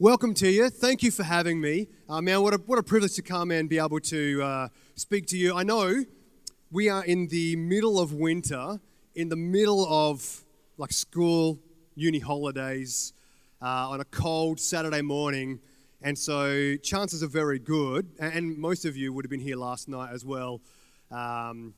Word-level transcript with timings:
Welcome 0.00 0.32
to 0.34 0.48
you. 0.48 0.70
Thank 0.70 1.02
you 1.02 1.10
for 1.10 1.24
having 1.24 1.60
me. 1.60 1.88
Uh, 2.08 2.20
man, 2.20 2.40
what 2.42 2.54
a, 2.54 2.58
what 2.58 2.78
a 2.78 2.84
privilege 2.84 3.14
to 3.14 3.22
come 3.22 3.50
and 3.50 3.68
be 3.68 3.80
able 3.80 3.98
to 3.98 4.40
uh, 4.40 4.68
speak 4.94 5.26
to 5.26 5.36
you. 5.36 5.56
I 5.56 5.64
know 5.64 6.04
we 6.70 6.88
are 6.88 7.04
in 7.04 7.26
the 7.26 7.56
middle 7.56 7.98
of 7.98 8.12
winter, 8.12 8.78
in 9.16 9.28
the 9.28 9.34
middle 9.34 9.84
of 9.88 10.44
like 10.76 10.92
school, 10.92 11.58
uni 11.96 12.20
holidays, 12.20 13.12
uh, 13.60 13.88
on 13.88 14.00
a 14.00 14.04
cold 14.04 14.60
Saturday 14.60 15.02
morning. 15.02 15.58
And 16.00 16.16
so 16.16 16.76
chances 16.76 17.24
are 17.24 17.26
very 17.26 17.58
good, 17.58 18.08
and 18.20 18.56
most 18.56 18.84
of 18.84 18.96
you 18.96 19.12
would 19.12 19.24
have 19.24 19.30
been 19.30 19.40
here 19.40 19.56
last 19.56 19.88
night 19.88 20.10
as 20.12 20.24
well, 20.24 20.60
um, 21.10 21.74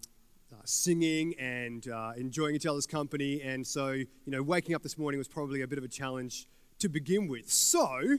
uh, 0.52 0.57
singing 0.66 1.32
and 1.39 1.89
uh, 1.89 2.12
enjoying 2.18 2.55
each 2.55 2.66
other's 2.66 2.87
company. 2.87 3.41
And 3.41 3.66
so, 3.66 3.93
you 3.93 4.07
know, 4.27 4.43
waking 4.43 4.75
up 4.75 4.82
this 4.82 4.98
morning 4.98 5.16
was 5.16 5.27
probably 5.27 5.62
a 5.62 5.66
bit 5.66 5.79
of 5.79 5.84
a 5.84 5.89
challenge 5.89 6.48
to 6.80 6.88
begin 6.88 7.28
with. 7.28 7.50
So, 7.50 8.18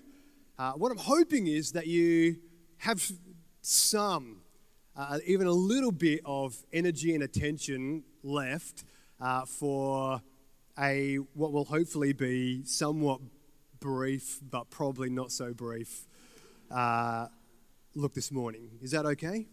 uh, 0.57 0.73
what 0.73 0.91
I'm 0.91 0.97
hoping 0.97 1.47
is 1.47 1.71
that 1.73 1.87
you 1.87 2.37
have 2.77 3.11
some, 3.61 4.41
uh, 4.95 5.17
even 5.25 5.47
a 5.47 5.51
little 5.51 5.91
bit 5.91 6.21
of 6.25 6.55
energy 6.71 7.13
and 7.13 7.23
attention 7.23 8.03
left 8.23 8.83
uh, 9.19 9.45
for 9.45 10.21
a 10.79 11.15
what 11.33 11.51
will 11.51 11.65
hopefully 11.65 12.13
be 12.13 12.63
somewhat 12.65 13.19
brief, 13.79 14.39
but 14.49 14.69
probably 14.69 15.09
not 15.09 15.31
so 15.31 15.53
brief 15.53 16.07
uh, 16.69 17.27
look 17.95 18.13
this 18.13 18.31
morning. 18.31 18.69
Is 18.81 18.91
that 18.91 19.05
okay? 19.05 19.47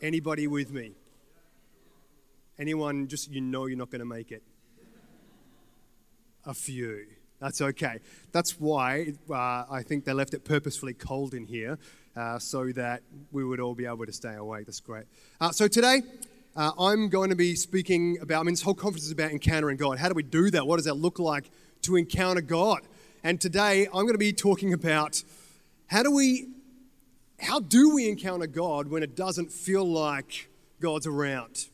Anybody 0.00 0.46
with 0.46 0.70
me? 0.70 0.92
Anyone 2.58 3.06
just 3.06 3.30
you 3.30 3.42
know 3.42 3.66
you're 3.66 3.78
not 3.78 3.90
going 3.90 4.00
to 4.00 4.06
make 4.06 4.32
it? 4.32 4.42
A 6.46 6.54
few. 6.54 7.06
That's 7.40 7.60
okay. 7.60 7.98
That's 8.32 8.58
why 8.58 9.12
uh, 9.30 9.64
I 9.70 9.82
think 9.82 10.04
they 10.04 10.12
left 10.12 10.34
it 10.34 10.44
purposefully 10.44 10.94
cold 10.94 11.34
in 11.34 11.44
here 11.44 11.78
uh, 12.16 12.38
so 12.38 12.72
that 12.72 13.02
we 13.30 13.44
would 13.44 13.60
all 13.60 13.74
be 13.74 13.86
able 13.86 14.06
to 14.06 14.12
stay 14.12 14.34
awake. 14.34 14.66
That's 14.66 14.80
great. 14.80 15.04
Uh, 15.40 15.50
so 15.50 15.68
today, 15.68 16.02
uh, 16.56 16.72
I'm 16.78 17.10
going 17.10 17.28
to 17.28 17.36
be 17.36 17.54
speaking 17.54 18.18
about, 18.22 18.40
I 18.40 18.42
mean, 18.44 18.54
this 18.54 18.62
whole 18.62 18.74
conference 18.74 19.04
is 19.04 19.12
about 19.12 19.32
encountering 19.32 19.76
God. 19.76 19.98
How 19.98 20.08
do 20.08 20.14
we 20.14 20.22
do 20.22 20.50
that? 20.50 20.66
What 20.66 20.76
does 20.76 20.86
that 20.86 20.94
look 20.94 21.18
like 21.18 21.50
to 21.82 21.96
encounter 21.96 22.40
God? 22.40 22.80
And 23.22 23.38
today, 23.38 23.86
I'm 23.86 24.02
going 24.02 24.12
to 24.12 24.18
be 24.18 24.32
talking 24.32 24.72
about 24.72 25.22
how 25.88 26.02
do 26.02 26.10
we, 26.10 26.48
how 27.38 27.60
do 27.60 27.94
we 27.94 28.08
encounter 28.08 28.46
God 28.46 28.88
when 28.88 29.02
it 29.02 29.14
doesn't 29.14 29.52
feel 29.52 29.84
like 29.84 30.48
God's 30.80 31.06
around? 31.06 31.68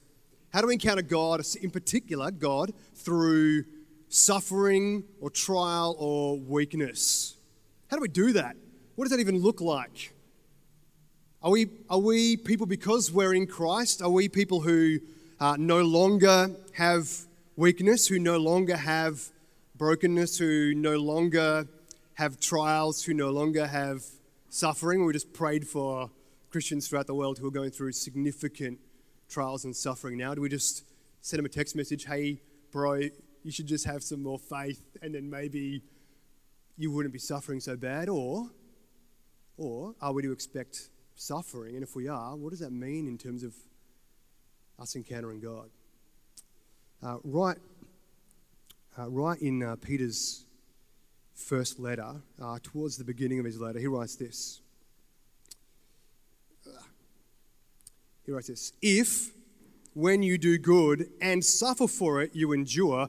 How 0.52 0.60
do 0.60 0.66
we 0.66 0.74
encounter 0.74 1.02
God, 1.02 1.40
in 1.60 1.70
particular, 1.70 2.30
God, 2.30 2.72
through 2.94 3.64
suffering 4.12 5.04
or 5.20 5.30
trial 5.30 5.96
or 5.98 6.38
weakness. 6.38 7.34
How 7.88 7.96
do 7.96 8.02
we 8.02 8.08
do 8.08 8.34
that? 8.34 8.56
What 8.94 9.04
does 9.04 9.10
that 9.10 9.20
even 9.20 9.38
look 9.38 9.60
like? 9.62 10.12
Are 11.42 11.50
we, 11.50 11.68
are 11.88 11.98
we 11.98 12.36
people 12.36 12.66
because 12.66 13.10
we're 13.10 13.34
in 13.34 13.46
Christ? 13.46 14.02
Are 14.02 14.10
we 14.10 14.28
people 14.28 14.60
who 14.60 14.98
uh, 15.40 15.56
no 15.58 15.80
longer 15.80 16.50
have 16.74 17.10
weakness, 17.56 18.06
who 18.06 18.18
no 18.18 18.36
longer 18.36 18.76
have 18.76 19.30
brokenness, 19.76 20.36
who 20.36 20.74
no 20.74 20.96
longer 20.98 21.66
have 22.14 22.38
trials, 22.38 23.02
who 23.02 23.14
no 23.14 23.30
longer 23.30 23.66
have 23.66 24.04
suffering? 24.50 25.06
We 25.06 25.14
just 25.14 25.32
prayed 25.32 25.66
for 25.66 26.10
Christians 26.50 26.86
throughout 26.86 27.06
the 27.06 27.14
world 27.14 27.38
who 27.38 27.46
are 27.46 27.50
going 27.50 27.70
through 27.70 27.92
significant 27.92 28.78
trials 29.30 29.64
and 29.64 29.74
suffering 29.74 30.18
now. 30.18 30.34
Do 30.34 30.42
we 30.42 30.50
just 30.50 30.84
send 31.22 31.38
them 31.38 31.46
a 31.46 31.48
text 31.48 31.74
message, 31.74 32.04
hey, 32.04 32.42
bro, 32.70 33.08
you 33.42 33.50
should 33.50 33.66
just 33.66 33.84
have 33.84 34.02
some 34.02 34.22
more 34.22 34.38
faith 34.38 34.82
and 35.02 35.14
then 35.14 35.28
maybe 35.28 35.82
you 36.76 36.90
wouldn't 36.90 37.12
be 37.12 37.18
suffering 37.18 37.60
so 37.60 37.76
bad? 37.76 38.08
Or, 38.08 38.48
or 39.56 39.94
are 40.00 40.12
we 40.12 40.22
to 40.22 40.32
expect 40.32 40.88
suffering? 41.14 41.74
And 41.74 41.82
if 41.82 41.94
we 41.94 42.08
are, 42.08 42.36
what 42.36 42.50
does 42.50 42.60
that 42.60 42.72
mean 42.72 43.06
in 43.06 43.18
terms 43.18 43.42
of 43.42 43.54
us 44.78 44.96
encountering 44.96 45.40
God? 45.40 45.70
Uh, 47.02 47.18
right, 47.24 47.56
uh, 48.98 49.08
right 49.10 49.40
in 49.40 49.62
uh, 49.62 49.76
Peter's 49.76 50.44
first 51.34 51.80
letter, 51.80 52.14
uh, 52.40 52.58
towards 52.62 52.96
the 52.96 53.04
beginning 53.04 53.38
of 53.38 53.44
his 53.44 53.58
letter, 53.58 53.78
he 53.78 53.86
writes 53.86 54.16
this. 54.16 54.60
He 58.24 58.30
writes 58.30 58.48
this 58.48 58.72
If, 58.80 59.30
when 59.94 60.22
you 60.22 60.38
do 60.38 60.58
good 60.58 61.10
and 61.20 61.44
suffer 61.44 61.88
for 61.88 62.22
it, 62.22 62.34
you 62.34 62.52
endure, 62.52 63.08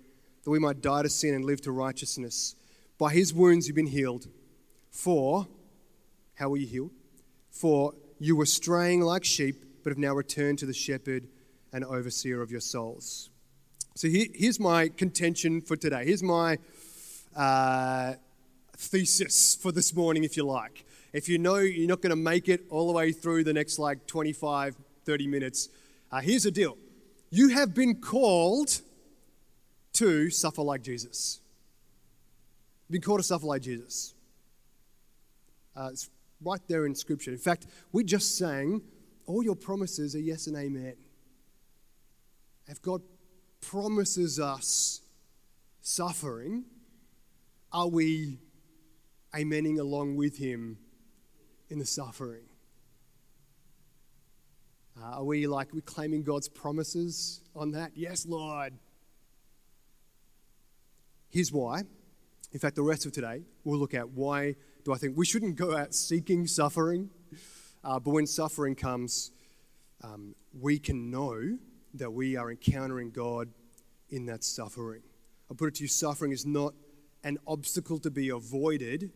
that 0.43 0.49
we 0.49 0.59
might 0.59 0.81
die 0.81 1.03
to 1.03 1.09
sin 1.09 1.33
and 1.33 1.45
live 1.45 1.61
to 1.61 1.71
righteousness. 1.71 2.55
By 2.97 3.13
his 3.13 3.33
wounds 3.33 3.67
you've 3.67 3.75
been 3.75 3.87
healed. 3.87 4.27
For, 4.89 5.47
how 6.35 6.49
were 6.49 6.57
you 6.57 6.67
healed? 6.67 6.91
For 7.49 7.93
you 8.19 8.35
were 8.35 8.45
straying 8.45 9.01
like 9.01 9.23
sheep, 9.23 9.63
but 9.83 9.91
have 9.91 9.97
now 9.97 10.13
returned 10.13 10.59
to 10.59 10.65
the 10.65 10.73
shepherd 10.73 11.27
and 11.73 11.83
overseer 11.83 12.41
of 12.41 12.51
your 12.51 12.59
souls. 12.59 13.29
So 13.95 14.07
here, 14.07 14.27
here's 14.33 14.59
my 14.59 14.89
contention 14.89 15.61
for 15.61 15.75
today. 15.75 16.05
Here's 16.05 16.23
my 16.23 16.57
uh, 17.35 18.13
thesis 18.77 19.55
for 19.55 19.71
this 19.71 19.93
morning, 19.93 20.23
if 20.23 20.37
you 20.37 20.43
like. 20.43 20.85
If 21.13 21.27
you 21.27 21.37
know 21.37 21.57
you're 21.57 21.89
not 21.89 22.01
going 22.01 22.11
to 22.11 22.15
make 22.15 22.47
it 22.47 22.65
all 22.69 22.87
the 22.87 22.93
way 22.93 23.11
through 23.11 23.43
the 23.43 23.53
next 23.53 23.79
like 23.79 24.07
25, 24.07 24.75
30 25.05 25.27
minutes, 25.27 25.69
uh, 26.11 26.21
here's 26.21 26.43
the 26.43 26.51
deal. 26.51 26.77
You 27.29 27.49
have 27.49 27.73
been 27.73 27.95
called 27.95 28.81
to 30.01 30.31
suffer 30.31 30.63
like 30.63 30.81
Jesus. 30.81 31.41
You've 32.87 32.93
been 32.93 33.01
called 33.01 33.19
to 33.19 33.23
suffer 33.23 33.45
like 33.45 33.61
Jesus. 33.61 34.15
Uh, 35.75 35.89
it's 35.91 36.09
right 36.43 36.59
there 36.67 36.87
in 36.87 36.95
Scripture. 36.95 37.29
In 37.29 37.37
fact, 37.37 37.67
we 37.91 38.03
just 38.03 38.35
sang, 38.35 38.81
All 39.27 39.43
your 39.43 39.55
promises 39.55 40.15
are 40.15 40.19
yes 40.19 40.47
and 40.47 40.57
amen. 40.57 40.95
If 42.65 42.81
God 42.81 43.03
promises 43.61 44.39
us 44.39 45.01
suffering, 45.81 46.63
are 47.71 47.87
we 47.87 48.39
amening 49.35 49.77
along 49.77 50.15
with 50.15 50.35
Him 50.35 50.79
in 51.69 51.77
the 51.77 51.85
suffering? 51.85 52.45
Uh, 54.99 55.17
are 55.17 55.23
we 55.23 55.45
like 55.45 55.71
we 55.75 55.81
claiming 55.81 56.23
God's 56.23 56.49
promises 56.49 57.41
on 57.55 57.69
that? 57.73 57.91
Yes, 57.93 58.25
Lord. 58.25 58.73
Here's 61.31 61.51
why. 61.51 61.83
In 62.51 62.59
fact, 62.59 62.75
the 62.75 62.83
rest 62.83 63.05
of 63.05 63.13
today, 63.13 63.43
we'll 63.63 63.79
look 63.79 63.93
at 63.93 64.09
why 64.09 64.55
do 64.83 64.93
I 64.93 64.97
think 64.97 65.15
we 65.15 65.25
shouldn't 65.25 65.55
go 65.55 65.77
out 65.77 65.93
seeking 65.93 66.45
suffering, 66.45 67.09
uh, 67.85 67.99
but 67.99 68.11
when 68.11 68.27
suffering 68.27 68.75
comes, 68.75 69.31
um, 70.03 70.35
we 70.59 70.77
can 70.77 71.09
know 71.09 71.57
that 71.93 72.11
we 72.11 72.35
are 72.35 72.51
encountering 72.51 73.11
God 73.11 73.47
in 74.09 74.25
that 74.25 74.43
suffering. 74.43 75.03
I'll 75.49 75.55
put 75.55 75.69
it 75.69 75.75
to 75.75 75.83
you 75.83 75.87
suffering 75.87 76.33
is 76.33 76.45
not 76.45 76.73
an 77.23 77.37
obstacle 77.47 77.99
to 77.99 78.11
be 78.11 78.29
avoided, 78.29 79.11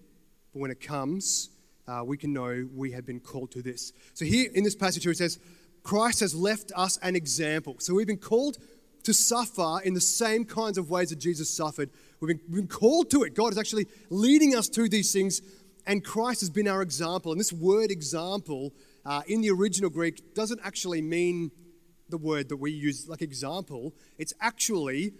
but 0.54 0.60
when 0.60 0.72
it 0.72 0.80
comes, 0.80 1.50
uh, 1.88 2.04
we 2.06 2.18
can 2.18 2.32
know 2.32 2.66
we 2.74 2.92
have 2.92 3.06
been 3.06 3.20
called 3.20 3.52
to 3.52 3.62
this. 3.62 3.92
So, 4.14 4.24
here 4.24 4.50
in 4.54 4.64
this 4.64 4.76
passage, 4.76 5.04
here 5.04 5.12
it 5.12 5.18
says, 5.18 5.38
Christ 5.84 6.22
has 6.22 6.34
left 6.34 6.72
us 6.76 6.98
an 7.02 7.16
example. 7.16 7.76
So, 7.80 7.94
we've 7.94 8.08
been 8.08 8.18
called 8.18 8.58
to 9.06 9.14
suffer 9.14 9.80
in 9.84 9.94
the 9.94 10.02
same 10.02 10.46
kinds 10.46 10.78
of 10.78 10.90
ways 10.90 11.10
that 11.10 11.20
Jesus 11.20 11.50
suffered. 11.50 11.90
We've 12.20 12.38
been, 12.38 12.56
been, 12.56 12.68
called 12.68 13.12
to 13.12 13.24
it. 13.24 13.36
God 13.36 13.52
is 13.52 13.58
actually 13.58 13.88
leading 14.10 14.56
us 14.56 14.68
to 14.70 14.88
these 14.88 15.12
things, 15.12 15.42
and 15.86 16.04
Christ 16.04 16.40
has 16.42 16.50
been 16.50 16.68
our 16.68 16.82
example. 16.82 17.32
And 17.32 17.40
this 17.40 17.54
word 17.54 17.92
example 17.92 18.74
uh, 19.06 19.22
in 19.28 19.42
the 19.42 19.52
original 19.52 19.90
Greek 19.90 20.34
doesn't 20.34 20.60
actually 20.64 21.02
mean 21.02 21.52
the 22.10 22.18
word 22.18 22.50
that 22.50 22.58
we 22.58 22.72
use 22.72 23.08
like 23.08 23.22
example, 23.22 23.94
it's 24.18 24.34
actually, 24.40 25.14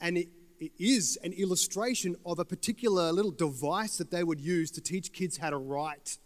and 0.00 0.16
it, 0.18 0.28
it 0.60 0.72
is 0.78 1.18
an 1.22 1.32
illustration 1.32 2.16
of 2.24 2.38
a 2.38 2.44
particular 2.44 3.12
little 3.12 3.30
device 3.30 3.96
that 3.96 4.10
they 4.10 4.24
would 4.24 4.40
use 4.40 4.70
to 4.70 4.80
teach 4.80 5.12
kids 5.12 5.36
how 5.36 5.50
to 5.50 5.58
write. 5.58 6.18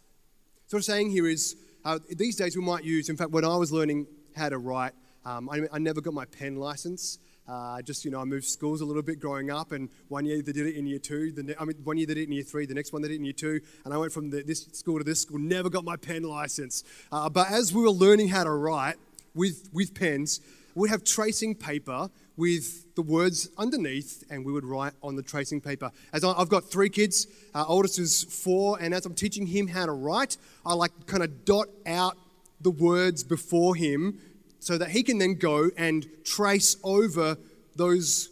So, 0.67 0.75
what 0.75 0.79
I'm 0.79 0.83
saying 0.83 1.11
here 1.11 1.27
is 1.27 1.55
uh, 1.85 1.99
these 2.09 2.35
days 2.35 2.55
we 2.57 2.63
might 2.63 2.83
use, 2.83 3.09
in 3.09 3.17
fact, 3.17 3.31
when 3.31 3.45
I 3.45 3.55
was 3.55 3.71
learning 3.71 4.07
how 4.35 4.49
to 4.49 4.57
write, 4.57 4.93
um, 5.25 5.49
I, 5.49 5.61
I, 5.71 5.79
never 5.79 6.01
got 6.01 6.13
my 6.13 6.25
pen 6.25 6.55
license. 6.55 7.19
Uh, 7.47 7.81
just 7.81 8.03
you 8.03 8.11
know, 8.11 8.19
I 8.19 8.25
moved 8.25 8.45
schools 8.45 8.81
a 8.81 8.85
little 8.85 9.01
bit 9.01 9.19
growing 9.19 9.49
up, 9.49 9.71
and 9.71 9.89
one 10.09 10.25
year 10.25 10.41
they 10.41 10.51
did 10.51 10.67
it 10.67 10.75
in 10.75 10.85
year 10.85 10.99
two. 10.99 11.31
The 11.31 11.43
ne- 11.43 11.55
I 11.59 11.65
mean, 11.65 11.77
one 11.83 11.97
year 11.97 12.05
they 12.05 12.15
did 12.15 12.21
it 12.21 12.27
in 12.27 12.33
year 12.33 12.43
three. 12.43 12.65
The 12.65 12.73
next 12.73 12.91
one 12.91 13.01
they 13.01 13.07
did 13.07 13.15
it 13.15 13.19
in 13.19 13.25
year 13.25 13.33
two, 13.33 13.61
and 13.85 13.93
I 13.93 13.97
went 13.97 14.11
from 14.11 14.29
the, 14.29 14.43
this 14.43 14.67
school 14.73 14.97
to 14.97 15.03
this 15.03 15.21
school. 15.21 15.39
Never 15.39 15.69
got 15.69 15.85
my 15.85 15.95
pen 15.95 16.23
license. 16.23 16.83
Uh, 17.11 17.29
but 17.29 17.49
as 17.49 17.73
we 17.73 17.81
were 17.81 17.91
learning 17.91 18.29
how 18.29 18.43
to 18.43 18.51
write 18.51 18.95
with 19.33 19.69
with 19.71 19.93
pens, 19.93 20.41
we'd 20.75 20.89
have 20.89 21.03
tracing 21.03 21.55
paper 21.55 22.09
with 22.35 22.93
the 22.95 23.01
words 23.01 23.49
underneath, 23.57 24.23
and 24.29 24.45
we 24.45 24.51
would 24.51 24.65
write 24.65 24.93
on 25.01 25.15
the 25.15 25.23
tracing 25.23 25.59
paper. 25.59 25.91
As 26.13 26.23
I, 26.23 26.37
have 26.37 26.49
got 26.49 26.69
three 26.69 26.89
kids, 26.89 27.27
uh, 27.55 27.65
oldest 27.67 27.97
is 27.97 28.23
four, 28.23 28.77
and 28.79 28.93
as 28.93 29.05
I'm 29.05 29.15
teaching 29.15 29.47
him 29.47 29.67
how 29.67 29.85
to 29.85 29.91
write, 29.91 30.37
I 30.65 30.73
like 30.73 30.91
kind 31.07 31.23
of 31.23 31.45
dot 31.45 31.67
out 31.85 32.17
the 32.61 32.71
words 32.71 33.23
before 33.23 33.75
him 33.75 34.19
so 34.59 34.77
that 34.77 34.89
he 34.89 35.03
can 35.03 35.17
then 35.17 35.35
go 35.35 35.69
and 35.77 36.07
trace 36.23 36.75
over 36.83 37.37
those 37.75 38.29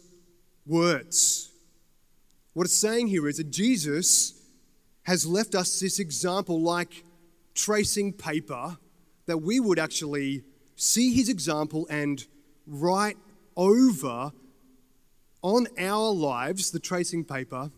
words. 0.66 1.50
What 2.52 2.64
it's 2.64 2.74
saying 2.74 3.08
here 3.08 3.28
is 3.28 3.36
that 3.36 3.50
Jesus 3.50 4.34
has 5.04 5.26
left 5.26 5.54
us 5.54 5.78
this 5.78 5.98
example 5.98 6.60
like 6.60 7.04
tracing 7.54 8.12
paper 8.12 8.76
that 9.26 9.38
we 9.38 9.60
would 9.60 9.78
actually 9.78 10.42
see 10.74 11.14
his 11.14 11.28
example 11.28 11.86
and 11.90 12.26
write 12.66 13.16
over 13.56 14.32
on 15.42 15.66
our 15.78 16.10
lives, 16.12 16.70
the 16.70 16.80
tracing 16.80 17.24
paper, 17.24 17.70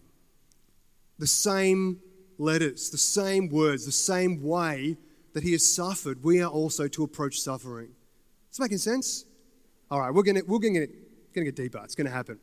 the 1.19 1.27
same 1.27 2.01
letters, 2.39 2.91
the 2.91 2.99
same 2.99 3.49
words, 3.49 3.85
the 3.85 3.93
same 3.93 4.43
way 4.43 4.97
that 5.35 5.43
he 5.43 5.53
has 5.53 5.67
suffered, 5.67 6.23
we 6.23 6.41
are 6.41 6.51
also 6.51 6.89
to 6.89 7.05
approach 7.05 7.41
suffering. 7.41 7.91
Is 8.51 8.61
making 8.61 8.79
sense? 8.79 9.25
All 9.91 10.01
right, 10.01 10.13
we're 10.13 10.23
going 10.23 10.37
to 10.37 10.43
we're 10.43 10.59
gonna 10.59 10.81
get, 10.81 11.35
gonna 11.35 11.47
get 11.47 11.57
deeper. 11.57 11.81
It's 11.85 11.95
going 11.95 12.07
to 12.07 12.13
happen. 12.13 12.39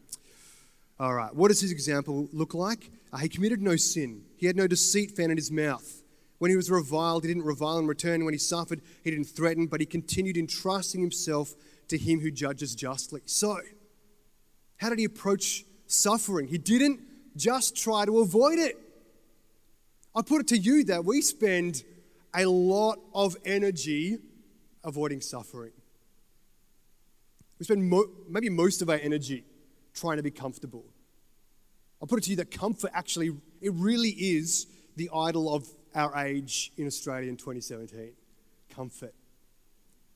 All 0.99 1.13
right, 1.13 1.33
what 1.35 1.49
does 1.49 1.59
his 1.59 1.71
example 1.71 2.29
look 2.31 2.53
like? 2.53 2.89
Uh, 3.11 3.17
he 3.17 3.29
committed 3.29 3.61
no 3.61 3.75
sin, 3.75 4.23
he 4.37 4.47
had 4.47 4.55
no 4.55 4.67
deceit 4.67 5.11
found 5.11 5.31
in 5.31 5.37
his 5.37 5.51
mouth. 5.51 6.01
When 6.37 6.51
he 6.51 6.57
was 6.57 6.69
reviled, 6.69 7.23
he 7.23 7.29
didn't 7.29 7.45
revile 7.45 7.79
in 7.79 7.87
return. 7.87 8.25
When 8.25 8.33
he 8.33 8.37
suffered, 8.37 8.81
he 9.03 9.09
didn't 9.09 9.25
threaten, 9.25 9.67
but 9.67 9.79
he 9.79 9.85
continued 9.85 10.37
entrusting 10.37 10.99
himself 10.99 11.55
to 11.87 11.97
him 11.97 12.19
who 12.19 12.29
judges 12.29 12.75
justly. 12.75 13.21
So, 13.25 13.59
how 14.77 14.89
did 14.89 14.99
he 14.99 15.05
approach 15.05 15.63
suffering? 15.87 16.47
He 16.47 16.57
didn't 16.57 16.99
just 17.37 17.75
try 17.75 18.05
to 18.05 18.19
avoid 18.19 18.59
it. 18.59 18.77
I 20.13 20.21
put 20.21 20.41
it 20.41 20.47
to 20.47 20.57
you 20.57 20.83
that 20.85 21.05
we 21.05 21.21
spend 21.21 21.83
a 22.33 22.45
lot 22.45 22.99
of 23.13 23.35
energy 23.45 24.17
avoiding 24.83 25.21
suffering. 25.21 25.71
We 27.59 27.65
spend 27.65 27.89
mo- 27.89 28.09
maybe 28.27 28.49
most 28.49 28.81
of 28.81 28.89
our 28.89 28.97
energy 28.97 29.45
trying 29.93 30.17
to 30.17 30.23
be 30.23 30.31
comfortable. 30.31 30.85
I'll 32.01 32.07
put 32.07 32.19
it 32.19 32.23
to 32.23 32.29
you 32.31 32.35
that 32.37 32.51
comfort 32.51 32.91
actually, 32.93 33.31
it 33.61 33.73
really 33.73 34.09
is 34.09 34.67
the 34.95 35.09
idol 35.13 35.53
of 35.53 35.67
our 35.93 36.15
age 36.17 36.71
in 36.77 36.87
Australia 36.87 37.29
in 37.29 37.37
2017. 37.37 38.11
Comfort. 38.69 39.13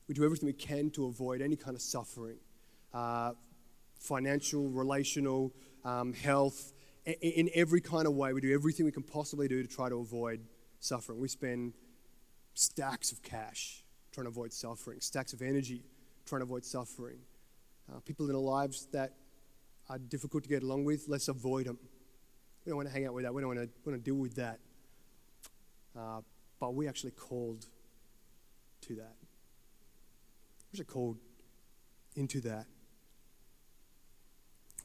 We 0.06 0.14
do 0.14 0.24
everything 0.24 0.46
we 0.46 0.52
can 0.52 0.90
to 0.90 1.06
avoid 1.06 1.40
any 1.40 1.56
kind 1.56 1.74
of 1.74 1.82
suffering 1.82 2.36
uh, 2.92 3.32
financial, 3.98 4.68
relational, 4.68 5.52
um, 5.84 6.12
health, 6.12 6.72
in, 7.04 7.14
in 7.14 7.50
every 7.54 7.80
kind 7.80 8.06
of 8.06 8.14
way. 8.14 8.32
We 8.32 8.40
do 8.40 8.52
everything 8.52 8.84
we 8.84 8.92
can 8.92 9.02
possibly 9.02 9.48
do 9.48 9.62
to 9.62 9.68
try 9.68 9.88
to 9.88 9.96
avoid 9.96 10.40
suffering. 10.80 11.20
We 11.20 11.28
spend 11.28 11.74
stacks 12.54 13.12
of 13.12 13.22
cash 13.22 13.84
trying 14.12 14.24
to 14.24 14.30
avoid 14.30 14.52
suffering, 14.52 15.00
stacks 15.00 15.32
of 15.32 15.42
energy 15.42 15.84
trying 16.26 16.40
to 16.40 16.44
avoid 16.44 16.64
suffering. 16.64 17.18
Uh, 17.90 17.98
people 18.00 18.28
in 18.28 18.36
our 18.36 18.40
lives 18.40 18.86
that 18.92 19.14
are 19.88 19.98
difficult 19.98 20.44
to 20.44 20.48
get 20.48 20.62
along 20.62 20.84
with, 20.84 21.06
let's 21.08 21.28
avoid 21.28 21.66
them. 21.66 21.78
We 22.64 22.70
don't 22.70 22.76
want 22.76 22.88
to 22.88 22.94
hang 22.94 23.06
out 23.06 23.14
with 23.14 23.24
that. 23.24 23.34
We 23.34 23.42
don't 23.42 23.56
want 23.56 23.60
to, 23.60 23.90
want 23.90 23.98
to 23.98 24.04
deal 24.04 24.14
with 24.14 24.36
that. 24.36 24.60
Uh, 25.98 26.20
but 26.60 26.74
we 26.74 26.86
actually 26.86 27.12
called 27.12 27.66
to 28.82 28.94
that. 28.96 29.16
We're 30.72 30.74
actually 30.74 30.84
called 30.84 31.16
into 32.14 32.40
that. 32.42 32.66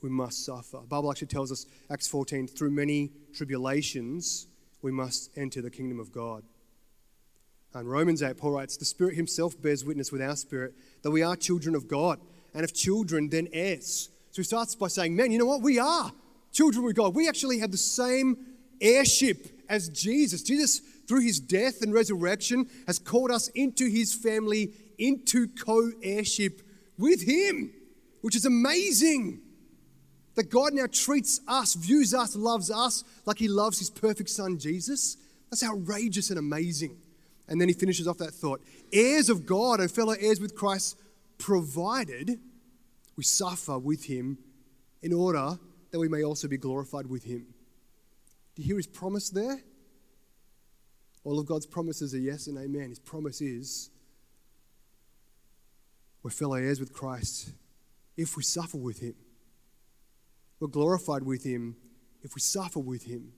We 0.02 0.10
must 0.10 0.46
suffer. 0.46 0.78
The 0.81 0.88
Bible 0.88 1.12
actually 1.12 1.28
tells 1.28 1.52
us, 1.52 1.66
Acts 1.92 2.07
14, 2.07 2.48
through 2.48 2.72
many 2.72 3.12
tribulations, 3.34 4.48
we 4.81 4.92
must 4.92 5.31
enter 5.38 5.62
the 5.62 5.72
kingdom 5.72 6.00
of 6.00 6.12
God. 6.12 6.44
And 7.74 7.90
Romans 7.90 8.24
8, 8.24 8.38
Paul 8.38 8.52
writes, 8.52 8.78
The 8.78 8.86
Spirit 8.86 9.16
Himself 9.16 9.62
bears 9.62 9.84
witness 9.84 10.12
with 10.12 10.22
our 10.22 10.36
spirit 10.36 10.74
that 11.04 11.12
we 11.12 11.22
are 11.22 11.36
children 11.36 11.75
of 11.75 11.88
God, 11.88 12.19
and 12.56 12.63
if 12.63 12.74
children, 12.74 13.30
then 13.30 13.50
heirs. 13.54 14.10
So 14.31 14.42
he 14.42 14.44
starts 14.44 14.74
by 14.74 14.88
saying, 14.88 15.16
Man, 15.16 15.31
you 15.31 15.38
know 15.38 15.46
what? 15.46 15.62
We 15.62 15.78
are 15.78 16.12
children 16.52 16.86
of 16.86 16.96
God. 16.96 17.13
We 17.13 17.28
actually 17.28 17.60
have 17.60 17.72
the 17.72 17.78
same 17.78 18.38
heirship 18.81 19.62
as 19.69 19.90
Jesus. 19.90 20.42
Jesus, 20.42 20.80
through 21.07 21.22
his 21.22 21.40
death 21.40 21.81
and 21.81 21.94
resurrection, 21.94 22.68
has 22.88 22.98
called 22.98 23.30
us 23.30 23.50
into 23.50 23.88
his 23.88 24.13
family, 24.13 24.74
into 24.98 25.48
co 25.48 25.92
heirship 26.02 26.62
with 26.98 27.22
him, 27.22 27.72
which 28.22 28.36
is 28.36 28.46
amazing. 28.46 29.42
That 30.36 30.50
God 30.50 30.74
now 30.74 30.88
treats 30.92 31.40
us, 31.48 31.75
views 31.75 32.13
us, 32.13 32.36
loves 32.36 32.69
us 32.69 33.06
like 33.25 33.40
he 33.40 33.48
loves 33.48 33.80
his 33.80 33.90
perfect 33.90 34.30
son, 34.30 34.57
Jesus. 34.57 35.16
That's 35.50 35.63
outrageous 35.63 36.30
and 36.30 36.38
amazing. 36.38 36.98
And 37.48 37.62
then 37.62 37.69
he 37.69 37.74
finishes 37.74 38.07
off 38.07 38.18
that 38.18 38.34
thought 38.34 38.62
heirs 38.92 39.30
of 39.30 39.46
God 39.46 39.80
and 39.80 39.90
fellow 39.90 40.16
heirs 40.19 40.40
with 40.40 40.56
Christ, 40.56 40.98
provided 41.38 42.40
we 43.16 43.24
suffer 43.24 43.78
with 43.78 44.06
him 44.06 44.38
in 45.02 45.14
order 45.14 45.58
that 45.92 46.00
we 46.00 46.08
may 46.08 46.24
also 46.24 46.48
be 46.48 46.58
glorified 46.58 47.08
with 47.08 47.24
him. 47.24 47.46
Do 48.56 48.62
you 48.62 48.68
hear 48.68 48.78
his 48.78 48.88
promise 48.88 49.30
there? 49.30 49.60
All 51.24 51.40
of 51.40 51.46
God's 51.46 51.66
promises 51.66 52.14
are 52.14 52.20
yes 52.20 52.48
and 52.48 52.58
amen. 52.58 52.90
His 52.90 53.00
promise 53.00 53.42
is 53.42 53.90
we're 56.24 56.32
fellow 56.32 56.56
heirs 56.56 56.80
with 56.80 56.94
Christ 56.94 57.52
if 58.18 58.36
we 58.38 58.44
suffer 58.44 58.78
with 58.78 59.00
him. 59.00 59.16
We're 60.60 60.68
glorified 60.68 61.24
with 61.24 61.44
him 61.44 61.76
if 62.24 62.34
we 62.36 62.42
suffer 62.42 62.80
with 62.80 63.04
him. 63.04 63.34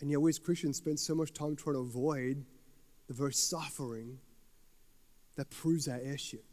And 0.00 0.10
yet, 0.10 0.20
we 0.20 0.30
as 0.30 0.38
Christians 0.38 0.78
spend 0.78 0.98
so 0.98 1.14
much 1.14 1.32
time 1.32 1.54
trying 1.54 1.76
to 1.76 1.80
avoid 1.80 2.44
the 3.06 3.14
very 3.14 3.32
suffering 3.32 4.18
that 5.36 5.50
proves 5.50 5.86
our 5.86 6.00
heirship. 6.02 6.44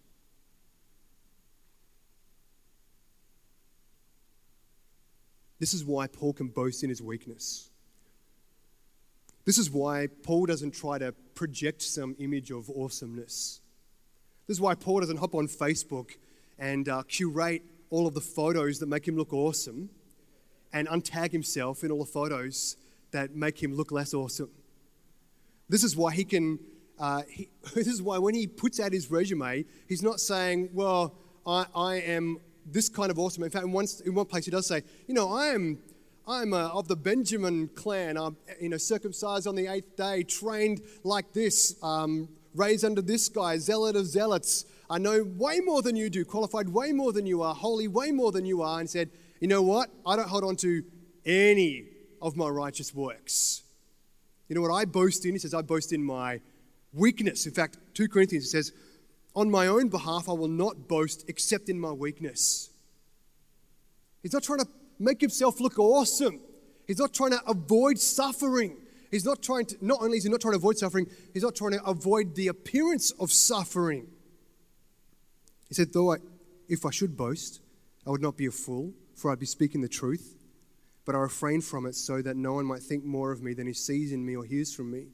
This 5.60 5.74
is 5.74 5.84
why 5.84 6.08
Paul 6.08 6.34
can 6.34 6.48
boast 6.48 6.84
in 6.84 6.90
his 6.90 7.02
weakness. 7.02 7.70
This 9.46 9.58
is 9.58 9.70
why 9.70 10.08
Paul 10.24 10.46
doesn't 10.46 10.72
try 10.72 10.98
to 11.00 11.14
project 11.36 11.82
some 11.82 12.16
image 12.20 12.52
of 12.52 12.70
awesomeness. 12.70 13.62
This 14.48 14.58
is 14.58 14.62
why 14.62 14.76
Paul 14.76 15.02
doesn't 15.02 15.18
hop 15.18 15.36
on 15.36 15.48
Facebook 15.48 16.12
and 16.58 16.88
uh, 16.88 17.04
curate 17.04 17.64
all 17.90 18.08
of 18.08 18.14
the 18.14 18.22
photos 18.22 18.80
that 18.80 18.88
make 18.88 19.08
him 19.08 19.16
look 19.18 19.34
awesome 19.34 19.90
and 20.72 20.88
untag 20.88 21.32
himself 21.32 21.84
in 21.84 21.92
all 21.92 22.00
the 22.00 22.12
photos 22.12 22.78
that 23.12 23.36
make 23.36 23.62
him 23.62 23.74
look 23.74 23.92
less 23.92 24.14
awesome. 24.14 24.50
This 25.68 25.84
is 25.84 25.96
why 25.96 26.14
he 26.14 26.24
can, 26.24 26.60
uh, 27.00 27.24
he, 27.30 27.50
this 27.74 27.88
is 27.88 28.02
why 28.02 28.18
when 28.18 28.36
he 28.36 28.48
puts 28.48 28.80
out 28.80 28.94
his 28.94 29.10
resume, 29.10 29.66
he's 29.88 30.04
not 30.04 30.20
saying, 30.20 30.70
well, 30.74 31.16
I, 31.46 31.66
I 31.76 31.96
am 31.96 32.40
this 32.72 32.90
kind 32.90 33.12
of 33.12 33.20
awesome. 33.20 33.44
In 33.44 33.50
fact, 33.50 33.66
in 33.66 33.72
one, 33.72 33.88
in 34.06 34.14
one 34.14 34.26
place 34.26 34.46
he 34.46 34.52
does 34.52 34.68
say, 34.68 34.84
you 35.08 35.14
know, 35.14 35.32
I 35.32 35.48
am, 35.48 35.80
I'm 36.28 36.54
uh, 36.54 36.70
of 36.70 36.88
the 36.88 36.96
Benjamin 36.96 37.70
clan. 37.76 38.18
I'm, 38.18 38.38
you 38.60 38.70
know, 38.70 38.78
circumcised 38.78 39.48
on 39.48 39.56
the 39.56 39.68
eighth 39.68 39.96
day, 39.96 40.24
trained 40.24 40.82
like 41.04 41.34
this, 41.34 41.76
um, 41.84 42.30
raised 42.56 42.86
under 42.86 43.02
this 43.02 43.30
guy, 43.30 43.58
zealot 43.58 43.96
of 43.96 44.06
zealots. 44.06 44.66
I 44.90 44.98
know 44.98 45.24
way 45.24 45.60
more 45.60 45.82
than 45.82 45.96
you 45.96 46.10
do, 46.10 46.26
qualified 46.26 46.70
way 46.70 46.92
more 46.92 47.14
than 47.14 47.26
you 47.26 47.42
are, 47.42 47.54
holy 47.54 47.88
way 47.88 48.12
more 48.12 48.32
than 48.32 48.46
you 48.46 48.62
are, 48.62 48.80
and 48.80 48.90
said, 48.90 49.10
you 49.40 49.48
know 49.48 49.62
what? 49.62 49.90
I 50.06 50.16
don't 50.16 50.28
hold 50.28 50.44
on 50.44 50.56
to 50.58 50.84
any 51.26 51.86
of 52.22 52.36
my 52.36 52.50
righteous 52.50 52.94
works. 52.94 53.64
You 54.48 54.56
know 54.56 54.62
what 54.62 54.72
I 54.74 54.86
boast 54.86 55.26
in? 55.26 55.34
He 55.34 55.40
says, 55.40 55.54
I 55.54 55.62
boast 55.62 55.94
in 55.94 56.04
my 56.04 56.42
weakness. 56.94 57.46
In 57.46 57.54
fact, 57.54 57.78
2 57.94 58.08
Corinthians 58.08 58.46
it 58.46 58.50
says, 58.50 58.74
On 59.36 59.50
my 59.50 59.68
own 59.68 59.90
behalf, 59.90 60.28
I 60.28 60.34
will 60.34 60.48
not 60.48 60.88
boast 60.88 61.26
except 61.28 61.70
in 61.70 61.80
my 61.80 61.92
weakness. 61.92 62.70
He's 64.22 64.34
not 64.34 64.44
trying 64.44 64.60
to 64.60 64.68
make 64.98 65.22
himself 65.22 65.60
look 65.60 65.80
awesome. 65.80 66.40
He's 66.88 67.00
not 67.00 67.14
trying 67.14 67.32
to 67.32 67.42
avoid 67.46 68.00
suffering. 68.00 68.78
He's 69.12 69.26
not 69.26 69.42
trying 69.42 69.66
to, 69.68 69.78
not 69.82 70.02
only 70.02 70.18
is 70.18 70.24
he 70.24 70.30
not 70.30 70.42
trying 70.42 70.54
to 70.54 70.58
avoid 70.58 70.78
suffering, 70.78 71.08
he's 71.34 71.44
not 71.44 71.56
trying 71.56 71.72
to 71.72 71.84
avoid 71.84 72.36
the 72.36 72.48
appearance 72.48 73.12
of 73.12 73.32
suffering. 73.32 74.08
He 75.68 75.76
said, 75.76 75.94
Though 75.94 76.14
I, 76.14 76.18
if 76.68 76.86
I 76.86 76.92
should 76.92 77.16
boast, 77.16 77.62
I 78.06 78.10
would 78.10 78.22
not 78.22 78.38
be 78.38 78.48
a 78.48 78.52
fool, 78.52 78.94
for 79.16 79.32
I'd 79.32 79.40
be 79.40 79.46
speaking 79.46 79.82
the 79.82 79.88
truth 79.88 80.36
but 81.10 81.16
I 81.16 81.22
refrain 81.22 81.62
from 81.62 81.88
it 81.88 81.96
so 81.96 82.22
that 82.22 82.38
no 82.38 82.54
one 82.54 82.66
might 82.66 82.84
think 82.84 83.04
more 83.04 83.32
of 83.32 83.42
me 83.42 83.56
than 83.56 83.66
he 83.66 83.74
sees 83.74 84.12
in 84.12 84.24
me 84.24 84.36
or 84.36 84.46
hears 84.46 84.72
from 84.72 84.92
me. 84.92 85.08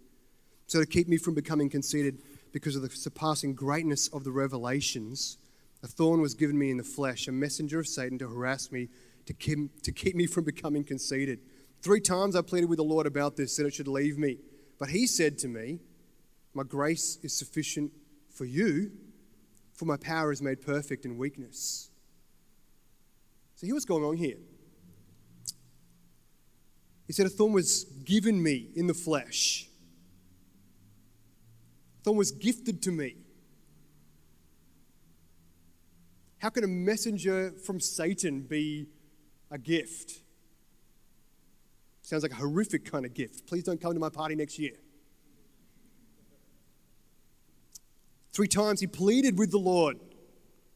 So, 0.67 0.81
to 0.81 0.86
keep 0.86 1.07
me 1.07 1.15
from 1.15 1.36
becoming 1.36 1.69
conceited 1.69 2.22
because 2.55 2.77
of 2.77 2.81
the 2.81 2.89
surpassing 2.89 3.53
greatness 3.53 4.07
of 4.07 4.24
the 4.24 4.31
revelations, 4.31 5.38
A 5.83 5.88
thorn 5.88 6.21
was 6.21 6.33
given 6.33 6.57
me 6.57 6.71
in 6.71 6.77
the 6.77 6.85
flesh, 6.85 7.27
a 7.27 7.31
messenger 7.33 7.81
of 7.81 7.85
Satan 7.85 8.17
to 8.19 8.29
harass 8.29 8.71
me, 8.71 8.88
to 9.25 9.33
keep, 9.33 9.81
to 9.81 9.91
keep 9.91 10.15
me 10.15 10.25
from 10.33 10.45
becoming 10.45 10.85
conceited. 10.85 11.41
Three 11.81 12.00
times 12.00 12.33
I 12.33 12.41
pleaded 12.41 12.69
with 12.69 12.77
the 12.77 12.83
Lord 12.85 13.07
about 13.07 13.35
this, 13.35 13.57
that 13.57 13.65
it 13.65 13.74
should 13.74 13.89
leave 13.89 14.17
me. 14.17 14.38
But 14.79 14.88
he 14.88 15.05
said 15.05 15.38
to 15.39 15.50
me, 15.50 15.79
My 16.53 16.63
grace 16.63 17.17
is 17.24 17.38
sufficient 17.38 17.91
for 18.33 18.45
you, 18.45 18.89
for 19.74 19.83
my 19.83 19.97
power 19.97 20.31
is 20.31 20.41
made 20.41 20.62
perfect 20.62 21.03
in 21.03 21.17
weakness. 21.17 21.89
So, 23.55 23.67
here's 23.67 23.74
what's 23.74 23.85
going 23.85 24.05
on 24.05 24.15
here. 24.15 24.38
He 27.05 27.12
said, 27.12 27.25
A 27.25 27.29
thorn 27.29 27.51
was 27.51 27.83
given 28.05 28.41
me 28.41 28.69
in 28.77 28.88
the 28.88 28.93
flesh, 28.93 29.67
thorn 32.05 32.17
was 32.17 32.31
gifted 32.31 32.83
to 32.83 32.91
me. 32.91 33.15
How 36.38 36.50
can 36.50 36.63
a 36.63 36.67
messenger 36.67 37.51
from 37.65 37.79
Satan 37.79 38.41
be 38.41 38.85
a 39.50 39.57
gift? 39.57 40.21
Sounds 42.03 42.21
like 42.21 42.31
a 42.31 42.35
horrific 42.35 42.85
kind 42.85 43.05
of 43.05 43.15
gift. 43.15 43.47
Please 43.47 43.63
don't 43.63 43.81
come 43.81 43.93
to 43.93 44.00
my 44.00 44.09
party 44.09 44.35
next 44.35 44.59
year. 44.59 44.74
Three 48.31 48.47
times 48.47 48.81
he 48.81 48.88
pleaded 48.88 49.39
with 49.39 49.50
the 49.50 49.57
Lord 49.57 49.97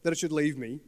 that 0.02 0.12
it 0.12 0.18
should 0.18 0.32
leave 0.32 0.58
me. 0.58 0.80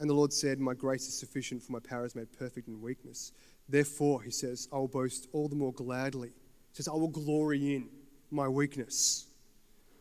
And 0.00 0.10
the 0.10 0.14
Lord 0.14 0.32
said, 0.32 0.58
My 0.58 0.74
grace 0.74 1.06
is 1.06 1.16
sufficient, 1.16 1.62
for 1.62 1.70
my 1.70 1.78
power 1.78 2.04
is 2.04 2.16
made 2.16 2.32
perfect 2.36 2.66
in 2.66 2.80
weakness. 2.80 3.30
Therefore, 3.68 4.22
he 4.22 4.32
says, 4.32 4.66
I 4.72 4.76
will 4.76 4.88
boast 4.88 5.28
all 5.32 5.46
the 5.46 5.54
more 5.54 5.72
gladly. 5.72 6.30
He 6.30 6.74
says, 6.74 6.88
I 6.88 6.92
will 6.92 7.08
glory 7.08 7.76
in 7.76 7.88
my 8.34 8.48
weakness, 8.48 9.26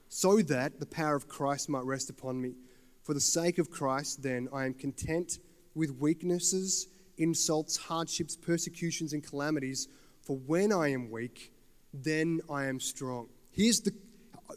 so 0.09 0.41
that 0.41 0.79
the 0.79 0.85
power 0.85 1.15
of 1.15 1.27
Christ 1.27 1.69
might 1.69 1.85
rest 1.85 2.09
upon 2.09 2.41
me. 2.41 2.55
For 3.03 3.13
the 3.13 3.21
sake 3.21 3.57
of 3.59 3.69
Christ, 3.69 4.23
then, 4.23 4.47
I 4.53 4.65
am 4.65 4.73
content 4.73 5.39
with 5.75 5.91
weaknesses, 5.99 6.87
insults, 7.17 7.77
hardships, 7.77 8.35
persecutions, 8.35 9.13
and 9.13 9.23
calamities. 9.23 9.87
For 10.21 10.37
when 10.37 10.71
I 10.71 10.89
am 10.91 11.11
weak, 11.11 11.51
then 11.93 12.41
I 12.49 12.65
am 12.65 12.79
strong. 12.79 13.27
Here's, 13.51 13.81
the, 13.81 13.93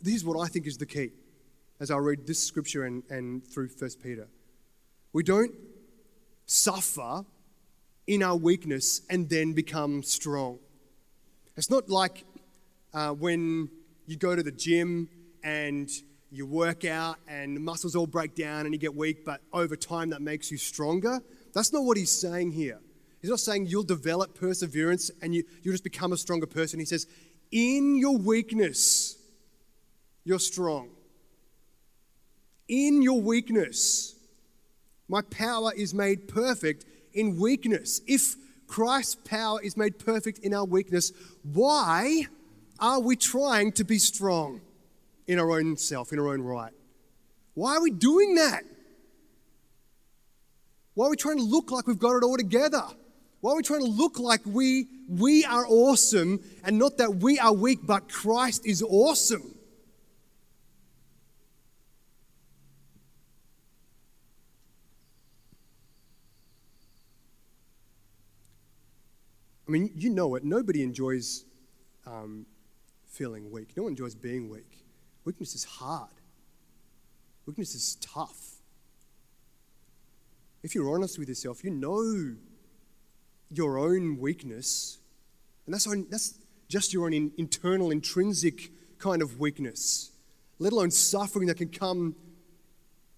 here's 0.04 0.24
what 0.24 0.40
I 0.40 0.46
think 0.48 0.66
is 0.66 0.78
the 0.78 0.86
key 0.86 1.10
as 1.80 1.90
I 1.90 1.98
read 1.98 2.26
this 2.26 2.42
scripture 2.42 2.84
and, 2.84 3.02
and 3.10 3.46
through 3.46 3.68
1 3.78 3.90
Peter. 4.02 4.28
We 5.12 5.22
don't 5.22 5.52
suffer 6.46 7.24
in 8.06 8.22
our 8.22 8.36
weakness 8.36 9.02
and 9.10 9.28
then 9.28 9.52
become 9.52 10.02
strong. 10.02 10.58
It's 11.56 11.70
not 11.70 11.88
like 11.88 12.24
uh, 12.96 13.10
when 13.10 13.68
you 14.06 14.16
go 14.16 14.34
to 14.34 14.42
the 14.42 14.50
gym 14.50 15.06
and 15.44 15.90
you 16.30 16.46
work 16.46 16.86
out 16.86 17.18
and 17.28 17.54
the 17.54 17.60
muscles 17.60 17.94
all 17.94 18.06
break 18.06 18.34
down 18.34 18.64
and 18.64 18.72
you 18.72 18.80
get 18.80 18.94
weak, 18.94 19.22
but 19.22 19.42
over 19.52 19.76
time 19.76 20.08
that 20.10 20.22
makes 20.22 20.50
you 20.50 20.56
stronger. 20.56 21.20
That's 21.52 21.74
not 21.74 21.84
what 21.84 21.98
he's 21.98 22.10
saying 22.10 22.52
here. 22.52 22.80
He's 23.20 23.28
not 23.28 23.40
saying 23.40 23.66
you'll 23.66 23.82
develop 23.82 24.34
perseverance 24.34 25.10
and 25.20 25.34
you, 25.34 25.44
you'll 25.62 25.74
just 25.74 25.84
become 25.84 26.14
a 26.14 26.16
stronger 26.16 26.46
person. 26.46 26.80
He 26.80 26.86
says, 26.86 27.06
in 27.52 27.96
your 27.96 28.16
weakness, 28.16 29.18
you're 30.24 30.38
strong. 30.38 30.88
In 32.66 33.02
your 33.02 33.20
weakness, 33.20 34.14
my 35.06 35.20
power 35.20 35.70
is 35.74 35.92
made 35.92 36.28
perfect 36.28 36.86
in 37.12 37.38
weakness. 37.38 38.00
If 38.06 38.36
Christ's 38.66 39.16
power 39.16 39.60
is 39.62 39.76
made 39.76 39.98
perfect 39.98 40.38
in 40.38 40.54
our 40.54 40.64
weakness, 40.64 41.12
why 41.42 42.26
are 42.78 43.00
we 43.00 43.16
trying 43.16 43.72
to 43.72 43.84
be 43.84 43.98
strong? 43.98 44.60
in 45.26 45.38
our 45.38 45.50
own 45.50 45.76
self, 45.76 46.12
in 46.12 46.18
our 46.18 46.28
own 46.28 46.40
right. 46.40 46.72
Why 47.54 47.76
are 47.76 47.82
we 47.82 47.90
doing 47.90 48.36
that? 48.36 48.62
Why 50.94 51.06
are 51.06 51.10
we 51.10 51.16
trying 51.16 51.38
to 51.38 51.42
look 51.42 51.70
like 51.70 51.86
we've 51.86 51.98
got 51.98 52.16
it 52.16 52.22
all 52.22 52.36
together? 52.36 52.84
Why 53.40 53.52
are 53.52 53.56
we 53.56 53.62
trying 53.62 53.84
to 53.84 53.90
look 53.90 54.18
like 54.18 54.40
we, 54.44 54.86
we 55.08 55.44
are 55.44 55.66
awesome 55.66 56.40
and 56.64 56.78
not 56.78 56.98
that 56.98 57.16
we 57.16 57.38
are 57.38 57.52
weak, 57.52 57.80
but 57.82 58.08
Christ 58.08 58.66
is 58.66 58.82
awesome? 58.82 59.52
I 69.68 69.72
mean, 69.72 69.90
you 69.96 70.10
know 70.10 70.36
it. 70.36 70.44
Nobody 70.44 70.82
enjoys 70.84 71.44
um, 72.06 72.46
feeling 73.16 73.50
weak. 73.50 73.70
No 73.76 73.84
one 73.84 73.92
enjoys 73.92 74.14
being 74.14 74.48
weak. 74.50 74.84
Weakness 75.24 75.54
is 75.54 75.64
hard, 75.64 76.10
weakness 77.46 77.74
is 77.74 77.96
tough. 77.96 78.52
If 80.62 80.74
you're 80.74 80.92
honest 80.92 81.18
with 81.18 81.28
yourself, 81.28 81.62
you 81.64 81.70
know 81.70 82.34
your 83.50 83.78
own 83.78 84.18
weakness, 84.18 84.98
and 85.64 85.74
that's, 85.74 85.84
that's 86.10 86.38
just 86.68 86.92
your 86.92 87.06
own 87.06 87.12
in, 87.12 87.32
internal, 87.38 87.90
intrinsic 87.90 88.70
kind 88.98 89.22
of 89.22 89.38
weakness, 89.38 90.10
let 90.58 90.72
alone 90.72 90.90
suffering 90.90 91.46
that 91.46 91.56
can 91.56 91.68
come 91.68 92.16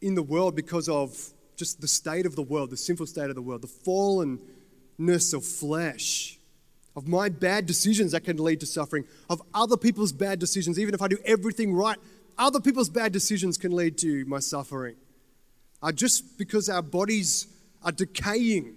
in 0.01 0.15
the 0.15 0.23
world 0.23 0.55
because 0.55 0.89
of 0.89 1.17
just 1.57 1.81
the 1.81 1.89
state 1.89 2.27
of 2.27 2.37
the 2.37 2.43
world, 2.43 2.71
the 2.71 2.77
sinful 2.77 3.07
state 3.07 3.31
of 3.31 3.35
the 3.35 3.43
world, 3.43 3.63
the 3.63 3.67
fallenness 3.67 5.35
of 5.35 5.45
flesh 5.45 6.38
of 6.99 7.07
my 7.07 7.29
bad 7.29 7.65
decisions 7.65 8.11
that 8.11 8.25
can 8.25 8.37
lead 8.39 8.59
to 8.59 8.67
suffering, 8.67 9.05
of 9.31 9.41
other 9.55 9.77
people's 9.77 10.13
bad 10.13 10.41
decisions. 10.41 10.81
Even 10.81 10.95
if 10.95 11.01
I 11.01 11.07
do 11.07 11.17
everything 11.25 11.73
right, 11.73 11.97
other 12.37 12.61
people's 12.61 12.89
bad 12.89 13.13
decisions 13.13 13.57
can 13.57 13.71
lead 13.71 13.97
to 13.99 14.25
my 14.25 14.41
suffering. 14.41 14.97
Uh, 15.81 15.93
just 15.93 16.37
because 16.39 16.69
our 16.69 16.83
bodies 16.83 17.47
are 17.85 17.93
decaying, 17.93 18.75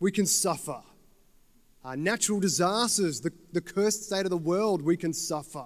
we 0.00 0.12
can 0.12 0.26
suffer. 0.26 0.82
Uh, 1.82 1.96
natural 1.96 2.40
disasters, 2.40 3.22
the, 3.22 3.32
the 3.54 3.62
cursed 3.62 4.04
state 4.04 4.26
of 4.26 4.30
the 4.30 4.36
world, 4.36 4.82
we 4.82 4.98
can 4.98 5.14
suffer. 5.14 5.64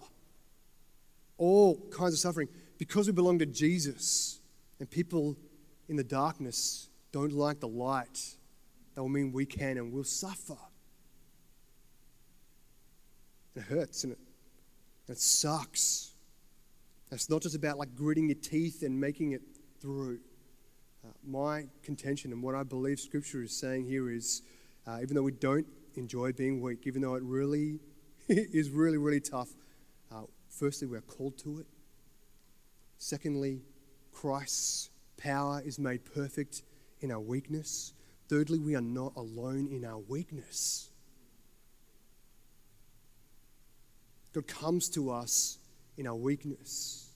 All 1.38 1.74
kinds 1.90 2.12
of 2.12 2.20
suffering. 2.20 2.48
Because 2.78 3.08
we 3.08 3.12
belong 3.12 3.40
to 3.40 3.46
Jesus 3.46 4.38
and 4.78 4.88
people 4.88 5.36
in 5.88 5.96
the 5.96 6.04
darkness 6.04 6.88
don't 7.10 7.32
like 7.32 7.58
the 7.58 7.66
light, 7.66 8.36
that 8.94 9.02
will 9.02 9.08
mean 9.08 9.32
we 9.32 9.44
can 9.44 9.76
and 9.76 9.92
will 9.92 10.04
suffer. 10.04 10.56
It 13.56 13.62
hurts 13.62 14.04
and 14.04 14.12
it, 14.12 14.18
it 15.08 15.18
sucks. 15.18 16.12
It's 17.12 17.30
not 17.30 17.42
just 17.42 17.54
about 17.54 17.78
like 17.78 17.94
gritting 17.94 18.28
your 18.28 18.38
teeth 18.38 18.82
and 18.82 19.00
making 19.00 19.32
it 19.32 19.42
through. 19.80 20.18
Uh, 21.04 21.08
my 21.26 21.66
contention 21.82 22.32
and 22.32 22.42
what 22.42 22.54
I 22.54 22.62
believe 22.62 22.98
Scripture 22.98 23.42
is 23.42 23.54
saying 23.54 23.84
here 23.84 24.10
is 24.10 24.42
uh, 24.86 24.98
even 25.02 25.14
though 25.14 25.22
we 25.22 25.32
don't 25.32 25.66
enjoy 25.96 26.32
being 26.32 26.60
weak, 26.60 26.86
even 26.86 27.02
though 27.02 27.14
it 27.14 27.22
really 27.22 27.78
is 28.28 28.70
really, 28.70 28.98
really 28.98 29.20
tough, 29.20 29.50
uh, 30.12 30.22
firstly, 30.48 30.88
we're 30.88 31.00
called 31.00 31.38
to 31.38 31.60
it. 31.60 31.66
Secondly, 32.98 33.60
Christ's 34.12 34.90
power 35.16 35.62
is 35.64 35.78
made 35.78 36.04
perfect 36.04 36.62
in 37.00 37.10
our 37.10 37.20
weakness. 37.20 37.92
Thirdly, 38.28 38.58
we 38.58 38.74
are 38.74 38.80
not 38.80 39.12
alone 39.16 39.68
in 39.70 39.84
our 39.84 39.98
weakness. 39.98 40.90
God 44.34 44.48
comes 44.48 44.88
to 44.90 45.10
us 45.10 45.58
in 45.96 46.08
our 46.08 46.14
weakness. 46.14 47.08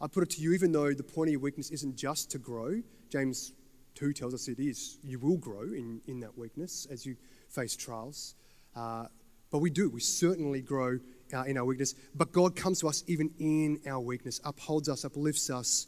I 0.00 0.06
put 0.06 0.22
it 0.22 0.30
to 0.30 0.40
you, 0.40 0.54
even 0.54 0.72
though 0.72 0.92
the 0.94 1.02
point 1.02 1.28
of 1.28 1.32
your 1.32 1.40
weakness 1.40 1.70
isn't 1.70 1.94
just 1.94 2.30
to 2.30 2.38
grow, 2.38 2.80
James 3.10 3.52
2 3.96 4.14
tells 4.14 4.32
us 4.32 4.48
it 4.48 4.58
is. 4.58 4.98
You 5.04 5.18
will 5.18 5.36
grow 5.36 5.62
in, 5.62 6.00
in 6.06 6.20
that 6.20 6.36
weakness 6.36 6.86
as 6.90 7.04
you 7.04 7.16
face 7.50 7.76
trials. 7.76 8.34
Uh, 8.74 9.06
but 9.50 9.58
we 9.58 9.68
do. 9.68 9.90
We 9.90 10.00
certainly 10.00 10.62
grow 10.62 10.98
uh, 11.34 11.42
in 11.42 11.58
our 11.58 11.64
weakness. 11.66 11.94
But 12.14 12.32
God 12.32 12.56
comes 12.56 12.80
to 12.80 12.88
us 12.88 13.04
even 13.06 13.30
in 13.38 13.80
our 13.86 14.00
weakness, 14.00 14.40
upholds 14.42 14.88
us, 14.88 15.04
uplifts 15.04 15.50
us 15.50 15.86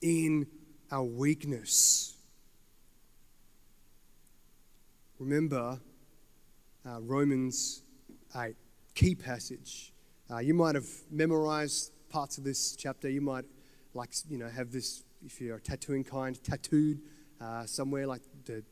in 0.00 0.46
our 0.90 1.04
weakness. 1.04 2.16
Remember 5.20 5.78
uh, 6.84 7.00
Romans 7.00 7.82
8 8.36 8.54
key 8.98 9.14
passage. 9.14 9.92
Uh, 10.28 10.38
you 10.38 10.52
might 10.52 10.74
have 10.74 10.88
memorized 11.08 11.92
parts 12.08 12.36
of 12.36 12.42
this 12.42 12.74
chapter. 12.74 13.08
You 13.08 13.20
might, 13.20 13.44
like, 13.94 14.10
you 14.28 14.38
know, 14.38 14.48
have 14.48 14.72
this, 14.72 15.04
if 15.24 15.40
you're 15.40 15.58
a 15.58 15.60
tattooing 15.60 16.02
kind, 16.02 16.42
tattooed 16.42 17.00
uh, 17.40 17.64
somewhere 17.64 18.08
like 18.08 18.22
the 18.44 18.64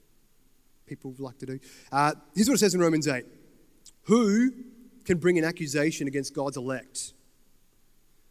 people 0.85 1.15
like 1.21 1.39
to 1.39 1.47
do. 1.47 1.61
Uh, 1.93 2.15
here's 2.35 2.49
what 2.49 2.57
it 2.57 2.59
says 2.59 2.75
in 2.75 2.81
Romans 2.81 3.07
8 3.07 3.25
Who 4.03 4.51
can 5.05 5.19
bring 5.19 5.39
an 5.39 5.45
accusation 5.45 6.09
against 6.09 6.35
God's 6.35 6.57
elect? 6.57 7.13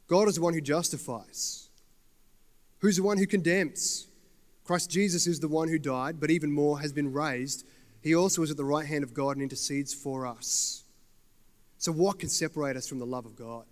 God 0.07 0.27
is 0.27 0.35
the 0.35 0.41
one 0.41 0.53
who 0.53 0.59
justifies. 0.59 1.69
Who's 2.79 2.97
the 2.97 3.03
one 3.03 3.17
who 3.17 3.25
condemns? 3.25 4.09
Christ 4.65 4.91
Jesus 4.91 5.27
is 5.27 5.39
the 5.39 5.47
one 5.47 5.69
who 5.69 5.79
died, 5.79 6.19
but 6.19 6.29
even 6.29 6.51
more 6.51 6.81
has 6.81 6.91
been 6.91 7.13
raised. 7.13 7.65
He 8.01 8.13
also 8.13 8.41
is 8.43 8.51
at 8.51 8.57
the 8.57 8.65
right 8.65 8.85
hand 8.85 9.05
of 9.05 9.13
God 9.13 9.37
and 9.37 9.41
intercedes 9.41 9.93
for 9.93 10.27
us. 10.27 10.84
So, 11.77 11.91
what 11.91 12.20
can 12.20 12.29
separate 12.29 12.77
us 12.77 12.88
from 12.88 13.00
the 13.00 13.05
love 13.05 13.25
of 13.25 13.36
God? 13.36 13.65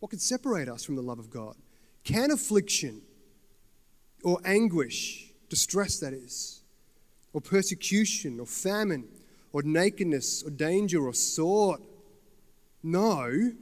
What 0.00 0.10
can 0.10 0.18
separate 0.18 0.68
us 0.68 0.84
from 0.84 0.96
the 0.96 1.02
love 1.02 1.18
of 1.18 1.30
God? 1.30 1.56
Can 2.04 2.30
affliction 2.30 3.02
or 4.26 4.40
anguish, 4.44 5.32
distress 5.48 6.00
that 6.00 6.12
is, 6.12 6.62
or 7.32 7.40
persecution, 7.40 8.40
or 8.40 8.46
famine, 8.46 9.06
or 9.52 9.62
nakedness, 9.62 10.42
or 10.42 10.50
danger, 10.50 11.06
or 11.06 11.14
sword. 11.14 11.80
No, 12.82 13.52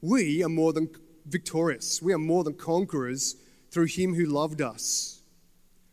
we 0.00 0.42
are 0.44 0.48
more 0.48 0.72
than 0.72 0.88
victorious. 1.26 2.00
We 2.02 2.12
are 2.12 2.18
more 2.18 2.44
than 2.44 2.54
conquerors 2.54 3.36
through 3.70 3.86
him 3.86 4.14
who 4.14 4.26
loved 4.26 4.60
us. 4.60 5.20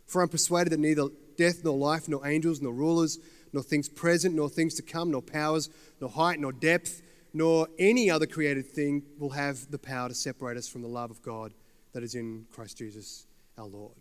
For 0.06 0.22
I'm 0.22 0.30
persuaded 0.30 0.72
that 0.72 0.80
neither 0.80 1.08
death, 1.38 1.64
nor 1.64 1.78
life, 1.78 2.08
nor 2.08 2.28
angels, 2.28 2.62
nor 2.62 2.74
rulers, 2.74 3.20
nor 3.54 3.64
things 3.64 3.90
present, 3.90 4.36
nor 4.36 4.50
things 4.50 4.74
to 4.76 4.82
come, 4.82 5.12
nor 5.12 5.22
powers, 5.22 5.70
nor 6.00 6.10
height, 6.10 6.40
nor 6.40 6.52
depth, 6.52 7.02
nor 7.34 7.68
any 7.78 8.10
other 8.10 8.26
created 8.26 8.68
thing 8.68 9.04
will 9.18 9.30
have 9.32 9.70
the 9.72 9.80
power 9.80 10.10
to 10.10 10.16
separate 10.16 10.58
us 10.58 10.68
from 10.68 10.82
the 10.82 10.88
love 10.88 11.12
of 11.12 11.22
God 11.22 11.54
that 11.94 12.04
is 12.04 12.16
in 12.16 12.46
Christ 12.52 12.78
Jesus 12.78 13.26
our 13.58 13.66
Lord. 13.66 13.96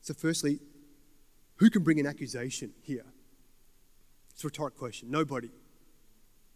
So, 0.00 0.14
firstly, 0.14 0.60
who 1.56 1.70
can 1.70 1.82
bring 1.82 2.00
an 2.00 2.06
accusation 2.06 2.72
here? 2.82 3.04
It's 4.32 4.42
a 4.44 4.46
rhetoric 4.46 4.76
question. 4.76 5.10
Nobody. 5.10 5.50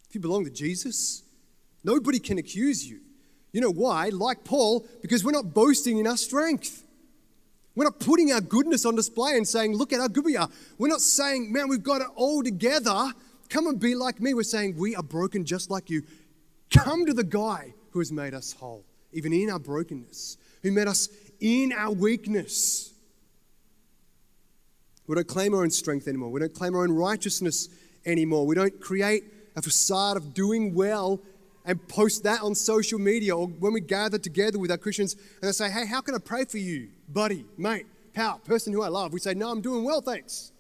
If 0.09 0.15
you 0.15 0.21
belong 0.21 0.45
to 0.45 0.51
Jesus, 0.51 1.23
nobody 1.85 2.19
can 2.19 2.39
accuse 2.39 2.89
you. 2.89 3.01
You 3.53 3.61
know 3.61 3.71
why? 3.71 4.09
Like 4.09 4.45
Paul, 4.45 4.87
because 5.03 5.25
we're 5.25 5.33
not 5.33 5.55
boasting 5.55 5.99
in 5.99 6.07
our 6.07 6.17
strength. 6.17 6.85
We're 7.77 7.85
not 7.85 8.01
putting 8.01 8.33
our 8.33 8.41
goodness 8.41 8.87
on 8.87 8.97
display 8.97 9.37
and 9.37 9.47
saying, 9.47 9.77
look 9.77 9.93
at 9.93 10.01
how 10.01 10.09
good 10.09 10.25
we 10.25 10.37
are. 10.37 10.49
We're 10.79 10.89
not 10.89 11.03
saying, 11.03 11.53
man, 11.53 11.69
we've 11.69 11.83
got 11.83 12.01
it 12.01 12.09
all 12.17 12.43
together. 12.43 13.13
Come 13.51 13.67
and 13.67 13.79
be 13.79 13.95
like 13.95 14.19
me. 14.19 14.33
We're 14.33 14.43
saying, 14.45 14.77
we 14.77 14.97
are 14.97 15.03
broken 15.03 15.45
just 15.45 15.71
like 15.71 15.91
you. 15.91 16.03
Come 16.71 17.05
to 17.05 17.13
the 17.13 17.23
guy 17.23 17.75
who 17.91 17.99
has 17.99 18.11
made 18.11 18.33
us 18.33 18.55
whole, 18.55 18.85
even 19.13 19.33
in 19.33 19.51
our 19.51 19.59
brokenness, 19.59 20.39
who 20.63 20.73
made 20.73 20.89
us 20.89 21.11
in 21.39 21.73
our 21.77 21.93
weakness. 21.93 22.95
We 25.07 25.15
don't 25.15 25.29
claim 25.29 25.55
our 25.55 25.63
own 25.63 25.71
strength 25.71 26.09
anymore. 26.09 26.31
We 26.31 26.41
don't 26.41 26.55
claim 26.55 26.75
our 26.75 26.83
own 26.83 26.93
righteousness 26.93 27.69
anymore. 28.07 28.47
We 28.47 28.55
don't 28.55 28.81
create 28.81 29.25
a 29.55 29.61
facade 29.61 30.17
of 30.17 30.33
doing 30.33 30.75
well 30.75 31.21
and 31.67 31.87
post 31.89 32.23
that 32.23 32.43
on 32.43 32.55
social 32.55 32.99
media 32.99 33.37
or 33.37 33.49
when 33.49 33.73
we 33.73 33.81
gather 33.81 34.19
together 34.19 34.59
with 34.59 34.71
our 34.71 34.79
Christians 34.79 35.15
and 35.15 35.43
they 35.43 35.53
say, 35.53 35.69
hey, 35.69 35.85
how 35.85 36.01
can 36.01 36.15
I 36.15 36.19
pray 36.19 36.45
for 36.45 36.59
you, 36.59 36.89
buddy, 37.09 37.45
mate, 37.59 37.87
pal, 38.15 38.39
person 38.39 38.73
who 38.73 38.83
I 38.83 38.89
love? 38.89 39.13
We 39.13 39.19
say, 39.19 39.35
no, 39.35 39.51
I'm 39.51 39.61
doing 39.61 39.85
well, 39.85 40.01
thanks. 40.01 40.53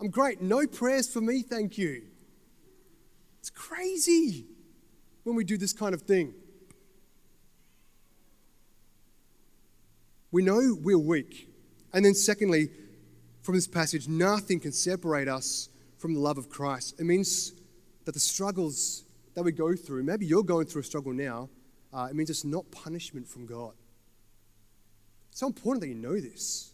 I'm 0.00 0.08
great. 0.08 0.40
No 0.40 0.66
prayers 0.66 1.12
for 1.12 1.20
me, 1.20 1.42
thank 1.42 1.78
you. 1.78 2.02
It's 3.38 3.50
crazy 3.50 4.46
when 5.24 5.36
we 5.36 5.44
do 5.44 5.56
this 5.56 5.72
kind 5.72 5.94
of 5.94 6.02
thing. 6.02 6.34
We 10.32 10.42
know 10.42 10.76
we're 10.82 10.98
weak. 10.98 11.48
And 11.92 12.04
then, 12.04 12.14
secondly, 12.14 12.68
from 13.42 13.54
this 13.54 13.66
passage, 13.66 14.08
nothing 14.08 14.60
can 14.60 14.72
separate 14.72 15.28
us 15.28 15.68
from 15.98 16.14
the 16.14 16.20
love 16.20 16.36
of 16.36 16.50
Christ. 16.50 17.00
It 17.00 17.04
means 17.04 17.52
that 18.04 18.12
the 18.12 18.20
struggles 18.20 19.05
that 19.36 19.44
we 19.44 19.52
go 19.52 19.76
through, 19.76 20.02
maybe 20.02 20.24
you're 20.24 20.42
going 20.42 20.66
through 20.66 20.80
a 20.80 20.84
struggle 20.84 21.12
now, 21.12 21.50
uh, 21.92 22.08
it 22.10 22.16
means 22.16 22.30
it's 22.30 22.44
not 22.44 22.68
punishment 22.70 23.28
from 23.28 23.44
God. 23.46 23.74
It's 25.30 25.40
so 25.40 25.46
important 25.46 25.82
that 25.82 25.88
you 25.88 25.94
know 25.94 26.18
this. 26.18 26.72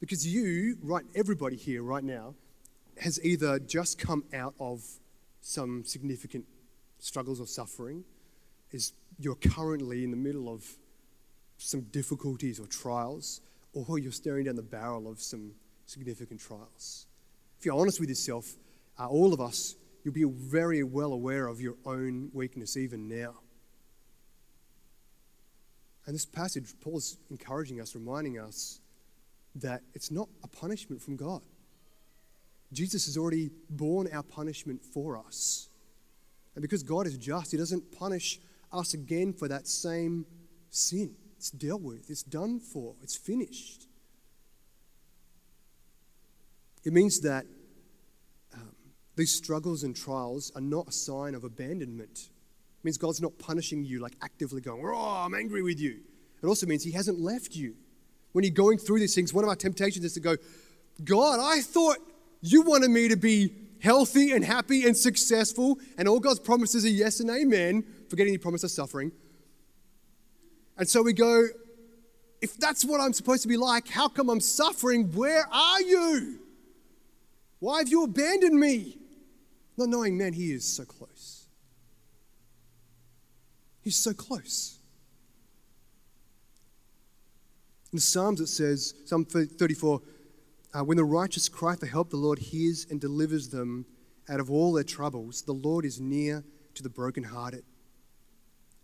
Because 0.00 0.26
you, 0.26 0.78
right, 0.82 1.04
everybody 1.14 1.56
here 1.56 1.82
right 1.82 2.02
now, 2.02 2.34
has 2.98 3.20
either 3.24 3.60
just 3.60 3.98
come 3.98 4.24
out 4.34 4.54
of 4.58 4.82
some 5.40 5.84
significant 5.84 6.44
struggles 6.98 7.40
or 7.40 7.46
suffering, 7.46 8.02
is 8.72 8.94
you're 9.20 9.36
currently 9.36 10.02
in 10.02 10.10
the 10.10 10.16
middle 10.16 10.52
of 10.52 10.66
some 11.56 11.82
difficulties 11.92 12.58
or 12.58 12.66
trials, 12.66 13.42
or 13.72 14.00
you're 14.00 14.10
staring 14.10 14.46
down 14.46 14.56
the 14.56 14.62
barrel 14.62 15.08
of 15.08 15.20
some 15.20 15.52
significant 15.86 16.40
trials. 16.40 17.06
If 17.60 17.64
you're 17.64 17.78
honest 17.78 18.00
with 18.00 18.08
yourself, 18.08 18.56
uh, 18.98 19.06
all 19.06 19.32
of 19.32 19.40
us, 19.40 19.76
you'll 20.06 20.14
be 20.14 20.22
very 20.22 20.84
well 20.84 21.12
aware 21.12 21.48
of 21.48 21.60
your 21.60 21.74
own 21.84 22.30
weakness 22.32 22.76
even 22.76 23.08
now. 23.08 23.34
And 26.06 26.14
this 26.14 26.24
passage, 26.24 26.72
Paul's 26.80 27.16
encouraging 27.28 27.80
us, 27.80 27.92
reminding 27.96 28.38
us 28.38 28.78
that 29.56 29.82
it's 29.94 30.12
not 30.12 30.28
a 30.44 30.46
punishment 30.46 31.02
from 31.02 31.16
God. 31.16 31.42
Jesus 32.72 33.06
has 33.06 33.16
already 33.16 33.50
borne 33.68 34.08
our 34.12 34.22
punishment 34.22 34.84
for 34.84 35.18
us. 35.18 35.70
And 36.54 36.62
because 36.62 36.84
God 36.84 37.08
is 37.08 37.18
just, 37.18 37.50
He 37.50 37.56
doesn't 37.56 37.90
punish 37.90 38.38
us 38.72 38.94
again 38.94 39.32
for 39.32 39.48
that 39.48 39.66
same 39.66 40.24
sin. 40.70 41.16
It's 41.36 41.50
dealt 41.50 41.82
with, 41.82 42.08
it's 42.08 42.22
done 42.22 42.60
for, 42.60 42.94
it's 43.02 43.16
finished. 43.16 43.88
It 46.84 46.92
means 46.92 47.22
that 47.22 47.44
these 49.16 49.34
struggles 49.34 49.82
and 49.82 49.96
trials 49.96 50.52
are 50.54 50.60
not 50.60 50.88
a 50.88 50.92
sign 50.92 51.34
of 51.34 51.44
abandonment. 51.44 52.28
It 52.78 52.84
means 52.84 52.98
God's 52.98 53.20
not 53.20 53.38
punishing 53.38 53.84
you, 53.84 54.00
like 54.00 54.14
actively 54.22 54.60
going, 54.60 54.82
Oh, 54.84 55.24
I'm 55.24 55.34
angry 55.34 55.62
with 55.62 55.80
you. 55.80 56.00
It 56.42 56.46
also 56.46 56.66
means 56.66 56.84
He 56.84 56.92
hasn't 56.92 57.18
left 57.18 57.54
you 57.54 57.74
when 58.36 58.44
you're 58.44 58.52
going 58.52 58.76
through 58.76 59.00
these 59.00 59.14
things, 59.14 59.32
one 59.32 59.44
of 59.44 59.48
our 59.48 59.56
temptations 59.56 60.04
is 60.04 60.12
to 60.12 60.20
go, 60.20 60.36
God, 61.02 61.40
I 61.40 61.62
thought 61.62 61.96
you 62.42 62.60
wanted 62.60 62.90
me 62.90 63.08
to 63.08 63.16
be 63.16 63.50
healthy 63.80 64.32
and 64.32 64.44
happy 64.44 64.86
and 64.86 64.94
successful, 64.94 65.78
and 65.96 66.06
all 66.06 66.20
God's 66.20 66.40
promises 66.40 66.84
are 66.84 66.90
yes 66.90 67.20
and 67.20 67.30
amen, 67.30 67.82
forgetting 68.10 68.34
He 68.34 68.38
promised 68.38 68.62
us 68.62 68.74
suffering. 68.74 69.10
And 70.76 70.86
so 70.86 71.02
we 71.02 71.14
go, 71.14 71.46
if 72.42 72.58
that's 72.58 72.84
what 72.84 73.00
I'm 73.00 73.14
supposed 73.14 73.40
to 73.40 73.48
be 73.48 73.56
like, 73.56 73.88
how 73.88 74.06
come 74.06 74.28
I'm 74.28 74.40
suffering? 74.40 75.12
Where 75.12 75.48
are 75.50 75.80
you? 75.80 76.40
Why 77.60 77.78
have 77.78 77.88
you 77.88 78.04
abandoned 78.04 78.60
me? 78.60 78.98
Not 79.76 79.88
knowing, 79.88 80.16
man, 80.16 80.32
He 80.32 80.52
is 80.52 80.66
so 80.66 80.84
close. 80.84 81.46
He's 83.82 83.96
so 83.96 84.12
close. 84.12 84.78
In 87.92 87.98
the 87.98 88.02
Psalms, 88.02 88.40
it 88.40 88.48
says, 88.48 88.94
Psalm 89.04 89.24
34, 89.24 90.00
uh, 90.74 90.84
when 90.84 90.96
the 90.96 91.04
righteous 91.04 91.48
cry 91.48 91.76
for 91.76 91.86
help, 91.86 92.10
the 92.10 92.16
Lord 92.16 92.38
hears 92.38 92.86
and 92.90 93.00
delivers 93.00 93.48
them 93.48 93.86
out 94.28 94.40
of 94.40 94.50
all 94.50 94.72
their 94.72 94.84
troubles. 94.84 95.42
The 95.42 95.52
Lord 95.52 95.84
is 95.84 96.00
near 96.00 96.44
to 96.74 96.82
the 96.82 96.88
brokenhearted, 96.88 97.62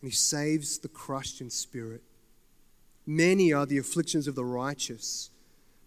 and 0.01 0.11
he 0.11 0.15
saves 0.15 0.79
the 0.79 0.89
crushed 0.89 1.41
in 1.41 1.51
spirit. 1.51 2.03
Many 3.05 3.53
are 3.53 3.67
the 3.67 3.79
afflictions 3.79 4.29
of 4.29 4.35
the 4.35 4.45
righteous, 4.45 5.31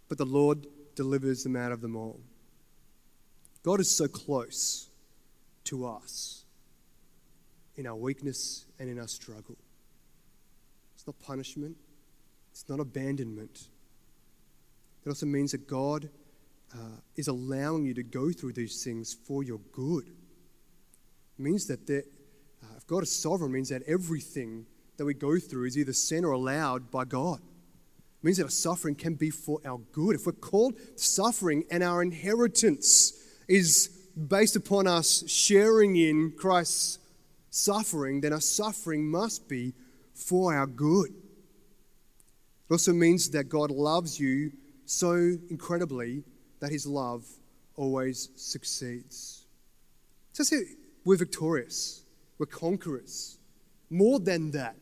but 0.09 0.17
the 0.17 0.25
Lord 0.25 0.67
delivers 0.95 1.43
them 1.43 1.55
out 1.55 1.71
of 1.71 1.81
them 1.81 1.95
all. 1.95 2.19
God 3.63 3.79
is 3.79 3.89
so 3.89 4.07
close 4.07 4.89
to 5.65 5.85
us 5.85 6.45
in 7.75 7.85
our 7.85 7.95
weakness 7.95 8.65
and 8.79 8.89
in 8.89 8.99
our 8.99 9.07
struggle. 9.07 9.57
It's 10.95 11.05
not 11.05 11.19
punishment, 11.19 11.75
it's 12.51 12.67
not 12.69 12.79
abandonment. 12.79 13.67
It 15.05 15.09
also 15.09 15.25
means 15.25 15.51
that 15.51 15.67
God 15.67 16.09
uh, 16.73 16.99
is 17.15 17.27
allowing 17.27 17.85
you 17.85 17.93
to 17.93 18.03
go 18.03 18.31
through 18.31 18.53
these 18.53 18.83
things 18.83 19.13
for 19.13 19.43
your 19.43 19.59
good. 19.71 20.07
It 20.07 21.41
means 21.41 21.67
that 21.67 21.89
uh, 21.89 22.67
if 22.77 22.87
God 22.87 23.03
is 23.03 23.11
sovereign, 23.11 23.51
means 23.51 23.69
that 23.69 23.83
everything 23.83 24.65
that 24.97 25.05
we 25.05 25.13
go 25.13 25.37
through 25.37 25.65
is 25.67 25.77
either 25.77 25.93
sent 25.93 26.25
or 26.25 26.31
allowed 26.31 26.89
by 26.89 27.05
God. 27.05 27.39
It 27.39 28.23
means 28.23 28.37
that 28.37 28.45
our 28.45 28.49
suffering 28.49 28.95
can 28.95 29.15
be 29.15 29.29
for 29.29 29.59
our 29.65 29.79
good. 29.91 30.15
If 30.15 30.25
we're 30.25 30.31
called 30.31 30.75
suffering 30.95 31.65
and 31.69 31.83
our 31.83 32.01
inheritance 32.01 33.13
is 33.47 33.89
based 34.15 34.55
upon 34.55 34.87
us 34.87 35.23
sharing 35.27 35.95
in 35.97 36.31
Christ's 36.31 36.99
suffering, 37.49 38.21
then 38.21 38.33
our 38.33 38.41
suffering 38.41 39.09
must 39.09 39.47
be 39.47 39.73
for 40.13 40.53
our 40.53 40.67
good. 40.67 41.09
It 41.09 42.73
also 42.73 42.93
means 42.93 43.29
that 43.31 43.49
God 43.49 43.71
loves 43.71 44.19
you 44.19 44.51
so 44.85 45.13
incredibly 45.49 46.23
that 46.59 46.71
his 46.71 46.87
love 46.87 47.25
always 47.75 48.29
succeeds. 48.35 49.45
So 50.31 50.43
here, 50.43 50.65
we're 51.03 51.17
victorious, 51.17 52.03
we're 52.37 52.45
conquerors. 52.45 53.37
More 53.89 54.19
than 54.19 54.51
that, 54.51 54.75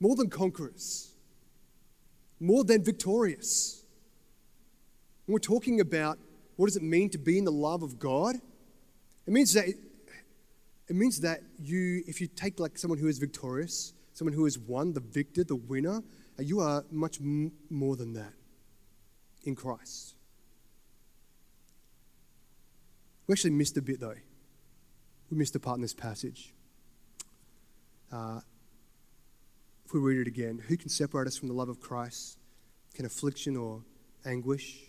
more 0.00 0.16
than 0.16 0.30
conquerors, 0.30 1.12
more 2.40 2.64
than 2.64 2.82
victorious. 2.82 3.84
When 5.26 5.34
we're 5.34 5.38
talking 5.40 5.80
about 5.80 6.18
what 6.56 6.66
does 6.66 6.76
it 6.76 6.82
mean 6.82 7.10
to 7.10 7.18
be 7.18 7.38
in 7.38 7.44
the 7.44 7.52
love 7.52 7.82
of 7.82 7.98
God, 7.98 8.36
it 9.26 9.32
means 9.32 9.52
that 9.52 9.68
it, 9.68 10.94
means 10.94 11.20
that 11.20 11.40
you, 11.58 12.02
if 12.06 12.20
you 12.20 12.26
take 12.26 12.60
like 12.60 12.78
someone 12.78 12.98
who 12.98 13.08
is 13.08 13.18
victorious, 13.18 13.92
someone 14.12 14.32
who 14.32 14.44
has 14.44 14.58
won, 14.58 14.92
the 14.92 15.00
victor, 15.00 15.44
the 15.44 15.56
winner, 15.56 16.02
you 16.38 16.60
are 16.60 16.84
much 16.90 17.20
m- 17.20 17.52
more 17.70 17.96
than 17.96 18.12
that 18.14 18.32
in 19.44 19.54
Christ. 19.54 20.14
We 23.26 23.32
actually 23.32 23.50
missed 23.50 23.76
a 23.76 23.82
bit 23.82 24.00
though. 24.00 24.14
We 25.30 25.36
missed 25.36 25.56
a 25.56 25.60
part 25.60 25.76
in 25.76 25.82
this 25.82 25.94
passage. 25.94 26.54
Uh, 28.12 28.40
If 29.84 29.92
we 29.92 30.00
read 30.00 30.20
it 30.20 30.28
again, 30.28 30.58
who 30.66 30.76
can 30.76 30.88
separate 30.88 31.26
us 31.26 31.36
from 31.36 31.48
the 31.48 31.54
love 31.54 31.68
of 31.68 31.80
Christ? 31.80 32.38
Can 32.94 33.04
affliction 33.06 33.56
or 33.56 33.82
anguish? 34.24 34.85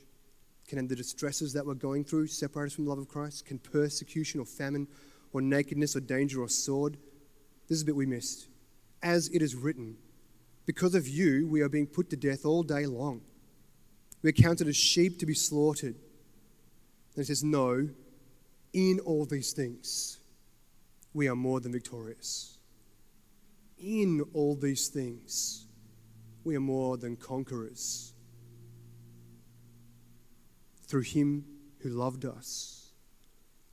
Can 0.67 0.85
the 0.87 0.95
distresses 0.95 1.53
that 1.53 1.65
we're 1.65 1.73
going 1.73 2.03
through 2.03 2.27
separate 2.27 2.67
us 2.67 2.73
from 2.73 2.83
the 2.83 2.89
love 2.89 2.99
of 2.99 3.07
Christ? 3.07 3.45
Can 3.45 3.57
persecution 3.57 4.41
or 4.41 4.45
famine 4.45 4.87
or 5.31 5.41
nakedness 5.41 5.95
or 5.95 6.01
danger 6.01 6.41
or 6.41 6.49
sword? 6.49 6.97
This 7.67 7.77
is 7.77 7.83
a 7.83 7.85
bit 7.85 7.95
we 7.95 8.05
missed. 8.05 8.47
As 9.01 9.29
it 9.29 9.41
is 9.41 9.55
written, 9.55 9.95
because 10.65 10.93
of 10.93 11.07
you, 11.07 11.47
we 11.47 11.61
are 11.61 11.69
being 11.69 11.87
put 11.87 12.09
to 12.09 12.17
death 12.17 12.45
all 12.45 12.63
day 12.63 12.85
long. 12.85 13.21
We 14.21 14.29
are 14.29 14.33
counted 14.33 14.67
as 14.67 14.75
sheep 14.75 15.19
to 15.19 15.25
be 15.25 15.33
slaughtered. 15.33 15.95
And 15.95 17.23
it 17.23 17.27
says, 17.27 17.43
No, 17.43 17.87
in 18.73 18.99
all 19.05 19.25
these 19.25 19.53
things, 19.53 20.19
we 21.13 21.29
are 21.29 21.35
more 21.35 21.61
than 21.61 21.71
victorious. 21.71 22.57
In 23.79 24.21
all 24.33 24.55
these 24.55 24.89
things, 24.89 25.65
we 26.43 26.55
are 26.55 26.61
more 26.61 26.97
than 26.97 27.15
conquerors. 27.15 28.13
Through 30.87 31.01
him 31.01 31.45
who 31.79 31.89
loved 31.89 32.25
us. 32.25 32.91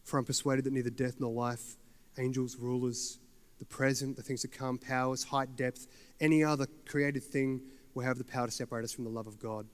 For 0.02 0.18
I'm 0.18 0.24
persuaded 0.24 0.64
that 0.64 0.72
neither 0.72 0.90
death 0.90 1.14
nor 1.18 1.32
life, 1.32 1.76
angels, 2.18 2.56
rulers, 2.56 3.18
the 3.58 3.64
present, 3.64 4.16
the 4.16 4.22
things 4.22 4.42
to 4.42 4.48
come, 4.48 4.78
powers, 4.78 5.24
height, 5.24 5.56
depth, 5.56 5.86
any 6.20 6.44
other 6.44 6.66
created 6.86 7.22
thing 7.22 7.62
will 7.94 8.04
have 8.04 8.18
the 8.18 8.24
power 8.24 8.46
to 8.46 8.52
separate 8.52 8.84
us 8.84 8.92
from 8.92 9.04
the 9.04 9.10
love 9.10 9.26
of 9.26 9.38
God 9.38 9.66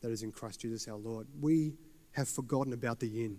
that 0.00 0.10
is 0.10 0.22
in 0.22 0.32
Christ 0.32 0.60
Jesus 0.60 0.86
our 0.88 0.96
Lord. 0.96 1.26
We 1.40 1.74
have 2.12 2.28
forgotten 2.28 2.72
about 2.72 3.00
the 3.00 3.24
in. 3.24 3.38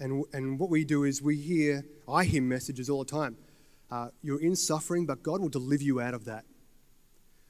And, 0.00 0.24
and 0.32 0.58
what 0.58 0.70
we 0.70 0.84
do 0.84 1.04
is 1.04 1.22
we 1.22 1.36
hear, 1.36 1.84
I 2.08 2.24
hear 2.24 2.42
messages 2.42 2.90
all 2.90 3.04
the 3.04 3.10
time. 3.10 3.36
Uh, 3.90 4.08
you're 4.22 4.40
in 4.40 4.56
suffering, 4.56 5.06
but 5.06 5.22
God 5.22 5.40
will 5.40 5.48
deliver 5.48 5.84
you 5.84 6.00
out 6.00 6.14
of 6.14 6.24
that. 6.24 6.44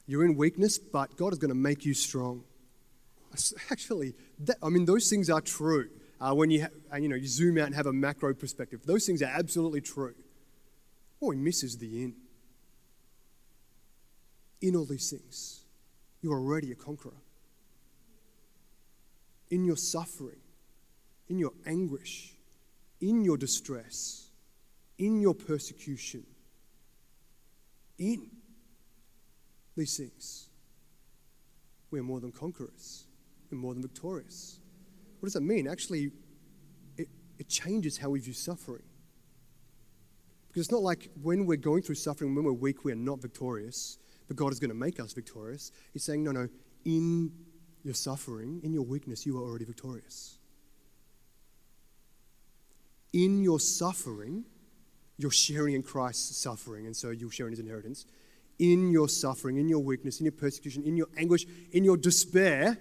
You're 0.05 0.25
in 0.25 0.35
weakness, 0.35 0.77
but 0.77 1.17
God 1.17 1.33
is 1.33 1.39
going 1.39 1.49
to 1.49 1.55
make 1.55 1.85
you 1.85 1.93
strong. 1.93 2.43
Actually, 3.71 4.13
that, 4.39 4.57
I 4.61 4.69
mean, 4.69 4.85
those 4.85 5.09
things 5.09 5.29
are 5.29 5.41
true. 5.41 5.89
Uh, 6.19 6.33
when 6.33 6.49
you, 6.49 6.63
ha- 6.63 6.97
you 6.97 7.09
know, 7.09 7.15
you 7.15 7.27
zoom 7.27 7.57
out 7.57 7.65
and 7.65 7.75
have 7.75 7.85
a 7.85 7.93
macro 7.93 8.33
perspective, 8.33 8.81
those 8.85 9.05
things 9.05 9.21
are 9.21 9.31
absolutely 9.33 9.81
true. 9.81 10.15
What 11.19 11.29
we 11.29 11.35
miss 11.37 11.63
is 11.63 11.77
the 11.77 12.03
in. 12.03 12.15
In 14.61 14.75
all 14.75 14.85
these 14.85 15.09
things, 15.09 15.61
you're 16.21 16.33
already 16.33 16.71
a 16.71 16.75
conqueror. 16.75 17.21
In 19.51 19.65
your 19.65 19.77
suffering, 19.77 20.39
in 21.27 21.37
your 21.37 21.51
anguish, 21.65 22.33
in 23.01 23.23
your 23.23 23.37
distress, 23.37 24.29
in 24.97 25.21
your 25.21 25.35
persecution, 25.35 26.25
in 27.97 28.29
these 29.75 29.97
things, 29.97 30.49
we're 31.91 32.03
more 32.03 32.19
than 32.19 32.31
conquerors. 32.31 33.04
We're 33.55 33.61
more 33.61 33.73
than 33.73 33.81
victorious. 33.81 34.59
What 35.19 35.27
does 35.27 35.33
that 35.33 35.41
mean? 35.41 35.67
Actually, 35.67 36.11
it, 36.97 37.07
it 37.39 37.47
changes 37.47 37.97
how 37.97 38.09
we 38.09 38.19
view 38.19 38.33
suffering. 38.33 38.83
Because 40.47 40.63
it's 40.63 40.71
not 40.71 40.81
like 40.81 41.09
when 41.21 41.45
we're 41.45 41.57
going 41.57 41.81
through 41.81 41.95
suffering, 41.95 42.35
when 42.35 42.43
we're 42.43 42.53
weak, 42.53 42.83
we're 42.83 42.95
not 42.95 43.21
victorious, 43.21 43.97
but 44.27 44.35
God 44.35 44.51
is 44.51 44.59
going 44.59 44.69
to 44.69 44.75
make 44.75 44.99
us 44.99 45.13
victorious. 45.13 45.71
He's 45.93 46.03
saying, 46.03 46.23
no, 46.23 46.31
no, 46.31 46.49
in 46.83 47.31
your 47.83 47.93
suffering, 47.93 48.59
in 48.63 48.73
your 48.73 48.83
weakness, 48.83 49.25
you 49.25 49.37
are 49.37 49.43
already 49.43 49.65
victorious. 49.65 50.37
In 53.13 53.41
your 53.41 53.59
suffering, 53.59 54.43
you're 55.17 55.31
sharing 55.31 55.75
in 55.75 55.83
Christ's 55.83 56.37
suffering, 56.37 56.85
and 56.85 56.95
so 56.95 57.11
you'll 57.11 57.29
share 57.29 57.47
in 57.47 57.53
his 57.53 57.59
inheritance. 57.59 58.05
In 58.59 58.91
your 58.91 59.07
suffering, 59.07 59.57
in 59.57 59.69
your 59.69 59.79
weakness, 59.79 60.19
in 60.19 60.25
your 60.25 60.33
persecution, 60.33 60.83
in 60.83 60.97
your 60.97 61.07
anguish, 61.17 61.45
in 61.71 61.83
your 61.83 61.95
despair, 61.95 62.77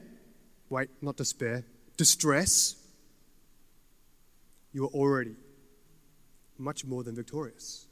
wait, 0.68 0.88
not 1.00 1.16
despair, 1.16 1.64
distress, 1.96 2.76
you 4.72 4.84
are 4.84 4.88
already 4.88 5.36
much 6.58 6.84
more 6.84 7.02
than 7.02 7.14
victorious. 7.14 7.86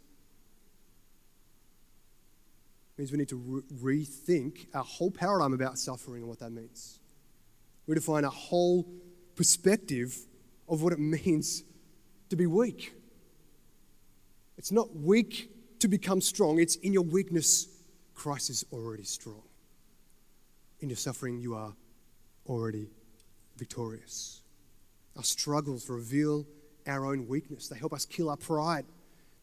It 2.92 3.00
means 3.00 3.12
we 3.12 3.18
need 3.18 3.28
to 3.28 3.64
re- 3.80 4.06
rethink 4.06 4.66
our 4.74 4.84
whole 4.84 5.10
paradigm 5.10 5.52
about 5.52 5.78
suffering 5.78 6.22
and 6.22 6.28
what 6.28 6.40
that 6.40 6.50
means. 6.50 6.98
We 7.86 7.94
define 7.94 8.24
a 8.24 8.30
whole 8.30 8.86
perspective 9.34 10.16
of 10.68 10.82
what 10.82 10.92
it 10.92 10.98
means 11.26 11.64
to 12.30 12.36
be 12.36 12.46
weak. 12.46 12.94
It's 14.58 14.72
not 14.72 14.94
weak 14.94 15.50
to 15.80 15.88
become 15.88 16.20
strong, 16.20 16.60
it's 16.60 16.76
in 16.76 16.92
your 16.92 17.02
weakness, 17.02 17.68
Christ 18.14 18.50
is 18.50 18.64
already 18.72 19.02
strong. 19.02 19.42
In 20.80 20.88
your 20.88 20.96
suffering, 20.96 21.40
you 21.40 21.54
are 21.54 21.74
already 22.46 22.88
victorious. 23.56 24.40
Our 25.16 25.22
struggles 25.22 25.88
reveal 25.88 26.46
our 26.86 27.06
own 27.06 27.28
weakness. 27.28 27.68
They 27.68 27.78
help 27.78 27.92
us 27.92 28.04
kill 28.04 28.30
our 28.30 28.36
pride. 28.36 28.84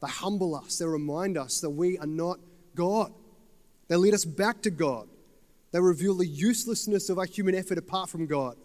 They 0.01 0.07
humble 0.07 0.55
us. 0.55 0.77
They 0.77 0.85
remind 0.85 1.37
us 1.37 1.61
that 1.61 1.69
we 1.69 1.97
are 1.97 2.07
not 2.07 2.39
God. 2.75 3.13
They 3.87 3.95
lead 3.95 4.13
us 4.13 4.25
back 4.25 4.61
to 4.63 4.71
God. 4.71 5.07
They 5.71 5.79
reveal 5.79 6.15
the 6.15 6.25
uselessness 6.25 7.09
of 7.09 7.19
our 7.19 7.25
human 7.25 7.55
effort 7.55 7.77
apart 7.77 8.09
from 8.09 8.25
God. 8.25 8.55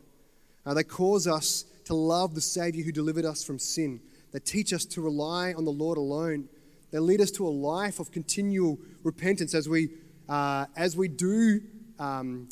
Uh, 0.64 0.75
they 0.75 0.85
cause 0.85 1.27
us 1.27 1.64
to 1.85 1.94
love 1.94 2.35
the 2.35 2.40
Savior 2.40 2.83
who 2.83 2.92
delivered 2.92 3.25
us 3.25 3.44
from 3.44 3.59
sin. 3.59 4.01
They 4.33 4.38
teach 4.38 4.73
us 4.73 4.85
to 4.87 5.03
rely 5.03 5.53
on 5.53 5.64
the 5.64 5.73
Lord 5.73 5.99
alone. 5.99 6.49
They 6.90 6.99
lead 6.99 7.20
us 7.20 7.31
to 7.33 7.47
a 7.47 7.51
life 7.51 8.01
of 8.01 8.11
continual 8.11 8.79
repentance 9.03 9.55
as 9.55 9.68
we, 9.68 9.90
uh, 10.29 10.66
as 10.77 10.97
we 10.97 11.09
do, 11.09 11.61
um, 11.99 12.49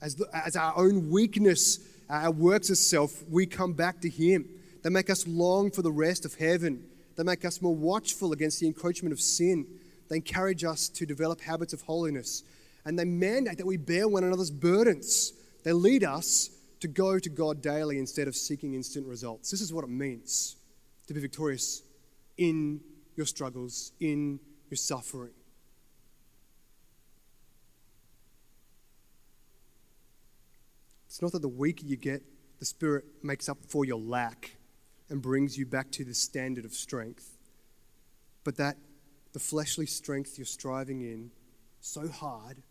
as, 0.00 0.14
the, 0.14 0.28
as 0.32 0.56
our 0.56 0.76
own 0.76 1.10
weakness 1.10 1.80
uh, 2.08 2.32
works 2.34 2.70
itself, 2.70 3.22
we 3.28 3.46
come 3.46 3.72
back 3.72 4.00
to 4.00 4.08
Him. 4.08 4.48
They 4.82 4.90
make 4.90 5.10
us 5.10 5.26
long 5.26 5.70
for 5.70 5.82
the 5.82 5.92
rest 5.92 6.24
of 6.24 6.34
heaven. 6.34 6.84
They 7.16 7.24
make 7.24 7.44
us 7.44 7.60
more 7.60 7.74
watchful 7.74 8.32
against 8.32 8.60
the 8.60 8.66
encroachment 8.66 9.12
of 9.12 9.20
sin. 9.20 9.66
They 10.08 10.16
encourage 10.16 10.64
us 10.64 10.88
to 10.90 11.04
develop 11.04 11.40
habits 11.40 11.72
of 11.72 11.82
holiness. 11.82 12.44
And 12.84 12.98
they 12.98 13.04
mandate 13.04 13.58
that 13.58 13.66
we 13.66 13.76
bear 13.76 14.08
one 14.08 14.24
another's 14.24 14.50
burdens. 14.50 15.32
They 15.64 15.72
lead 15.72 16.04
us 16.04 16.50
to 16.80 16.88
go 16.88 17.18
to 17.18 17.28
God 17.28 17.60
daily 17.60 17.98
instead 17.98 18.28
of 18.28 18.36
seeking 18.36 18.74
instant 18.74 19.06
results. 19.06 19.50
This 19.50 19.60
is 19.60 19.72
what 19.72 19.84
it 19.84 19.90
means 19.90 20.56
to 21.08 21.14
be 21.14 21.20
victorious 21.20 21.82
in 22.36 22.80
your 23.16 23.26
struggles, 23.26 23.92
in 24.00 24.38
your 24.70 24.76
suffering. 24.76 25.32
It's 31.08 31.22
not 31.22 31.32
that 31.32 31.42
the 31.42 31.48
weaker 31.48 31.86
you 31.86 31.96
get, 31.96 32.22
the 32.58 32.66
Spirit 32.66 33.04
makes 33.22 33.48
up 33.48 33.58
for 33.66 33.84
your 33.84 33.98
lack 33.98 34.56
and 35.08 35.22
brings 35.22 35.56
you 35.56 35.64
back 35.64 35.90
to 35.92 36.04
the 36.04 36.14
standard 36.14 36.66
of 36.66 36.74
strength. 36.74 37.38
But 38.44 38.56
that 38.58 38.76
the 39.32 39.38
fleshly 39.38 39.86
strength 39.86 40.36
you're 40.36 40.44
striving 40.44 41.00
in 41.00 41.30
so 41.80 42.08
hard 42.08 42.62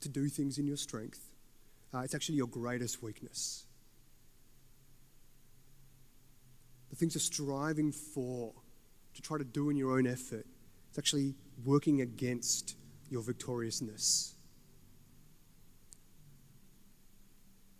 to 0.00 0.08
do 0.08 0.28
things 0.28 0.58
in 0.58 0.66
your 0.66 0.76
strength, 0.76 1.30
uh, 1.94 2.00
it's 2.00 2.14
actually 2.14 2.36
your 2.36 2.46
greatest 2.48 3.02
weakness. 3.02 3.64
The 6.90 6.96
things 6.96 7.14
you're 7.14 7.20
striving 7.20 7.92
for 7.92 8.52
to 9.14 9.22
try 9.22 9.38
to 9.38 9.44
do 9.44 9.70
in 9.70 9.76
your 9.76 9.98
own 9.98 10.06
effort, 10.06 10.46
it's 10.90 10.98
actually 10.98 11.34
working 11.64 12.02
against 12.02 12.76
your 13.08 13.22
victoriousness. 13.22 14.34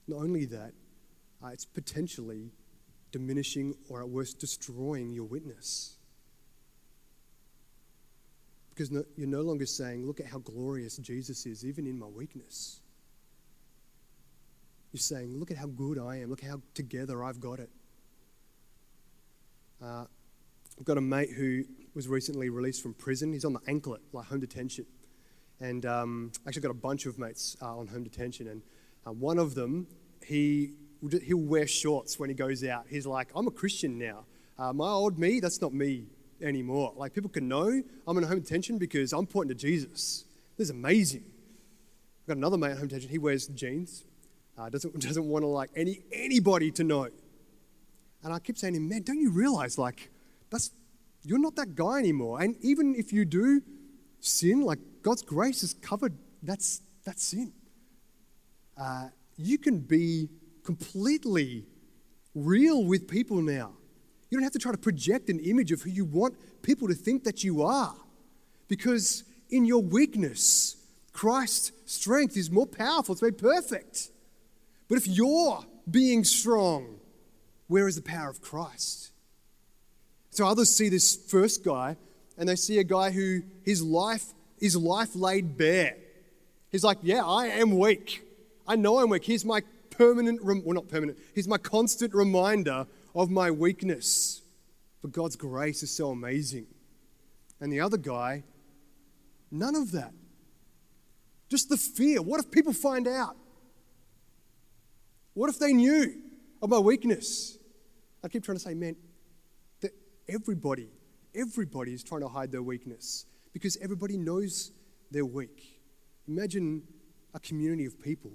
Not 0.08 0.20
only 0.20 0.46
that, 0.46 0.72
uh, 1.44 1.48
it's 1.48 1.64
potentially 1.64 2.50
diminishing 3.12 3.74
or 3.88 4.00
at 4.00 4.08
worst 4.08 4.38
destroying 4.38 5.12
your 5.12 5.24
witness. 5.24 5.96
Because 8.70 8.90
no, 8.90 9.04
you're 9.16 9.28
no 9.28 9.42
longer 9.42 9.66
saying, 9.66 10.06
Look 10.06 10.20
at 10.20 10.26
how 10.26 10.38
glorious 10.38 10.96
Jesus 10.98 11.46
is, 11.46 11.64
even 11.64 11.86
in 11.86 11.98
my 11.98 12.06
weakness. 12.06 12.80
You're 14.92 15.00
saying, 15.00 15.38
Look 15.38 15.50
at 15.50 15.56
how 15.56 15.66
good 15.66 15.98
I 15.98 16.20
am. 16.20 16.30
Look 16.30 16.42
how 16.42 16.62
together 16.74 17.22
I've 17.22 17.40
got 17.40 17.58
it. 17.60 17.70
Uh, 19.82 20.04
I've 20.78 20.84
got 20.84 20.96
a 20.96 21.00
mate 21.00 21.30
who 21.36 21.64
was 21.94 22.08
recently 22.08 22.50
released 22.50 22.82
from 22.82 22.94
prison. 22.94 23.32
He's 23.32 23.44
on 23.44 23.52
the 23.52 23.60
anklet, 23.66 24.00
like 24.12 24.26
home 24.26 24.40
detention. 24.40 24.86
And 25.60 25.84
um, 25.84 26.32
actually, 26.46 26.62
got 26.62 26.70
a 26.70 26.74
bunch 26.74 27.06
of 27.06 27.18
mates 27.18 27.56
uh, 27.60 27.76
on 27.76 27.88
home 27.88 28.04
detention. 28.04 28.46
And 28.46 28.62
uh, 29.06 29.12
one 29.12 29.38
of 29.38 29.54
them, 29.54 29.87
he 30.24 30.72
he'll 31.22 31.38
wear 31.38 31.66
shorts 31.66 32.18
when 32.18 32.28
he 32.28 32.34
goes 32.34 32.64
out. 32.64 32.87
He's 32.88 33.06
like, 33.06 33.28
I'm 33.34 33.46
a 33.46 33.50
Christian 33.50 33.98
now. 33.98 34.24
Uh, 34.58 34.72
my 34.72 34.88
old 34.88 35.18
me, 35.18 35.38
that's 35.38 35.61
not 35.61 35.72
me 35.72 36.06
anymore. 36.42 36.92
Like 36.96 37.14
people 37.14 37.30
can 37.30 37.48
know 37.48 37.82
I'm 38.06 38.18
in 38.18 38.24
home 38.24 38.40
detention 38.40 38.78
because 38.78 39.12
I'm 39.12 39.26
pointing 39.26 39.56
to 39.56 39.61
Jesus. 39.61 40.24
This 40.56 40.66
is 40.66 40.70
amazing. 40.70 41.24
I've 42.22 42.28
got 42.28 42.37
another 42.37 42.58
mate 42.58 42.72
at 42.72 42.78
home 42.78 42.88
detention. 42.88 43.11
He 43.11 43.18
wears 43.18 43.46
jeans. 43.48 44.04
Uh, 44.58 44.68
doesn't 44.68 44.98
doesn't 45.00 45.24
want 45.24 45.42
to 45.44 45.46
like 45.46 45.70
any 45.76 46.00
anybody 46.12 46.70
to 46.72 46.84
know. 46.84 47.08
And 48.24 48.32
I 48.32 48.40
keep 48.40 48.58
saying 48.58 48.74
to 48.74 48.78
him, 48.78 48.88
man, 48.88 49.02
don't 49.02 49.20
you 49.20 49.30
realize 49.30 49.78
like 49.78 50.11
that's 50.50 50.72
you're 51.22 51.38
not 51.38 51.56
that 51.56 51.74
guy 51.74 51.98
anymore. 51.98 52.40
And 52.40 52.56
even 52.61 52.94
if 52.94 53.12
you 53.12 53.24
do, 53.24 53.62
sin, 54.20 54.62
like 54.62 54.78
God's 55.02 55.22
grace 55.22 55.61
has 55.61 55.74
covered 55.74 56.14
that's, 56.42 56.82
that 57.04 57.18
sin. 57.18 57.52
Uh, 58.78 59.08
you 59.36 59.58
can 59.58 59.78
be 59.78 60.28
completely 60.64 61.64
real 62.34 62.84
with 62.84 63.08
people 63.08 63.40
now. 63.42 63.72
You 64.30 64.38
don't 64.38 64.44
have 64.44 64.52
to 64.52 64.58
try 64.58 64.72
to 64.72 64.78
project 64.78 65.30
an 65.30 65.40
image 65.40 65.72
of 65.72 65.82
who 65.82 65.90
you 65.90 66.04
want 66.04 66.36
people 66.62 66.88
to 66.88 66.94
think 66.94 67.24
that 67.24 67.42
you 67.42 67.62
are. 67.62 67.94
Because 68.68 69.24
in 69.50 69.64
your 69.64 69.82
weakness, 69.82 70.76
Christ's 71.12 71.72
strength 71.86 72.36
is 72.36 72.50
more 72.50 72.66
powerful, 72.66 73.14
it's 73.14 73.22
made 73.22 73.38
perfect. 73.38 74.10
But 74.88 74.98
if 74.98 75.06
you're 75.06 75.64
being 75.90 76.24
strong, 76.24 77.00
where 77.66 77.88
is 77.88 77.96
the 77.96 78.02
power 78.02 78.28
of 78.28 78.40
Christ? 78.40 79.10
So 80.30 80.46
others 80.46 80.70
see 80.70 80.88
this 80.88 81.16
first 81.16 81.64
guy 81.64 81.96
and 82.36 82.48
they 82.48 82.56
see 82.56 82.78
a 82.78 82.84
guy 82.84 83.10
who 83.10 83.42
his 83.64 83.82
life 83.82 84.34
is 84.60 84.76
life 84.76 85.14
laid 85.16 85.56
bare. 85.56 85.96
He's 86.70 86.84
like, 86.84 86.98
"Yeah, 87.02 87.24
I 87.24 87.46
am 87.46 87.78
weak. 87.78 88.27
I 88.68 88.76
know 88.76 88.98
I'm 88.98 89.09
weak. 89.09 89.24
He's 89.24 89.44
my 89.44 89.62
permanent, 89.90 90.40
rem- 90.42 90.62
well, 90.64 90.74
not 90.74 90.88
permanent. 90.88 91.18
Here's 91.35 91.48
my 91.48 91.59
constant 91.59 92.14
reminder 92.14 92.87
of 93.14 93.31
my 93.31 93.50
weakness. 93.50 94.42
But 95.02 95.12
God's 95.12 95.37
grace 95.37 95.83
is 95.83 95.90
so 95.90 96.11
amazing." 96.11 96.66
And 97.61 97.72
the 97.72 97.81
other 97.81 97.96
guy, 97.96 98.44
none 99.50 99.74
of 99.74 99.90
that. 99.92 100.12
Just 101.48 101.68
the 101.68 101.76
fear. 101.76 102.20
What 102.20 102.40
if 102.40 102.50
people 102.50 102.72
find 102.72 103.09
out? 103.09 103.37
What 105.35 105.48
if 105.48 105.59
they 105.59 105.72
knew 105.72 106.14
of 106.61 106.68
my 106.68 106.78
weakness? 106.78 107.59
I 108.22 108.28
keep 108.28 108.42
trying 108.44 108.57
to 108.57 108.62
say, 108.62 108.74
man, 108.74 108.96
that 109.81 109.92
everybody, 110.28 110.90
everybody 111.35 111.94
is 111.94 112.02
trying 112.02 112.22
to 112.22 112.28
hide 112.28 112.50
their 112.50 112.62
weakness 112.62 113.24
because 113.52 113.76
everybody 113.78 114.16
knows 114.16 114.72
they're 115.11 115.24
weak. 115.24 115.81
Imagine 116.26 116.83
a 117.35 117.40
community 117.40 117.87
of 117.87 118.00
people 118.00 118.33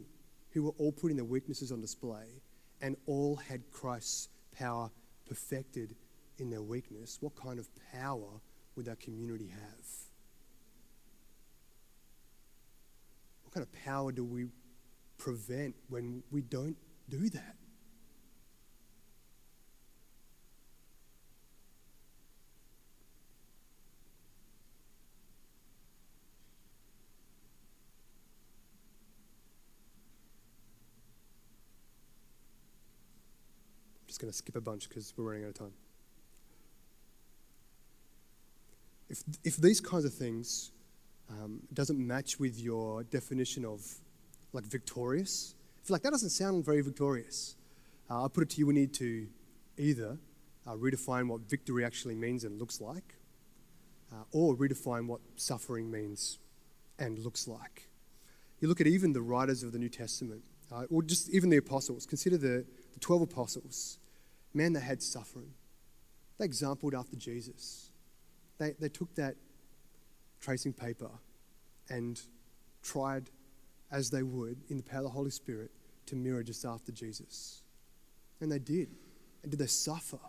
who 0.54 0.64
were 0.64 0.74
all 0.78 0.92
putting 0.92 1.18
their 1.18 1.26
weaknesses 1.26 1.72
on 1.72 1.82
display 1.82 2.42
and 2.82 2.96
all 3.08 3.36
had 3.36 3.62
Christ's 3.72 4.30
power 4.56 4.90
perfected 5.28 5.96
in 6.38 6.50
their 6.50 6.62
weakness. 6.62 7.18
What 7.22 7.36
kind 7.36 7.60
of 7.60 7.68
power 7.92 8.40
would 8.76 8.86
that 8.86 9.00
community 9.00 9.48
have? 9.48 9.86
What 13.44 13.54
kind 13.54 13.66
of 13.66 13.84
power 13.84 14.12
do 14.12 14.24
we 14.24 14.48
prevent 15.18 15.76
when 15.90 16.24
we 16.32 16.42
don't 16.42 16.78
do 17.10 17.30
that? 17.30 17.56
Just 34.14 34.22
going 34.22 34.32
to 34.32 34.38
skip 34.38 34.56
a 34.56 34.62
bunch 34.62 34.88
because 34.88 35.12
we're 35.18 35.24
running 35.24 35.44
out 35.44 35.50
of 35.50 35.56
time. 35.56 35.74
If, 39.10 39.24
if 39.44 39.58
these 39.58 39.82
kinds 39.82 40.06
of 40.06 40.14
things 40.14 40.70
um, 41.32 41.62
doesn't 41.74 41.98
match 41.98 42.40
with 42.40 42.60
your 42.60 43.02
definition 43.06 43.66
of 43.66 43.84
like 44.52 44.66
victorious, 44.66 45.56
if 45.82 45.90
like 45.90 46.04
that 46.04 46.12
doesn't 46.12 46.30
sound 46.30 46.64
very 46.64 46.82
victorious, 46.82 47.56
uh, 48.08 48.26
I 48.26 48.28
put 48.28 48.44
it 48.44 48.52
to 48.52 48.60
you, 48.60 48.68
we 48.68 48.76
need 48.76 48.94
to 48.96 49.26
either 49.80 50.20
uh, 50.68 50.74
redefine 50.74 51.28
what 51.28 51.42
victory 51.50 51.84
actually 51.84 52.14
means 52.14 52.44
and 52.44 52.60
looks 52.60 52.80
like, 52.80 53.16
uh, 54.12 54.26
or 54.32 54.56
redefine 54.56 55.08
what 55.08 55.22
suffering 55.38 55.90
means 55.90 56.38
and 57.00 57.18
looks 57.18 57.48
like. 57.48 57.90
You 58.60 58.68
look 58.68 58.80
at 58.80 58.86
even 58.86 59.14
the 59.14 59.24
writers 59.24 59.64
of 59.64 59.72
the 59.72 59.80
New 59.80 59.90
Testament, 59.90 60.44
uh, 60.72 60.84
or 60.92 61.02
just 61.02 61.32
even 61.32 61.50
the 61.50 61.58
apostles, 61.58 62.06
consider 62.06 62.38
the, 62.38 62.64
the 62.94 63.00
12 63.00 63.24
apostles 63.24 63.98
man, 64.54 64.74
that 64.74 64.82
had 64.82 65.02
suffering. 65.02 65.54
They 66.38 66.46
exampled 66.46 66.94
after 66.94 67.16
Jesus. 67.16 67.92
They, 68.58 68.74
they 68.80 68.90
took 68.90 69.14
that 69.16 69.36
tracing 70.40 70.74
paper 70.74 71.10
and 71.90 72.22
tried 72.82 73.30
as 73.92 74.10
they 74.10 74.24
would 74.24 74.58
in 74.70 74.78
the 74.78 74.84
power 74.84 75.00
of 75.00 75.06
the 75.06 75.10
Holy 75.10 75.30
Spirit 75.32 75.72
to 76.08 76.16
mirror 76.16 76.44
just 76.44 76.66
after 76.66 76.92
Jesus. 76.92 77.62
And 78.42 78.52
they 78.52 78.60
did. 78.60 78.90
And 79.42 79.52
did 79.52 79.60
they 79.60 79.68
suffer? 79.68 80.20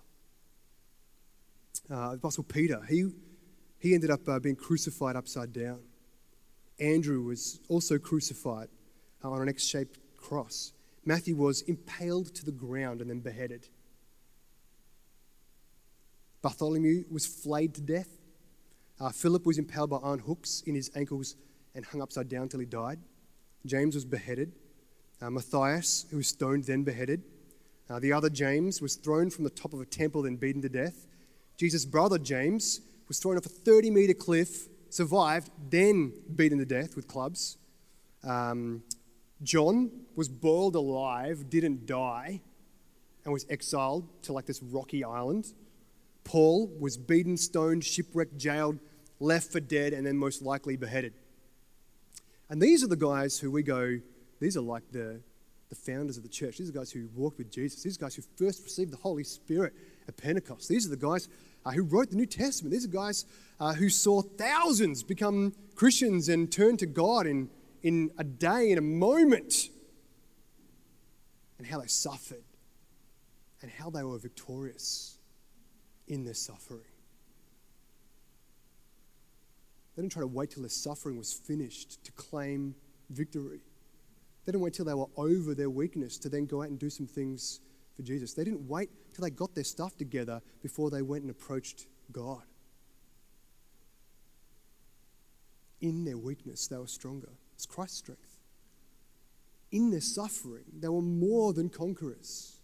Uh, 1.91 2.15
Apostle 2.15 2.45
Peter, 2.45 2.81
he, 2.89 3.11
he 3.79 3.95
ended 3.95 4.11
up 4.11 4.29
uh, 4.29 4.39
being 4.39 4.57
crucified 4.57 5.17
upside 5.17 5.53
down. 5.53 5.81
Andrew 6.81 7.23
was 7.23 7.61
also 7.69 7.99
crucified 7.99 8.69
uh, 9.23 9.31
on 9.31 9.43
an 9.43 9.49
X 9.49 9.65
shaped 9.65 9.99
cross. 10.17 10.73
Matthew 11.05 11.37
was 11.37 11.63
impaled 11.63 12.35
to 12.35 12.45
the 12.45 12.53
ground 12.53 13.01
and 13.01 13.11
then 13.11 13.21
beheaded. 13.21 13.69
Bartholomew 16.45 17.05
was 17.11 17.25
flayed 17.25 17.75
to 17.77 17.81
death. 17.81 18.19
Uh, 19.01 19.09
Philip 19.09 19.47
was 19.47 19.57
impaled 19.57 19.89
by 19.89 19.97
iron 19.97 20.19
hooks 20.19 20.63
in 20.67 20.75
his 20.75 20.91
ankles 20.95 21.37
and 21.75 21.87
hung 21.87 22.03
upside 22.03 22.29
down 22.29 22.51
till 22.51 22.61
he 22.61 22.67
died. 22.67 22.99
James 23.65 23.95
was 23.95 24.05
beheaded. 24.05 24.53
Uh, 25.23 25.31
Matthias, 25.31 26.05
who 26.11 26.19
was 26.19 26.29
stoned, 26.29 26.65
then 26.65 26.83
beheaded. 26.85 27.23
Uh, 27.89 27.99
the 27.99 28.13
other 28.13 28.29
James 28.29 28.83
was 28.83 28.97
thrown 28.97 29.31
from 29.31 29.45
the 29.45 29.51
top 29.51 29.73
of 29.73 29.81
a 29.81 29.87
temple, 29.87 30.21
then 30.21 30.37
beaten 30.37 30.61
to 30.61 30.69
death. 30.69 31.07
Jesus' 31.57 31.87
brother 31.87 32.19
James 32.19 32.83
was 33.09 33.19
thrown 33.19 33.39
off 33.39 33.47
a 33.47 33.49
30 33.49 33.91
meter 33.91 34.13
cliff, 34.13 34.69
survived, 34.91 35.51
then 35.71 36.13
beaten 36.37 36.59
to 36.59 36.67
death 36.67 36.95
with 36.95 37.09
clubs. 37.09 37.57
Um, 38.23 38.83
John 39.43 39.91
was 40.15 40.29
boiled 40.29 40.75
alive, 40.75 41.49
didn't 41.49 41.87
die, 41.87 42.43
and 43.25 43.33
was 43.33 43.47
exiled 43.49 44.23
to 44.25 44.35
like 44.35 44.45
this 44.45 44.63
rocky 44.63 45.03
island. 45.05 45.55
Paul 46.25 46.71
was 46.81 46.97
beaten, 46.97 47.37
stoned, 47.37 47.85
shipwrecked, 47.85 48.37
jailed, 48.37 48.79
left 49.21 49.53
for 49.53 49.61
dead, 49.61 49.93
and 49.93 50.07
then 50.07 50.17
most 50.17 50.43
likely 50.43 50.77
beheaded. 50.77 51.15
And 52.49 52.61
these 52.61 52.83
are 52.83 52.89
the 52.89 52.97
guys 52.97 53.39
who 53.39 53.51
we 53.51 53.63
go, 53.63 53.99
these 54.41 54.57
are 54.57 54.63
like 54.63 54.91
the, 54.91 55.21
the 55.69 55.75
founders 55.75 56.17
of 56.17 56.23
the 56.23 56.29
church. 56.29 56.59
These 56.59 56.69
are 56.69 56.73
the 56.73 56.79
guys 56.79 56.91
who 56.91 57.09
walked 57.15 57.39
with 57.39 57.51
Jesus. 57.51 57.83
These 57.83 57.97
are 57.97 57.99
the 57.99 58.05
guys 58.05 58.15
who 58.17 58.23
first 58.37 58.63
received 58.65 58.93
the 58.93 58.99
Holy 58.99 59.25
Spirit 59.25 59.75
at 60.09 60.17
Pentecost. 60.17 60.69
These 60.69 60.87
are 60.87 60.91
the 60.91 60.97
guys 60.97 61.29
uh, 61.65 61.71
who 61.71 61.83
wrote 61.83 62.11
the 62.11 62.17
New 62.17 62.27
Testament. 62.27 62.73
These 62.73 62.85
are 62.85 62.89
guys 62.89 63.25
uh, 63.61 63.75
who 63.75 63.89
saw 63.89 64.23
thousands 64.23 65.03
become 65.03 65.55
Christians 65.75 66.29
and 66.29 66.51
turn 66.51 66.77
to 66.79 66.87
God 66.87 67.27
in, 67.27 67.49
in 67.83 68.11
a 68.19 68.25
day, 68.25 68.71
in 68.71 68.79
a 68.79 68.83
moment, 68.83 69.69
and 71.59 71.67
how 71.67 71.81
they 71.81 71.87
suffered 71.87 72.45
and 73.63 73.71
how 73.71 73.89
they 73.89 74.03
were 74.03 74.19
victorious 74.19 75.14
in 76.09 76.25
their 76.25 76.35
suffering. 76.35 76.83
They 79.95 80.03
didn't 80.03 80.13
try 80.13 80.23
to 80.23 80.27
wait 80.27 80.51
till 80.51 80.63
their 80.63 80.71
suffering 80.71 81.17
was 81.17 81.33
finished 81.33 82.05
to 82.05 82.13
claim 82.13 82.75
victory. 83.11 83.61
They 84.45 84.53
didn't 84.53 84.63
wait 84.63 84.75
till 84.75 84.85
they 84.85 84.95
were 84.95 85.07
over 85.17 85.55
their 85.55 85.71
weakness 85.71 86.19
to 86.19 86.29
then 86.29 86.47
go 86.47 86.63
out 86.63 86.69
and 86.69 86.79
do 86.79 86.91
some 86.91 87.07
things 87.07 87.61
for 87.97 88.03
Jesus. 88.03 88.35
They 88.35 88.45
didn't 88.45 88.69
wait 88.69 88.91
till 89.15 89.23
they 89.23 89.31
got 89.31 89.55
their 89.55 89.65
stuff 89.65 89.97
together 89.97 90.43
before 90.63 90.91
they 90.91 91.03
went 91.03 91.23
and 91.23 91.31
approached 91.31 91.87
God. 92.13 92.43
In 95.81 96.05
their 96.05 96.19
weakness, 96.19 96.67
they 96.67 96.77
were 96.77 96.87
stronger. 96.87 97.31
It's 97.55 97.67
Christ's 97.67 97.99
strength. 97.99 98.41
In 99.71 99.91
their 99.91 100.01
suffering, 100.01 100.65
they 100.81 100.89
were 100.89 101.03
more 101.03 101.53
than 101.53 101.69
conquerors 101.69 102.57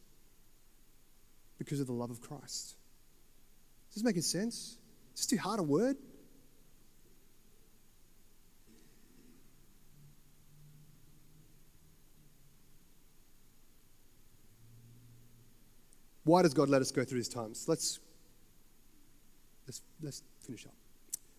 because 1.58 1.80
of 1.80 1.86
the 1.86 1.92
love 1.92 2.10
of 2.10 2.20
Christ. 2.20 2.76
Is 3.90 3.96
this 3.96 4.04
making 4.04 4.22
sense? 4.22 4.78
Is 5.14 5.20
this 5.20 5.26
too 5.26 5.36
hard 5.36 5.58
a 5.58 5.62
word? 5.64 5.96
Why 16.22 16.42
does 16.42 16.54
God 16.54 16.68
let 16.68 16.80
us 16.80 16.92
go 16.92 17.04
through 17.04 17.18
these 17.18 17.28
times? 17.28 17.64
Let's, 17.66 17.98
let's, 19.66 19.82
let's 20.00 20.22
finish 20.40 20.64
up. 20.64 20.74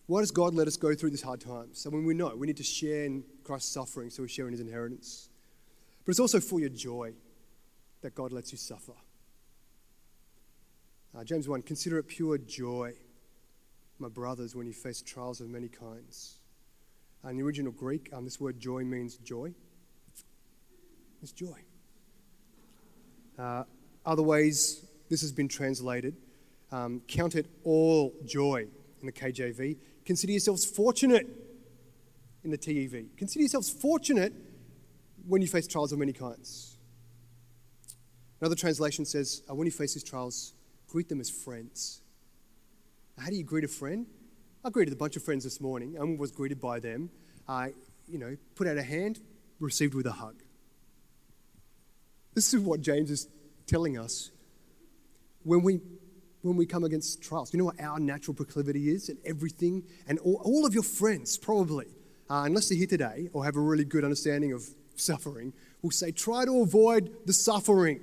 Why 0.06 0.20
does 0.20 0.30
God 0.30 0.52
let 0.52 0.66
us 0.66 0.76
go 0.76 0.94
through 0.94 1.08
these 1.08 1.22
hard 1.22 1.40
times? 1.40 1.78
So 1.80 1.88
when 1.88 2.04
we 2.04 2.12
know 2.12 2.34
we 2.36 2.46
need 2.46 2.58
to 2.58 2.62
share 2.62 3.04
in 3.06 3.24
Christ's 3.44 3.72
suffering, 3.72 4.10
so 4.10 4.22
we 4.22 4.28
share 4.28 4.46
in 4.46 4.52
his 4.52 4.60
inheritance. 4.60 5.30
But 6.04 6.10
it's 6.10 6.20
also 6.20 6.40
for 6.40 6.60
your 6.60 6.68
joy 6.68 7.14
that 8.02 8.14
God 8.14 8.32
lets 8.32 8.52
you 8.52 8.58
suffer. 8.58 8.92
Uh, 11.16 11.24
James 11.24 11.48
1 11.48 11.62
Consider 11.62 11.98
it 11.98 12.08
pure 12.08 12.38
joy, 12.38 12.94
my 13.98 14.08
brothers, 14.08 14.54
when 14.54 14.66
you 14.66 14.72
face 14.72 15.02
trials 15.02 15.40
of 15.40 15.48
many 15.48 15.68
kinds. 15.68 16.38
Uh, 17.24 17.28
in 17.28 17.36
the 17.36 17.42
original 17.42 17.72
Greek, 17.72 18.08
um, 18.12 18.24
this 18.24 18.40
word 18.40 18.58
joy 18.58 18.82
means 18.82 19.16
joy. 19.16 19.52
It's 21.22 21.32
joy. 21.32 21.60
Uh, 23.38 23.64
other 24.04 24.22
ways 24.22 24.86
this 25.08 25.20
has 25.20 25.32
been 25.32 25.48
translated 25.48 26.16
um, 26.72 27.02
count 27.06 27.34
it 27.34 27.46
all 27.64 28.12
joy 28.24 28.66
in 29.00 29.06
the 29.06 29.12
KJV. 29.12 29.76
Consider 30.04 30.32
yourselves 30.32 30.64
fortunate 30.64 31.26
in 32.42 32.50
the 32.50 32.58
TEV. 32.58 33.16
Consider 33.16 33.42
yourselves 33.42 33.70
fortunate 33.70 34.32
when 35.26 35.42
you 35.42 35.48
face 35.48 35.66
trials 35.66 35.92
of 35.92 35.98
many 35.98 36.12
kinds. 36.12 36.78
Another 38.40 38.56
translation 38.56 39.04
says, 39.04 39.42
uh, 39.48 39.54
when 39.54 39.66
you 39.66 39.70
face 39.70 39.94
these 39.94 40.02
trials, 40.02 40.54
greet 40.92 41.08
them 41.08 41.20
as 41.20 41.30
friends. 41.30 42.02
How 43.18 43.30
do 43.30 43.34
you 43.34 43.44
greet 43.44 43.64
a 43.64 43.68
friend? 43.68 44.04
I 44.62 44.68
greeted 44.68 44.92
a 44.92 44.96
bunch 44.96 45.16
of 45.16 45.22
friends 45.22 45.42
this 45.42 45.58
morning 45.58 45.96
and 45.96 46.18
was 46.18 46.30
greeted 46.30 46.60
by 46.60 46.80
them. 46.80 47.08
I, 47.48 47.72
you 48.06 48.18
know, 48.18 48.36
put 48.56 48.66
out 48.66 48.76
a 48.76 48.82
hand, 48.82 49.18
received 49.58 49.94
with 49.94 50.04
a 50.04 50.12
hug. 50.12 50.42
This 52.34 52.52
is 52.52 52.60
what 52.60 52.82
James 52.82 53.10
is 53.10 53.26
telling 53.66 53.96
us. 53.96 54.32
When 55.44 55.62
we, 55.62 55.80
when 56.42 56.56
we 56.56 56.66
come 56.66 56.84
against 56.84 57.22
trials, 57.22 57.54
you 57.54 57.58
know 57.58 57.64
what 57.64 57.80
our 57.80 57.98
natural 57.98 58.34
proclivity 58.34 58.90
is 58.90 59.08
and 59.08 59.16
everything, 59.24 59.84
and 60.06 60.18
all, 60.18 60.42
all 60.44 60.66
of 60.66 60.74
your 60.74 60.82
friends 60.82 61.38
probably, 61.38 61.86
uh, 62.28 62.42
unless 62.44 62.68
they're 62.68 62.76
here 62.76 62.86
today 62.86 63.30
or 63.32 63.46
have 63.46 63.56
a 63.56 63.60
really 63.60 63.86
good 63.86 64.04
understanding 64.04 64.52
of 64.52 64.62
suffering, 64.96 65.54
will 65.80 65.90
say, 65.90 66.12
try 66.12 66.44
to 66.44 66.60
avoid 66.60 67.10
the 67.24 67.32
suffering. 67.32 67.98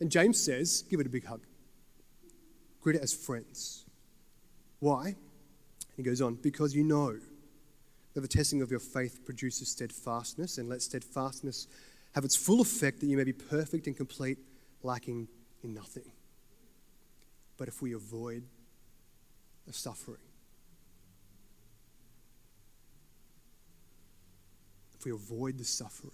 And 0.00 0.10
James 0.10 0.42
says, 0.42 0.82
give 0.90 0.98
it 0.98 1.06
a 1.06 1.10
big 1.10 1.24
hug. 1.24 1.45
Greet 2.86 2.94
it 2.94 3.02
as 3.02 3.12
friends. 3.12 3.84
Why? 4.78 5.16
He 5.96 6.04
goes 6.04 6.20
on, 6.20 6.36
because 6.36 6.72
you 6.72 6.84
know 6.84 7.18
that 8.14 8.20
the 8.20 8.28
testing 8.28 8.62
of 8.62 8.70
your 8.70 8.78
faith 8.78 9.24
produces 9.24 9.70
steadfastness, 9.70 10.58
and 10.58 10.68
let 10.68 10.82
steadfastness 10.82 11.66
have 12.14 12.24
its 12.24 12.36
full 12.36 12.60
effect 12.60 13.00
that 13.00 13.06
you 13.06 13.16
may 13.16 13.24
be 13.24 13.32
perfect 13.32 13.88
and 13.88 13.96
complete, 13.96 14.38
lacking 14.84 15.26
in 15.64 15.74
nothing. 15.74 16.12
But 17.56 17.66
if 17.66 17.82
we 17.82 17.92
avoid 17.92 18.44
the 19.66 19.72
suffering, 19.72 20.22
if 24.96 25.04
we 25.04 25.10
avoid 25.10 25.58
the 25.58 25.64
suffering, 25.64 26.12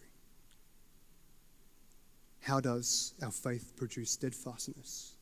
how 2.41 2.61
does 2.61 3.13
our 3.23 3.31
faith 3.31 3.75
produce 3.77 4.13
steadfastness? 4.13 5.17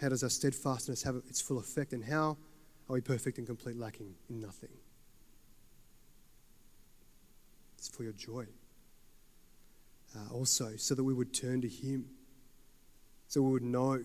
How 0.00 0.08
does 0.08 0.22
our 0.22 0.28
steadfastness 0.28 1.02
have 1.02 1.16
its 1.28 1.40
full 1.40 1.58
effect? 1.58 1.92
And 1.92 2.04
how 2.04 2.36
are 2.88 2.94
we 2.94 3.00
perfect 3.00 3.38
and 3.38 3.46
complete, 3.46 3.76
lacking 3.76 4.14
in 4.28 4.40
nothing? 4.40 4.70
It's 7.78 7.88
for 7.88 8.02
your 8.02 8.12
joy. 8.12 8.46
Uh, 10.16 10.32
also, 10.32 10.76
so 10.76 10.94
that 10.94 11.04
we 11.04 11.12
would 11.12 11.34
turn 11.34 11.60
to 11.60 11.68
Him, 11.68 12.06
so 13.26 13.42
we 13.42 13.52
would 13.52 13.62
know 13.62 14.02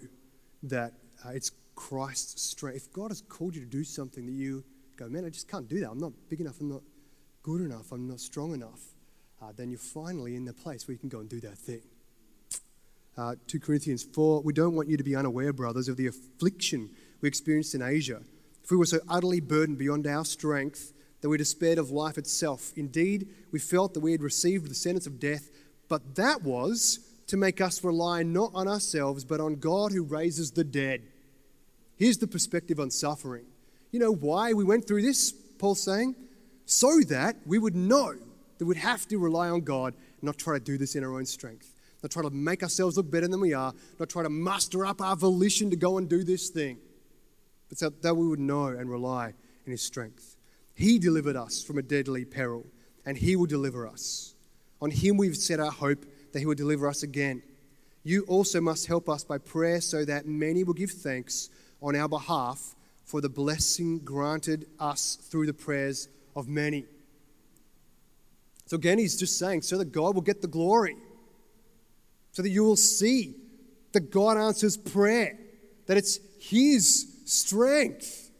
that 0.63 0.93
uh, 1.25 1.29
it's 1.29 1.51
Christ's 1.75 2.41
strength. 2.41 2.77
If 2.77 2.93
God 2.93 3.11
has 3.11 3.21
called 3.21 3.55
you 3.55 3.61
to 3.61 3.67
do 3.67 3.83
something 3.83 4.25
that 4.25 4.31
you 4.31 4.63
go, 4.97 5.07
man, 5.07 5.23
I 5.23 5.29
just 5.29 5.47
can't 5.47 5.67
do 5.67 5.79
that. 5.79 5.89
I'm 5.89 5.99
not 5.99 6.13
big 6.29 6.41
enough. 6.41 6.59
I'm 6.59 6.69
not 6.69 6.81
good 7.43 7.61
enough. 7.61 7.91
I'm 7.91 8.07
not 8.07 8.19
strong 8.19 8.53
enough. 8.53 8.81
Uh, 9.41 9.51
then 9.55 9.69
you're 9.69 9.79
finally 9.79 10.35
in 10.35 10.45
the 10.45 10.53
place 10.53 10.87
where 10.87 10.93
you 10.93 10.99
can 10.99 11.09
go 11.09 11.19
and 11.19 11.29
do 11.29 11.39
that 11.41 11.57
thing. 11.57 11.81
Uh, 13.17 13.35
2 13.47 13.59
Corinthians 13.59 14.03
4 14.03 14.41
We 14.41 14.53
don't 14.53 14.75
want 14.75 14.89
you 14.89 14.97
to 14.97 15.03
be 15.03 15.15
unaware, 15.15 15.53
brothers, 15.53 15.87
of 15.87 15.97
the 15.97 16.07
affliction 16.07 16.89
we 17.21 17.27
experienced 17.27 17.75
in 17.75 17.81
Asia 17.81 18.21
if 18.69 18.71
we 18.73 18.77
were 18.77 18.85
so 18.85 18.99
utterly 19.09 19.39
burdened 19.39 19.79
beyond 19.79 20.05
our 20.05 20.23
strength 20.23 20.93
that 21.21 21.29
we 21.29 21.39
despaired 21.39 21.79
of 21.79 21.89
life 21.89 22.19
itself, 22.19 22.71
indeed, 22.75 23.27
we 23.51 23.57
felt 23.57 23.95
that 23.95 23.99
we 23.99 24.11
had 24.11 24.21
received 24.21 24.69
the 24.69 24.75
sentence 24.75 25.07
of 25.07 25.19
death, 25.19 25.49
but 25.87 26.13
that 26.13 26.43
was 26.43 26.99
to 27.25 27.35
make 27.35 27.61
us 27.61 27.83
rely 27.83 28.21
not 28.21 28.51
on 28.53 28.67
ourselves, 28.67 29.25
but 29.25 29.41
on 29.41 29.55
God 29.55 29.91
who 29.91 30.03
raises 30.03 30.51
the 30.51 30.63
dead. 30.63 31.01
Here's 31.97 32.19
the 32.19 32.27
perspective 32.27 32.79
on 32.79 32.91
suffering. 32.91 33.45
You 33.91 34.01
know 34.01 34.13
why 34.13 34.53
we 34.53 34.63
went 34.63 34.87
through 34.87 35.01
this, 35.01 35.31
Paul's 35.31 35.81
saying? 35.81 36.13
So 36.67 37.01
that 37.07 37.37
we 37.47 37.57
would 37.57 37.75
know 37.75 38.13
that 38.59 38.65
we'd 38.67 38.77
have 38.77 39.07
to 39.07 39.17
rely 39.17 39.49
on 39.49 39.61
God, 39.61 39.95
not 40.21 40.37
try 40.37 40.59
to 40.59 40.63
do 40.63 40.77
this 40.77 40.93
in 40.93 41.03
our 41.03 41.15
own 41.15 41.25
strength, 41.25 41.73
not 42.01 42.11
try 42.11 42.23
to 42.23 42.29
make 42.29 42.63
ourselves 42.63 42.97
look 42.97 43.09
better 43.11 43.27
than 43.27 43.41
we 43.41 43.53
are, 43.53 43.73
not 43.99 44.09
try 44.09 44.23
to 44.23 44.29
muster 44.29 44.85
up 44.85 45.01
our 45.01 45.15
volition 45.15 45.69
to 45.69 45.75
go 45.75 45.97
and 45.97 46.09
do 46.09 46.23
this 46.23 46.49
thing 46.49 46.79
but 47.69 47.77
so 47.77 47.89
that 47.89 48.15
we 48.15 48.27
would 48.27 48.39
know 48.39 48.67
and 48.67 48.89
rely 48.89 49.33
in 49.65 49.71
his 49.71 49.81
strength. 49.81 50.35
He 50.73 50.99
delivered 50.99 51.35
us 51.35 51.63
from 51.63 51.77
a 51.77 51.83
deadly 51.83 52.25
peril, 52.25 52.65
and 53.05 53.17
he 53.17 53.35
will 53.35 53.45
deliver 53.45 53.87
us. 53.87 54.33
On 54.81 54.91
him 54.91 55.17
we've 55.17 55.37
set 55.37 55.59
our 55.59 55.71
hope 55.71 56.05
that 56.33 56.39
he 56.39 56.45
will 56.45 56.55
deliver 56.55 56.87
us 56.87 57.03
again. 57.03 57.43
You 58.03 58.23
also 58.23 58.59
must 58.59 58.87
help 58.87 59.07
us 59.07 59.23
by 59.23 59.37
prayer 59.37 59.81
so 59.81 60.03
that 60.05 60.25
many 60.25 60.63
will 60.63 60.73
give 60.73 60.91
thanks 60.91 61.49
on 61.81 61.95
our 61.95 62.09
behalf 62.09 62.75
for 63.03 63.21
the 63.21 63.29
blessing 63.29 63.99
granted 63.99 64.65
us 64.79 65.15
through 65.15 65.45
the 65.45 65.53
prayers 65.53 66.07
of 66.35 66.47
many. 66.47 66.85
So 68.65 68.75
again, 68.75 68.99
he's 68.99 69.17
just 69.17 69.37
saying, 69.37 69.63
so 69.63 69.77
that 69.79 69.91
God 69.91 70.15
will 70.15 70.21
get 70.21 70.41
the 70.41 70.47
glory, 70.47 70.95
so 72.31 72.41
that 72.41 72.49
you 72.49 72.63
will 72.63 72.75
see 72.75 73.35
that 73.91 74.11
God 74.11 74.37
answers 74.37 74.77
prayer, 74.77 75.37
that 75.87 75.97
it's 75.97 76.19
his 76.39 77.07
strength. 77.25 78.31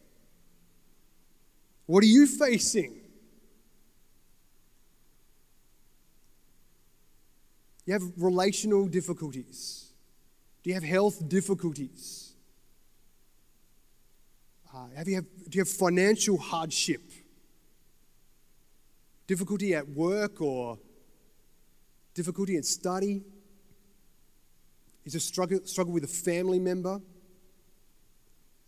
What 1.86 2.04
are 2.04 2.06
you 2.06 2.26
facing? 2.26 3.00
You 7.86 7.94
have 7.94 8.02
relational 8.16 8.86
difficulties. 8.86 9.92
Do 10.62 10.70
you 10.70 10.74
have 10.74 10.84
health 10.84 11.28
difficulties? 11.28 12.32
Uh, 14.72 14.86
have 14.96 15.08
you 15.08 15.16
have, 15.16 15.24
do 15.48 15.58
you 15.58 15.60
have 15.62 15.68
financial 15.68 16.38
hardship? 16.38 17.02
Difficulty 19.26 19.74
at 19.74 19.88
work 19.88 20.40
or 20.40 20.78
difficulty 22.14 22.56
at 22.56 22.64
study? 22.64 23.24
Is 25.04 25.14
a 25.14 25.20
struggle, 25.20 25.60
struggle 25.64 25.92
with 25.92 26.04
a 26.04 26.08
family 26.08 26.58
member? 26.58 27.00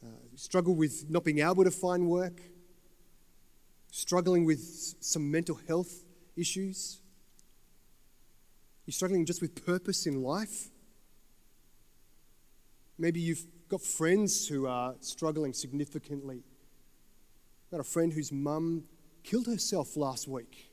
Uh, 0.04 0.08
struggle 0.34 0.74
with 0.74 1.08
not 1.08 1.24
being 1.24 1.40
able 1.40 1.64
to 1.64 1.70
find 1.70 2.08
work, 2.08 2.40
struggling 3.90 4.44
with 4.44 4.96
some 5.00 5.30
mental 5.30 5.58
health 5.68 6.04
issues, 6.36 7.02
you're 8.86 8.92
struggling 8.92 9.24
just 9.24 9.40
with 9.40 9.64
purpose 9.64 10.06
in 10.06 10.22
life. 10.22 10.68
Maybe 12.98 13.20
you've 13.20 13.44
got 13.68 13.80
friends 13.80 14.48
who 14.48 14.66
are 14.66 14.94
struggling 15.00 15.52
significantly. 15.52 16.42
I've 17.66 17.70
got 17.70 17.80
a 17.80 17.84
friend 17.84 18.12
whose 18.12 18.32
mum 18.32 18.84
killed 19.22 19.46
herself 19.46 19.96
last 19.96 20.26
week. 20.26 20.70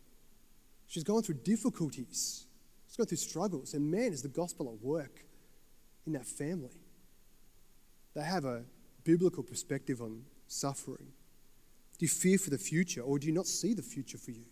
She's 0.87 1.03
going 1.03 1.23
through 1.23 1.35
difficulties. 1.43 2.47
She's 2.87 2.97
going 2.97 3.07
through 3.07 3.17
struggles. 3.17 3.75
And 3.75 3.91
man, 3.91 4.11
is 4.11 4.23
the 4.23 4.27
gospel 4.27 4.73
at 4.73 4.83
work 4.83 5.23
in 6.05 6.13
that 6.13 6.25
family. 6.25 6.69
They 8.15 8.23
have 8.23 8.45
a 8.45 8.63
biblical 9.03 9.43
perspective 9.43 10.01
on 10.01 10.23
suffering? 10.47 11.07
Do 11.97 12.05
you 12.05 12.09
fear 12.09 12.37
for 12.37 12.49
the 12.49 12.57
future, 12.57 13.01
or 13.01 13.19
do 13.19 13.27
you 13.27 13.33
not 13.33 13.47
see 13.47 13.73
the 13.73 13.81
future 13.81 14.17
for 14.17 14.31
you? 14.31 14.45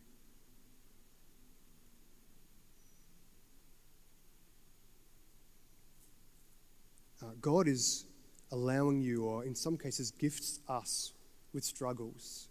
Uh, 7.22 7.32
God 7.42 7.68
is 7.68 8.06
allowing 8.52 9.02
you, 9.02 9.26
or 9.26 9.44
in 9.44 9.56
some 9.56 9.78
cases, 9.78 10.12
gifts 10.12 10.60
us 10.68 11.14
with 11.54 11.64
struggles 11.64 12.48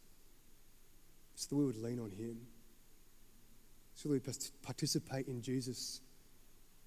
so 1.35 1.49
that 1.51 1.57
we 1.57 1.65
would 1.65 1.77
lean 1.77 2.01
on 2.01 2.11
Him, 2.11 2.39
so 3.95 4.09
that 4.09 4.13
we 4.13 4.33
participate 4.63 5.29
in 5.29 5.43
Jesus' 5.43 6.01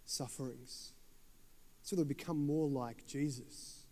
sufferings, 0.06 0.94
so 1.82 1.96
that 1.96 2.04
we 2.04 2.14
become 2.14 2.46
more 2.46 2.68
like 2.68 3.06
Jesus. 3.08 3.86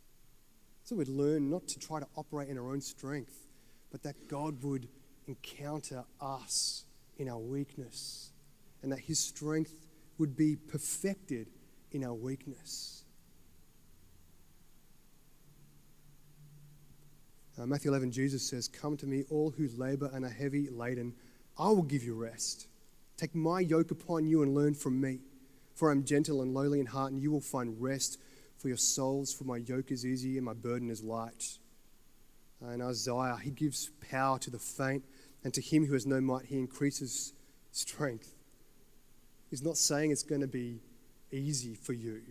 So 0.83 0.95
we'd 0.95 1.07
learn 1.07 1.49
not 1.49 1.67
to 1.69 1.79
try 1.79 1.99
to 1.99 2.07
operate 2.15 2.49
in 2.49 2.57
our 2.57 2.71
own 2.71 2.81
strength, 2.81 3.47
but 3.91 4.03
that 4.03 4.27
God 4.27 4.63
would 4.63 4.87
encounter 5.27 6.03
us 6.21 6.85
in 7.17 7.27
our 7.29 7.39
weakness 7.39 8.31
and 8.81 8.91
that 8.91 8.99
His 8.99 9.19
strength 9.19 9.73
would 10.17 10.35
be 10.35 10.55
perfected 10.55 11.49
in 11.91 12.03
our 12.03 12.13
weakness. 12.13 13.03
Uh, 17.59 17.65
Matthew 17.65 17.89
11, 17.89 18.11
Jesus 18.11 18.47
says, 18.47 18.67
Come 18.67 18.97
to 18.97 19.07
me, 19.07 19.23
all 19.29 19.49
who 19.49 19.67
labor 19.77 20.11
and 20.13 20.23
are 20.23 20.29
heavy 20.29 20.69
laden, 20.69 21.13
I 21.57 21.69
will 21.69 21.83
give 21.83 22.03
you 22.03 22.13
rest. 22.13 22.67
Take 23.17 23.33
my 23.33 23.61
yoke 23.61 23.89
upon 23.89 24.27
you 24.27 24.43
and 24.43 24.53
learn 24.53 24.75
from 24.75 25.01
me, 25.01 25.19
for 25.77 25.89
I 25.89 25.91
am 25.91 26.03
gentle 26.03 26.41
and 26.41 26.55
lowly 26.55 26.79
in 26.79 26.87
heart, 26.87 27.11
and 27.11 27.21
you 27.21 27.29
will 27.31 27.39
find 27.39 27.79
rest 27.79 28.19
for 28.57 28.67
your 28.67 28.77
souls, 28.77 29.31
for 29.31 29.43
my 29.43 29.57
yoke 29.57 29.91
is 29.91 30.03
easy 30.03 30.37
and 30.37 30.45
my 30.45 30.53
burden 30.53 30.89
is 30.89 31.03
light. 31.03 31.59
And 32.59 32.81
Isaiah, 32.81 33.37
he 33.39 33.51
gives 33.51 33.91
power 34.09 34.39
to 34.39 34.49
the 34.49 34.57
faint, 34.57 35.03
and 35.43 35.53
to 35.53 35.61
him 35.61 35.85
who 35.85 35.93
has 35.93 36.07
no 36.07 36.19
might, 36.19 36.45
he 36.45 36.57
increases 36.57 37.33
strength. 37.71 38.33
He's 39.51 39.61
not 39.61 39.77
saying 39.77 40.09
it's 40.09 40.23
going 40.23 40.41
to 40.41 40.47
be 40.47 40.79
easy 41.31 41.75
for 41.75 41.93
you. 41.93 42.21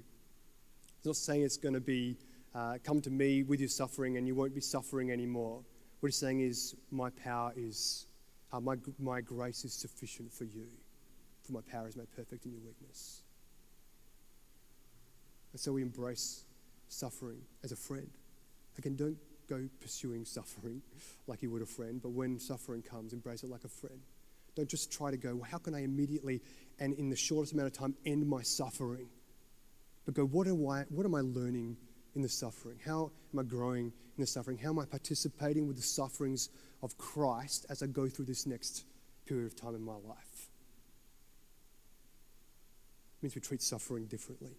He's 0.96 1.06
not 1.06 1.14
saying 1.14 1.42
it's 1.42 1.56
going 1.56 1.74
to 1.74 1.80
be, 1.80 2.16
uh, 2.52 2.78
come 2.82 3.00
to 3.02 3.10
me 3.10 3.44
with 3.44 3.60
your 3.60 3.68
suffering 3.68 4.16
and 4.16 4.26
you 4.26 4.34
won't 4.34 4.56
be 4.56 4.60
suffering 4.60 5.12
anymore. 5.12 5.62
What 6.00 6.08
he's 6.08 6.16
saying 6.16 6.40
is, 6.40 6.74
my 6.90 7.10
power 7.10 7.52
is, 7.56 8.06
uh, 8.52 8.58
my, 8.58 8.74
my 8.98 9.20
grace 9.20 9.64
is 9.64 9.72
sufficient 9.72 10.32
for 10.32 10.44
you, 10.44 10.66
for 11.44 11.52
my 11.52 11.60
power 11.70 11.86
is 11.86 11.96
made 11.96 12.10
perfect 12.10 12.44
in 12.44 12.50
your 12.50 12.60
weakness. 12.60 13.22
And 15.56 15.60
so 15.62 15.72
we 15.72 15.80
embrace 15.80 16.44
suffering 16.88 17.40
as 17.64 17.72
a 17.72 17.76
friend. 17.76 18.10
Again, 18.76 18.94
don't 18.94 19.16
go 19.48 19.66
pursuing 19.80 20.26
suffering 20.26 20.82
like 21.26 21.40
you 21.40 21.50
would 21.50 21.62
a 21.62 21.64
friend, 21.64 21.98
but 22.02 22.10
when 22.10 22.38
suffering 22.38 22.82
comes, 22.82 23.14
embrace 23.14 23.42
it 23.42 23.48
like 23.48 23.64
a 23.64 23.68
friend. 23.68 23.98
Don't 24.54 24.68
just 24.68 24.92
try 24.92 25.10
to 25.10 25.16
go, 25.16 25.34
well, 25.34 25.48
how 25.50 25.56
can 25.56 25.74
I 25.74 25.82
immediately 25.82 26.42
and 26.78 26.92
in 26.98 27.08
the 27.08 27.16
shortest 27.16 27.54
amount 27.54 27.68
of 27.68 27.72
time 27.72 27.94
end 28.04 28.28
my 28.28 28.42
suffering? 28.42 29.08
But 30.04 30.12
go, 30.12 30.26
what, 30.26 30.46
am 30.46 30.68
I, 30.68 30.82
what 30.90 31.06
am 31.06 31.14
I 31.14 31.22
learning 31.22 31.78
in 32.14 32.20
the 32.20 32.28
suffering? 32.28 32.78
How 32.84 33.10
am 33.32 33.38
I 33.40 33.42
growing 33.42 33.86
in 33.86 34.20
the 34.20 34.26
suffering? 34.26 34.58
How 34.58 34.68
am 34.68 34.78
I 34.78 34.84
participating 34.84 35.66
with 35.66 35.76
the 35.76 35.82
sufferings 35.82 36.50
of 36.82 36.98
Christ 36.98 37.64
as 37.70 37.82
I 37.82 37.86
go 37.86 38.10
through 38.10 38.26
this 38.26 38.44
next 38.44 38.84
period 39.24 39.46
of 39.46 39.56
time 39.56 39.74
in 39.74 39.80
my 39.80 39.94
life? 39.94 40.50
It 43.16 43.22
means 43.22 43.34
we 43.34 43.40
treat 43.40 43.62
suffering 43.62 44.04
differently. 44.04 44.58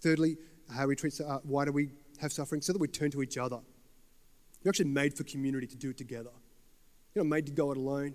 Thirdly, 0.00 0.36
how 0.74 0.86
we 0.86 0.96
treat 0.96 1.20
uh, 1.20 1.38
why 1.42 1.64
do 1.64 1.72
we 1.72 1.90
have 2.20 2.32
suffering? 2.32 2.60
So 2.60 2.72
that 2.72 2.78
we 2.78 2.88
turn 2.88 3.10
to 3.12 3.22
each 3.22 3.38
other. 3.38 3.60
You're 4.62 4.70
actually 4.70 4.86
made 4.86 5.14
for 5.14 5.24
community 5.24 5.66
to 5.66 5.76
do 5.76 5.90
it 5.90 5.98
together. 5.98 6.30
You're 7.14 7.24
not 7.24 7.30
made 7.30 7.46
to 7.46 7.52
go 7.52 7.70
it 7.70 7.76
alone. 7.76 8.14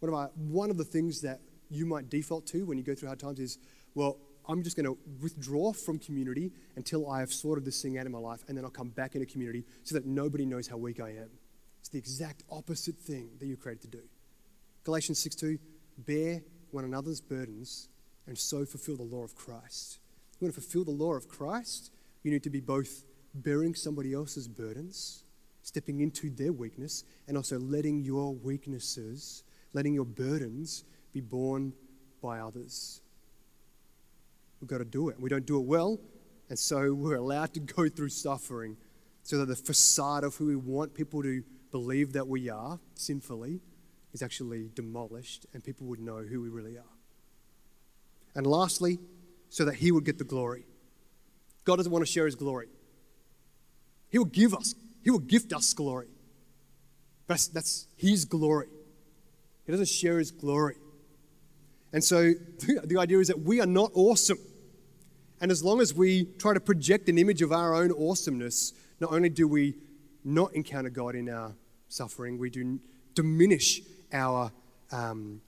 One 0.00 0.08
of, 0.08 0.14
our, 0.14 0.30
one 0.34 0.70
of 0.70 0.76
the 0.76 0.84
things 0.84 1.20
that 1.22 1.40
you 1.70 1.86
might 1.86 2.10
default 2.10 2.46
to 2.48 2.66
when 2.66 2.76
you 2.76 2.84
go 2.84 2.94
through 2.94 3.08
hard 3.08 3.20
times 3.20 3.40
is, 3.40 3.58
well, 3.94 4.18
I'm 4.46 4.62
just 4.62 4.76
going 4.76 4.86
to 4.86 4.98
withdraw 5.22 5.72
from 5.72 5.98
community 5.98 6.52
until 6.76 7.10
I 7.10 7.20
have 7.20 7.32
sorted 7.32 7.64
this 7.64 7.80
thing 7.80 7.96
out 7.96 8.04
in 8.04 8.12
my 8.12 8.18
life, 8.18 8.44
and 8.46 8.56
then 8.56 8.64
I'll 8.64 8.70
come 8.70 8.90
back 8.90 9.14
into 9.14 9.26
community 9.26 9.64
so 9.82 9.94
that 9.94 10.04
nobody 10.04 10.44
knows 10.44 10.68
how 10.68 10.76
weak 10.76 11.00
I 11.00 11.10
am. 11.10 11.30
It's 11.80 11.88
the 11.88 11.98
exact 11.98 12.42
opposite 12.50 12.96
thing 12.96 13.30
that 13.38 13.46
you're 13.46 13.56
created 13.56 13.82
to 13.82 13.98
do. 13.98 14.02
Galatians 14.84 15.18
6 15.20 15.36
2, 15.36 15.58
bear 15.98 16.42
one 16.70 16.84
another's 16.84 17.20
burdens 17.20 17.88
and 18.26 18.36
so 18.36 18.64
fulfill 18.64 18.96
the 18.96 19.02
law 19.02 19.22
of 19.22 19.34
Christ. 19.34 19.98
You 20.40 20.46
want 20.46 20.54
to 20.54 20.60
fulfill 20.60 20.84
the 20.84 20.90
law 20.90 21.14
of 21.14 21.28
Christ? 21.28 21.90
You 22.22 22.30
need 22.30 22.42
to 22.42 22.50
be 22.50 22.60
both 22.60 23.04
bearing 23.34 23.74
somebody 23.74 24.12
else's 24.12 24.48
burdens, 24.48 25.24
stepping 25.62 26.00
into 26.00 26.30
their 26.30 26.52
weakness, 26.52 27.04
and 27.28 27.36
also 27.36 27.58
letting 27.58 28.00
your 28.00 28.34
weaknesses, 28.34 29.44
letting 29.72 29.94
your 29.94 30.04
burdens 30.04 30.84
be 31.12 31.20
borne 31.20 31.72
by 32.20 32.40
others. 32.40 33.00
We've 34.60 34.68
got 34.68 34.78
to 34.78 34.84
do 34.84 35.08
it. 35.08 35.20
We 35.20 35.28
don't 35.28 35.46
do 35.46 35.58
it 35.58 35.66
well, 35.66 36.00
and 36.48 36.58
so 36.58 36.92
we're 36.94 37.16
allowed 37.16 37.54
to 37.54 37.60
go 37.60 37.88
through 37.88 38.08
suffering 38.08 38.76
so 39.22 39.38
that 39.38 39.46
the 39.46 39.56
facade 39.56 40.24
of 40.24 40.36
who 40.36 40.46
we 40.46 40.56
want 40.56 40.94
people 40.94 41.22
to 41.22 41.42
believe 41.70 42.12
that 42.12 42.28
we 42.28 42.50
are 42.50 42.78
sinfully 42.94 43.60
is 44.12 44.22
actually 44.22 44.70
demolished 44.74 45.46
and 45.52 45.64
people 45.64 45.86
would 45.86 45.98
know 45.98 46.18
who 46.18 46.40
we 46.40 46.48
really 46.48 46.76
are. 46.76 46.94
And 48.34 48.46
lastly, 48.46 48.98
so 49.54 49.64
that 49.66 49.76
He 49.76 49.92
would 49.92 50.04
get 50.04 50.18
the 50.18 50.24
glory. 50.24 50.64
God 51.64 51.76
doesn't 51.76 51.92
want 51.92 52.04
to 52.04 52.10
share 52.10 52.26
His 52.26 52.34
glory. 52.34 52.66
He 54.10 54.18
will 54.18 54.24
give 54.24 54.52
us, 54.52 54.74
He 55.04 55.12
will 55.12 55.20
gift 55.20 55.52
us 55.52 55.72
glory. 55.72 56.08
That's, 57.28 57.46
that's 57.46 57.86
His 57.96 58.24
glory. 58.24 58.66
He 59.64 59.70
doesn't 59.70 59.86
share 59.86 60.18
His 60.18 60.32
glory. 60.32 60.74
And 61.92 62.02
so 62.02 62.32
the 62.84 62.98
idea 62.98 63.20
is 63.20 63.28
that 63.28 63.42
we 63.42 63.60
are 63.60 63.66
not 63.66 63.92
awesome. 63.94 64.38
And 65.40 65.52
as 65.52 65.62
long 65.62 65.80
as 65.80 65.94
we 65.94 66.24
try 66.24 66.52
to 66.52 66.58
project 66.58 67.08
an 67.08 67.16
image 67.16 67.40
of 67.40 67.52
our 67.52 67.76
own 67.76 67.92
awesomeness, 67.92 68.72
not 68.98 69.12
only 69.12 69.28
do 69.28 69.46
we 69.46 69.76
not 70.24 70.52
encounter 70.54 70.90
God 70.90 71.14
in 71.14 71.28
our 71.28 71.54
suffering, 71.88 72.38
we 72.38 72.50
do 72.50 72.80
diminish 73.14 73.82
our 74.12 74.50
um, 74.90 75.40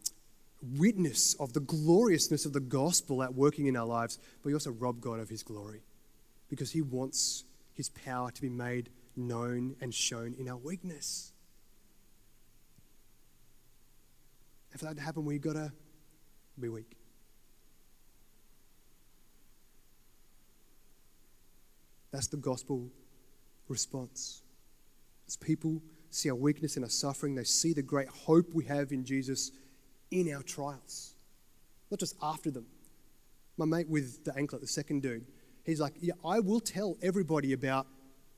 witness 0.74 1.34
of 1.34 1.52
the 1.52 1.60
gloriousness 1.60 2.46
of 2.46 2.52
the 2.52 2.60
gospel 2.60 3.22
at 3.22 3.34
working 3.34 3.66
in 3.66 3.76
our 3.76 3.86
lives, 3.86 4.18
but 4.42 4.46
we 4.46 4.54
also 4.54 4.70
rob 4.70 5.00
God 5.00 5.20
of 5.20 5.28
his 5.28 5.42
glory 5.42 5.82
because 6.48 6.70
he 6.70 6.82
wants 6.82 7.44
his 7.74 7.88
power 7.90 8.30
to 8.30 8.40
be 8.40 8.48
made 8.48 8.90
known 9.16 9.76
and 9.80 9.94
shown 9.94 10.34
in 10.38 10.48
our 10.48 10.56
weakness. 10.56 11.32
And 14.70 14.80
for 14.80 14.86
that 14.86 14.96
to 14.96 15.02
happen, 15.02 15.24
we've 15.24 15.40
got 15.40 15.54
to 15.54 15.72
be 16.58 16.68
weak. 16.68 16.96
That's 22.12 22.28
the 22.28 22.36
gospel 22.36 22.90
response. 23.68 24.42
As 25.26 25.36
people 25.36 25.82
see 26.10 26.30
our 26.30 26.36
weakness 26.36 26.76
and 26.76 26.84
our 26.84 26.90
suffering, 26.90 27.34
they 27.34 27.44
see 27.44 27.72
the 27.72 27.82
great 27.82 28.08
hope 28.08 28.54
we 28.54 28.64
have 28.64 28.92
in 28.92 29.04
Jesus 29.04 29.50
in 30.11 30.32
our 30.32 30.42
trials, 30.42 31.14
not 31.90 32.00
just 32.00 32.16
after 32.22 32.50
them. 32.50 32.66
My 33.57 33.64
mate 33.64 33.88
with 33.88 34.24
the 34.24 34.36
anklet, 34.36 34.61
the 34.61 34.66
second 34.66 35.02
dude, 35.02 35.26
he's 35.64 35.80
like, 35.80 35.94
Yeah, 36.00 36.14
I 36.24 36.40
will 36.40 36.61
tell 36.61 36.96
everybody 37.02 37.52
about, 37.52 37.86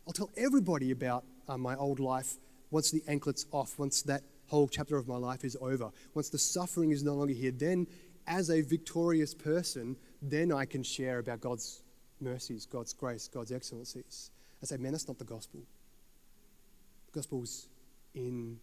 I'll 0.06 0.12
tell 0.12 0.30
everybody 0.36 0.90
about 0.90 1.24
uh, 1.48 1.58
my 1.58 1.74
old 1.76 2.00
life 2.00 2.36
once 2.70 2.90
the 2.90 3.02
anklet's 3.08 3.46
off, 3.52 3.78
once 3.78 4.02
that 4.02 4.22
whole 4.46 4.68
chapter 4.68 4.96
of 4.96 5.08
my 5.08 5.16
life 5.16 5.44
is 5.44 5.56
over, 5.60 5.90
once 6.14 6.28
the 6.28 6.38
suffering 6.38 6.90
is 6.90 7.02
no 7.02 7.14
longer 7.14 7.34
here. 7.34 7.50
Then, 7.50 7.86
as 8.26 8.50
a 8.50 8.60
victorious 8.60 9.34
person, 9.34 9.96
then 10.20 10.52
I 10.52 10.66
can 10.66 10.82
share 10.82 11.18
about 11.18 11.40
God's 11.40 11.82
mercies, 12.20 12.66
God's 12.66 12.92
grace, 12.92 13.28
God's 13.28 13.52
excellencies. 13.52 14.30
I 14.62 14.66
say, 14.66 14.76
man, 14.76 14.92
that's 14.92 15.08
not 15.08 15.18
the 15.18 15.24
gospel. 15.24 15.60
The 17.06 17.12
gospel's 17.12 17.68
in 18.14 18.58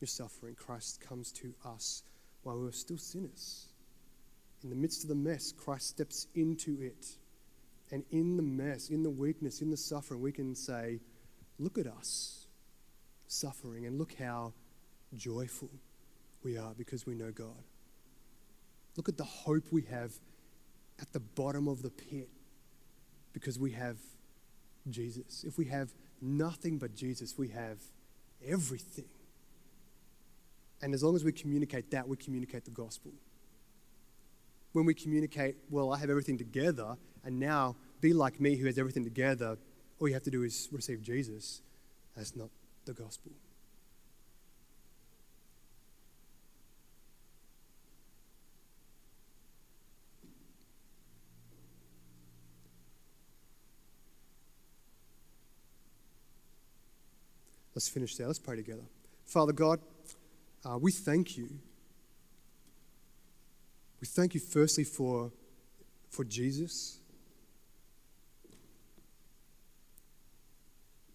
your 0.00 0.08
suffering. 0.08 0.54
Christ 0.54 1.00
comes 1.00 1.30
to 1.32 1.54
us 1.64 2.02
while 2.44 2.58
we 2.58 2.68
are 2.68 2.72
still 2.72 2.98
sinners. 2.98 3.66
In 4.62 4.70
the 4.70 4.76
midst 4.76 5.02
of 5.02 5.08
the 5.08 5.14
mess, 5.14 5.52
Christ 5.52 5.88
steps 5.88 6.26
into 6.34 6.80
it. 6.80 7.06
And 7.90 8.04
in 8.10 8.36
the 8.36 8.42
mess, 8.42 8.88
in 8.88 9.02
the 9.02 9.10
weakness, 9.10 9.60
in 9.60 9.70
the 9.70 9.76
suffering, 9.76 10.20
we 10.20 10.32
can 10.32 10.54
say, 10.54 11.00
Look 11.58 11.78
at 11.78 11.86
us 11.86 12.46
suffering, 13.28 13.86
and 13.86 13.98
look 13.98 14.14
how 14.18 14.52
joyful 15.14 15.70
we 16.42 16.56
are 16.58 16.74
because 16.76 17.06
we 17.06 17.14
know 17.14 17.30
God. 17.30 17.62
Look 18.96 19.08
at 19.08 19.16
the 19.16 19.24
hope 19.24 19.64
we 19.70 19.82
have 19.82 20.12
at 21.00 21.12
the 21.12 21.20
bottom 21.20 21.68
of 21.68 21.82
the 21.82 21.90
pit 21.90 22.28
because 23.32 23.58
we 23.58 23.72
have 23.72 23.98
Jesus. 24.88 25.44
If 25.44 25.58
we 25.58 25.66
have 25.66 25.92
nothing 26.20 26.78
but 26.78 26.94
Jesus, 26.94 27.36
we 27.36 27.48
have 27.48 27.78
everything. 28.46 29.08
And 30.84 30.92
as 30.92 31.02
long 31.02 31.16
as 31.16 31.24
we 31.24 31.32
communicate 31.32 31.90
that, 31.92 32.06
we 32.06 32.14
communicate 32.18 32.66
the 32.66 32.70
gospel. 32.70 33.10
When 34.72 34.84
we 34.84 34.92
communicate, 34.92 35.56
well, 35.70 35.94
I 35.94 35.98
have 35.98 36.10
everything 36.10 36.36
together, 36.36 36.98
and 37.24 37.40
now 37.40 37.76
be 38.02 38.12
like 38.12 38.38
me 38.38 38.56
who 38.56 38.66
has 38.66 38.76
everything 38.76 39.02
together, 39.02 39.56
all 39.98 40.08
you 40.08 40.12
have 40.12 40.24
to 40.24 40.30
do 40.30 40.42
is 40.42 40.68
receive 40.70 41.00
Jesus, 41.00 41.62
that's 42.14 42.36
not 42.36 42.50
the 42.84 42.92
gospel. 42.92 43.32
Let's 57.74 57.88
finish 57.88 58.16
there. 58.16 58.26
Let's 58.26 58.38
pray 58.38 58.56
together. 58.56 58.84
Father 59.24 59.54
God, 59.54 59.80
uh, 60.64 60.78
we 60.78 60.90
thank 60.90 61.36
you. 61.36 61.48
We 64.00 64.06
thank 64.06 64.34
you 64.34 64.40
firstly 64.40 64.84
for, 64.84 65.30
for 66.10 66.24
Jesus. 66.24 66.98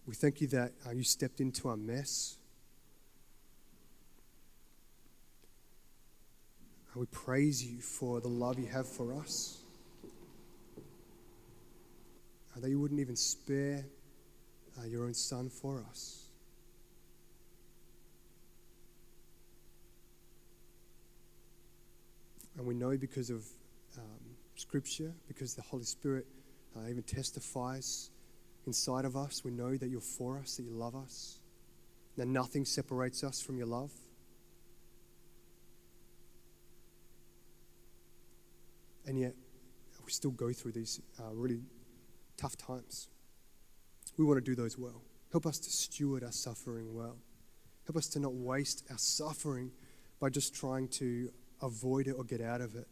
We 0.06 0.14
thank 0.14 0.40
you 0.40 0.48
that 0.48 0.72
uh, 0.86 0.90
you 0.90 1.04
stepped 1.04 1.40
into 1.40 1.68
our 1.68 1.76
mess. 1.76 2.36
Uh, 6.88 7.00
we 7.00 7.06
praise 7.06 7.64
you 7.64 7.80
for 7.80 8.20
the 8.20 8.28
love 8.28 8.58
you 8.58 8.66
have 8.66 8.88
for 8.88 9.14
us. 9.14 9.58
Uh, 12.56 12.60
that 12.60 12.68
you 12.68 12.80
wouldn't 12.80 13.00
even 13.00 13.14
spare 13.14 13.84
uh, 14.80 14.86
your 14.86 15.04
own 15.04 15.14
son 15.14 15.48
for 15.48 15.84
us. 15.88 16.29
And 22.56 22.66
we 22.66 22.74
know 22.74 22.96
because 22.96 23.30
of 23.30 23.44
um, 23.96 24.36
Scripture, 24.54 25.12
because 25.28 25.54
the 25.54 25.62
Holy 25.62 25.84
Spirit 25.84 26.26
uh, 26.76 26.88
even 26.88 27.02
testifies 27.02 28.10
inside 28.66 29.04
of 29.04 29.16
us, 29.16 29.42
we 29.44 29.50
know 29.50 29.76
that 29.76 29.88
you're 29.88 30.00
for 30.00 30.38
us, 30.38 30.56
that 30.56 30.64
you 30.64 30.72
love 30.72 30.94
us, 30.94 31.40
that 32.16 32.26
nothing 32.26 32.64
separates 32.64 33.24
us 33.24 33.40
from 33.40 33.56
your 33.56 33.66
love. 33.66 33.90
And 39.06 39.18
yet, 39.18 39.34
we 40.04 40.12
still 40.12 40.30
go 40.30 40.52
through 40.52 40.72
these 40.72 41.00
uh, 41.18 41.32
really 41.32 41.62
tough 42.36 42.56
times. 42.56 43.08
We 44.16 44.24
want 44.24 44.36
to 44.36 44.44
do 44.44 44.54
those 44.54 44.76
well. 44.76 45.02
Help 45.32 45.46
us 45.46 45.58
to 45.60 45.70
steward 45.70 46.22
our 46.22 46.32
suffering 46.32 46.94
well. 46.94 47.16
Help 47.86 47.96
us 47.96 48.08
to 48.08 48.20
not 48.20 48.34
waste 48.34 48.84
our 48.90 48.98
suffering 48.98 49.70
by 50.20 50.28
just 50.28 50.54
trying 50.54 50.88
to 50.88 51.30
avoid 51.62 52.06
it 52.06 52.12
or 52.12 52.24
get 52.24 52.40
out 52.40 52.60
of 52.60 52.74
it. 52.74 52.88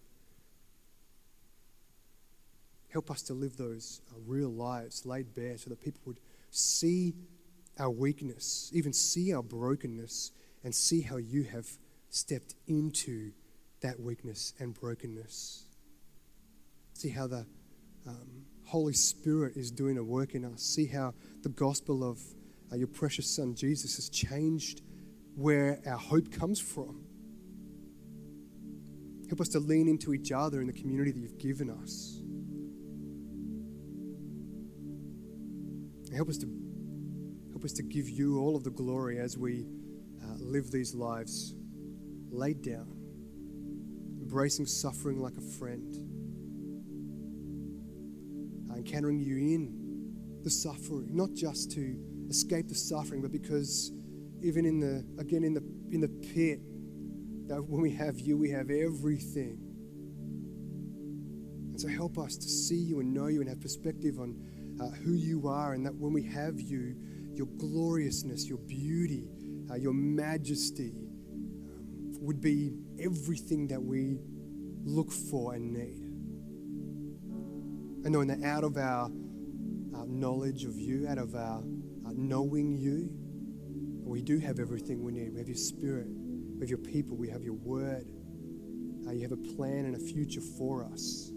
Help 2.88 3.10
us 3.10 3.22
to 3.22 3.34
live 3.34 3.56
those 3.56 4.00
uh, 4.10 4.18
real 4.26 4.48
lives 4.48 5.04
laid 5.04 5.34
bare 5.34 5.58
so 5.58 5.70
that 5.70 5.80
people 5.80 6.00
would 6.06 6.20
see 6.50 7.14
our 7.78 7.90
weakness, 7.90 8.70
even 8.74 8.92
see 8.92 9.32
our 9.34 9.42
brokenness, 9.42 10.32
and 10.64 10.74
see 10.74 11.02
how 11.02 11.16
you 11.16 11.44
have 11.44 11.66
stepped 12.10 12.54
into 12.66 13.30
that 13.80 14.00
weakness 14.00 14.54
and 14.58 14.74
brokenness. 14.74 15.64
See 16.94 17.10
how 17.10 17.26
the 17.26 17.46
um, 18.06 18.46
Holy 18.64 18.94
Spirit 18.94 19.56
is 19.56 19.70
doing 19.70 19.98
a 19.98 20.02
work 20.02 20.34
in 20.34 20.44
us. 20.44 20.62
See 20.62 20.86
how 20.86 21.14
the 21.42 21.48
gospel 21.48 22.02
of 22.02 22.20
uh, 22.72 22.76
your 22.76 22.88
precious 22.88 23.28
Son 23.28 23.54
Jesus 23.54 23.96
has 23.96 24.08
changed 24.08 24.82
where 25.36 25.80
our 25.86 25.96
hope 25.96 26.32
comes 26.32 26.58
from. 26.58 27.04
Help 29.28 29.40
us 29.40 29.48
to 29.48 29.60
lean 29.60 29.88
into 29.88 30.14
each 30.14 30.32
other 30.32 30.60
in 30.60 30.66
the 30.66 30.72
community 30.72 31.10
that 31.12 31.20
you've 31.20 31.38
given 31.38 31.68
us. 31.68 32.22
Help 36.14 36.30
us 36.30 36.38
to 36.38 36.46
help 37.50 37.64
us 37.64 37.72
to 37.72 37.82
give 37.82 38.08
you 38.08 38.38
all 38.38 38.56
of 38.56 38.64
the 38.64 38.70
glory 38.70 39.18
as 39.18 39.36
we 39.36 39.66
uh, 40.22 40.34
live 40.38 40.70
these 40.70 40.94
lives 40.94 41.54
laid 42.30 42.62
down, 42.62 42.88
embracing 44.20 44.64
suffering 44.64 45.18
like 45.18 45.36
a 45.36 45.40
friend, 45.58 45.94
uh, 48.70 48.76
encountering 48.76 49.18
you 49.18 49.36
in 49.36 50.42
the 50.42 50.50
suffering, 50.50 51.08
not 51.14 51.34
just 51.34 51.70
to 51.72 51.98
escape 52.28 52.68
the 52.68 52.74
suffering, 52.74 53.20
but 53.20 53.32
because 53.32 53.92
even 54.42 54.64
in 54.64 54.80
the 54.80 55.04
again 55.20 55.44
in 55.44 55.52
the 55.52 55.62
in 55.90 56.00
the 56.00 56.08
pit, 56.08 56.60
that 57.48 57.62
when 57.62 57.80
we 57.80 57.90
have 57.92 58.20
you, 58.20 58.36
we 58.36 58.50
have 58.50 58.70
everything. 58.70 59.58
And 61.70 61.80
so 61.80 61.88
help 61.88 62.18
us 62.18 62.36
to 62.36 62.48
see 62.48 62.76
you 62.76 63.00
and 63.00 63.12
know 63.12 63.26
you 63.26 63.40
and 63.40 63.48
have 63.48 63.60
perspective 63.60 64.18
on 64.18 64.36
uh, 64.80 64.90
who 64.90 65.14
you 65.14 65.48
are, 65.48 65.72
and 65.72 65.84
that 65.86 65.94
when 65.94 66.12
we 66.12 66.22
have 66.24 66.60
you, 66.60 66.94
your 67.34 67.46
gloriousness, 67.58 68.48
your 68.48 68.58
beauty, 68.58 69.28
uh, 69.70 69.74
your 69.74 69.92
majesty 69.92 70.92
um, 70.92 72.12
would 72.20 72.40
be 72.40 72.72
everything 73.00 73.66
that 73.68 73.82
we 73.82 74.18
look 74.84 75.10
for 75.10 75.54
and 75.54 75.72
need. 75.72 76.04
And 78.04 78.12
knowing 78.12 78.28
that 78.28 78.44
out 78.44 78.64
of 78.64 78.76
our 78.76 79.06
uh, 79.06 80.04
knowledge 80.06 80.64
of 80.64 80.78
you, 80.78 81.06
out 81.08 81.18
of 81.18 81.34
our 81.34 81.58
uh, 81.58 82.12
knowing 82.14 82.76
you, 82.76 83.10
we 84.04 84.22
do 84.22 84.38
have 84.38 84.58
everything 84.58 85.02
we 85.02 85.12
need. 85.12 85.32
We 85.32 85.38
have 85.38 85.48
your 85.48 85.56
spirit, 85.56 86.08
have 86.60 86.68
your 86.68 86.78
people, 86.78 87.16
we 87.16 87.28
have 87.28 87.42
your 87.42 87.54
word. 87.54 88.06
Uh, 89.06 89.12
you 89.12 89.22
have 89.22 89.32
a 89.32 89.54
plan 89.56 89.86
and 89.86 89.94
a 89.94 89.98
future 89.98 90.40
for 90.40 90.84
us. 90.84 91.30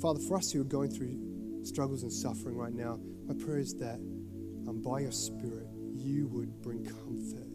Father, 0.00 0.20
for 0.20 0.36
us 0.38 0.50
who 0.50 0.60
are 0.60 0.64
going 0.64 0.90
through 0.90 1.64
struggles 1.64 2.02
and 2.02 2.12
suffering 2.12 2.56
right 2.56 2.72
now, 2.72 2.98
my 3.26 3.34
prayer 3.34 3.58
is 3.58 3.74
that 3.74 3.96
um, 4.68 4.80
by 4.82 5.00
your 5.00 5.12
Spirit, 5.12 5.66
you 5.94 6.26
would 6.28 6.62
bring 6.62 6.84
comfort. 6.84 7.48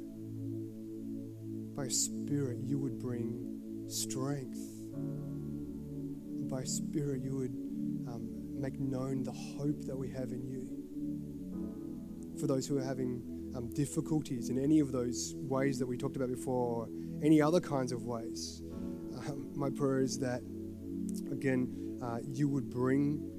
By 1.75 1.83
your 1.83 1.91
Spirit, 1.91 2.59
you 2.61 2.77
would 2.77 2.99
bring 2.99 3.85
strength. 3.87 4.59
By 6.49 6.57
your 6.57 6.65
Spirit, 6.65 7.21
you 7.23 7.35
would 7.35 7.55
um, 8.07 8.29
make 8.59 8.79
known 8.79 9.23
the 9.23 9.31
hope 9.31 9.83
that 9.85 9.97
we 9.97 10.09
have 10.11 10.31
in 10.31 10.45
you. 10.45 10.69
For 12.39 12.47
those 12.47 12.67
who 12.67 12.77
are 12.77 12.83
having 12.83 13.34
um, 13.55 13.69
difficulties 13.73 14.49
in 14.49 14.59
any 14.59 14.79
of 14.79 14.91
those 14.91 15.33
ways 15.37 15.79
that 15.79 15.87
we 15.87 15.97
talked 15.97 16.15
about 16.15 16.29
before, 16.29 16.83
or 16.83 16.89
any 17.23 17.41
other 17.41 17.59
kinds 17.59 17.91
of 17.91 18.03
ways, 18.03 18.61
um, 19.27 19.47
my 19.55 19.69
prayer 19.69 19.99
is 19.99 20.19
that, 20.19 20.41
again, 21.31 21.99
uh, 22.03 22.19
you 22.23 22.49
would 22.49 22.69
bring 22.69 23.31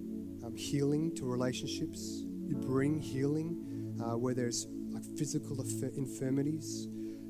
um, 0.45 0.57
healing 0.57 1.15
to 1.15 1.25
relationships. 1.25 2.25
You 2.47 2.57
bring 2.57 3.01
healing 3.01 3.97
uh, 4.01 4.17
where 4.17 4.35
there's 4.35 4.67
like 4.91 5.05
physical 5.17 5.61
infirmities. 5.61 6.89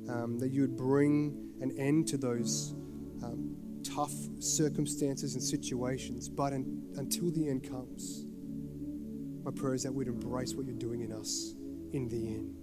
Um, 0.09 0.39
that 0.39 0.51
you 0.51 0.61
would 0.61 0.77
bring 0.77 1.37
an 1.61 1.73
end 1.77 2.07
to 2.09 2.17
those 2.17 2.77
um, 3.25 3.57
tough 3.83 4.15
circumstances 4.39 5.35
and 5.35 5.43
situations. 5.43 6.29
But 6.29 6.53
un- 6.53 6.83
until 6.97 7.33
the 7.33 7.49
end 7.49 7.69
comes, 7.69 8.25
my 9.43 9.51
prayer 9.51 9.75
is 9.75 9.83
that 9.83 9.93
we'd 9.93 10.07
embrace 10.07 10.55
what 10.55 10.67
you're 10.67 10.77
doing 10.77 11.01
in 11.01 11.11
us 11.11 11.55
in 11.93 12.09
the 12.09 12.29
end. 12.29 12.55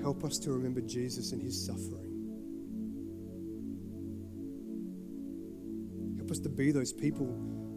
Help 0.00 0.24
us 0.24 0.38
to 0.38 0.52
remember 0.52 0.80
Jesus 0.80 1.32
and 1.32 1.42
his 1.42 1.66
suffering. 1.66 2.10
Help 6.16 6.30
us 6.30 6.38
to 6.40 6.48
be 6.48 6.72
those 6.72 6.92
people, 6.92 7.28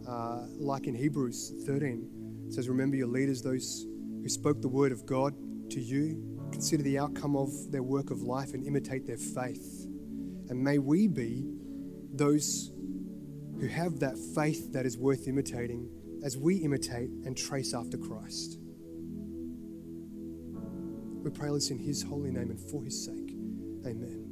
uh, 0.08 0.46
like 0.58 0.86
in 0.86 0.94
Hebrews 0.94 1.52
13. 1.66 2.46
It 2.46 2.54
says, 2.54 2.68
Remember 2.68 2.96
your 2.96 3.08
leaders, 3.08 3.42
those 3.42 3.86
who 4.22 4.28
spoke 4.28 4.62
the 4.62 4.68
word 4.68 4.90
of 4.90 5.04
God 5.04 5.34
to 5.70 5.80
you. 5.80 6.40
Consider 6.50 6.82
the 6.82 6.98
outcome 6.98 7.36
of 7.36 7.50
their 7.70 7.82
work 7.82 8.10
of 8.10 8.22
life 8.22 8.54
and 8.54 8.66
imitate 8.66 9.06
their 9.06 9.18
faith. 9.18 9.86
And 10.48 10.62
may 10.62 10.78
we 10.78 11.08
be 11.08 11.44
those 12.12 12.72
who 13.60 13.66
have 13.66 14.00
that 14.00 14.16
faith 14.34 14.72
that 14.72 14.86
is 14.86 14.96
worth 14.96 15.28
imitating 15.28 15.90
as 16.24 16.38
we 16.38 16.56
imitate 16.56 17.10
and 17.24 17.36
trace 17.36 17.74
after 17.74 17.98
Christ. 17.98 18.58
We 21.24 21.30
pray 21.30 21.48
this 21.50 21.70
in 21.70 21.78
His 21.78 22.02
holy 22.02 22.30
name 22.30 22.50
and 22.50 22.60
for 22.60 22.84
His 22.84 23.02
sake. 23.02 23.30
Amen. 23.86 24.23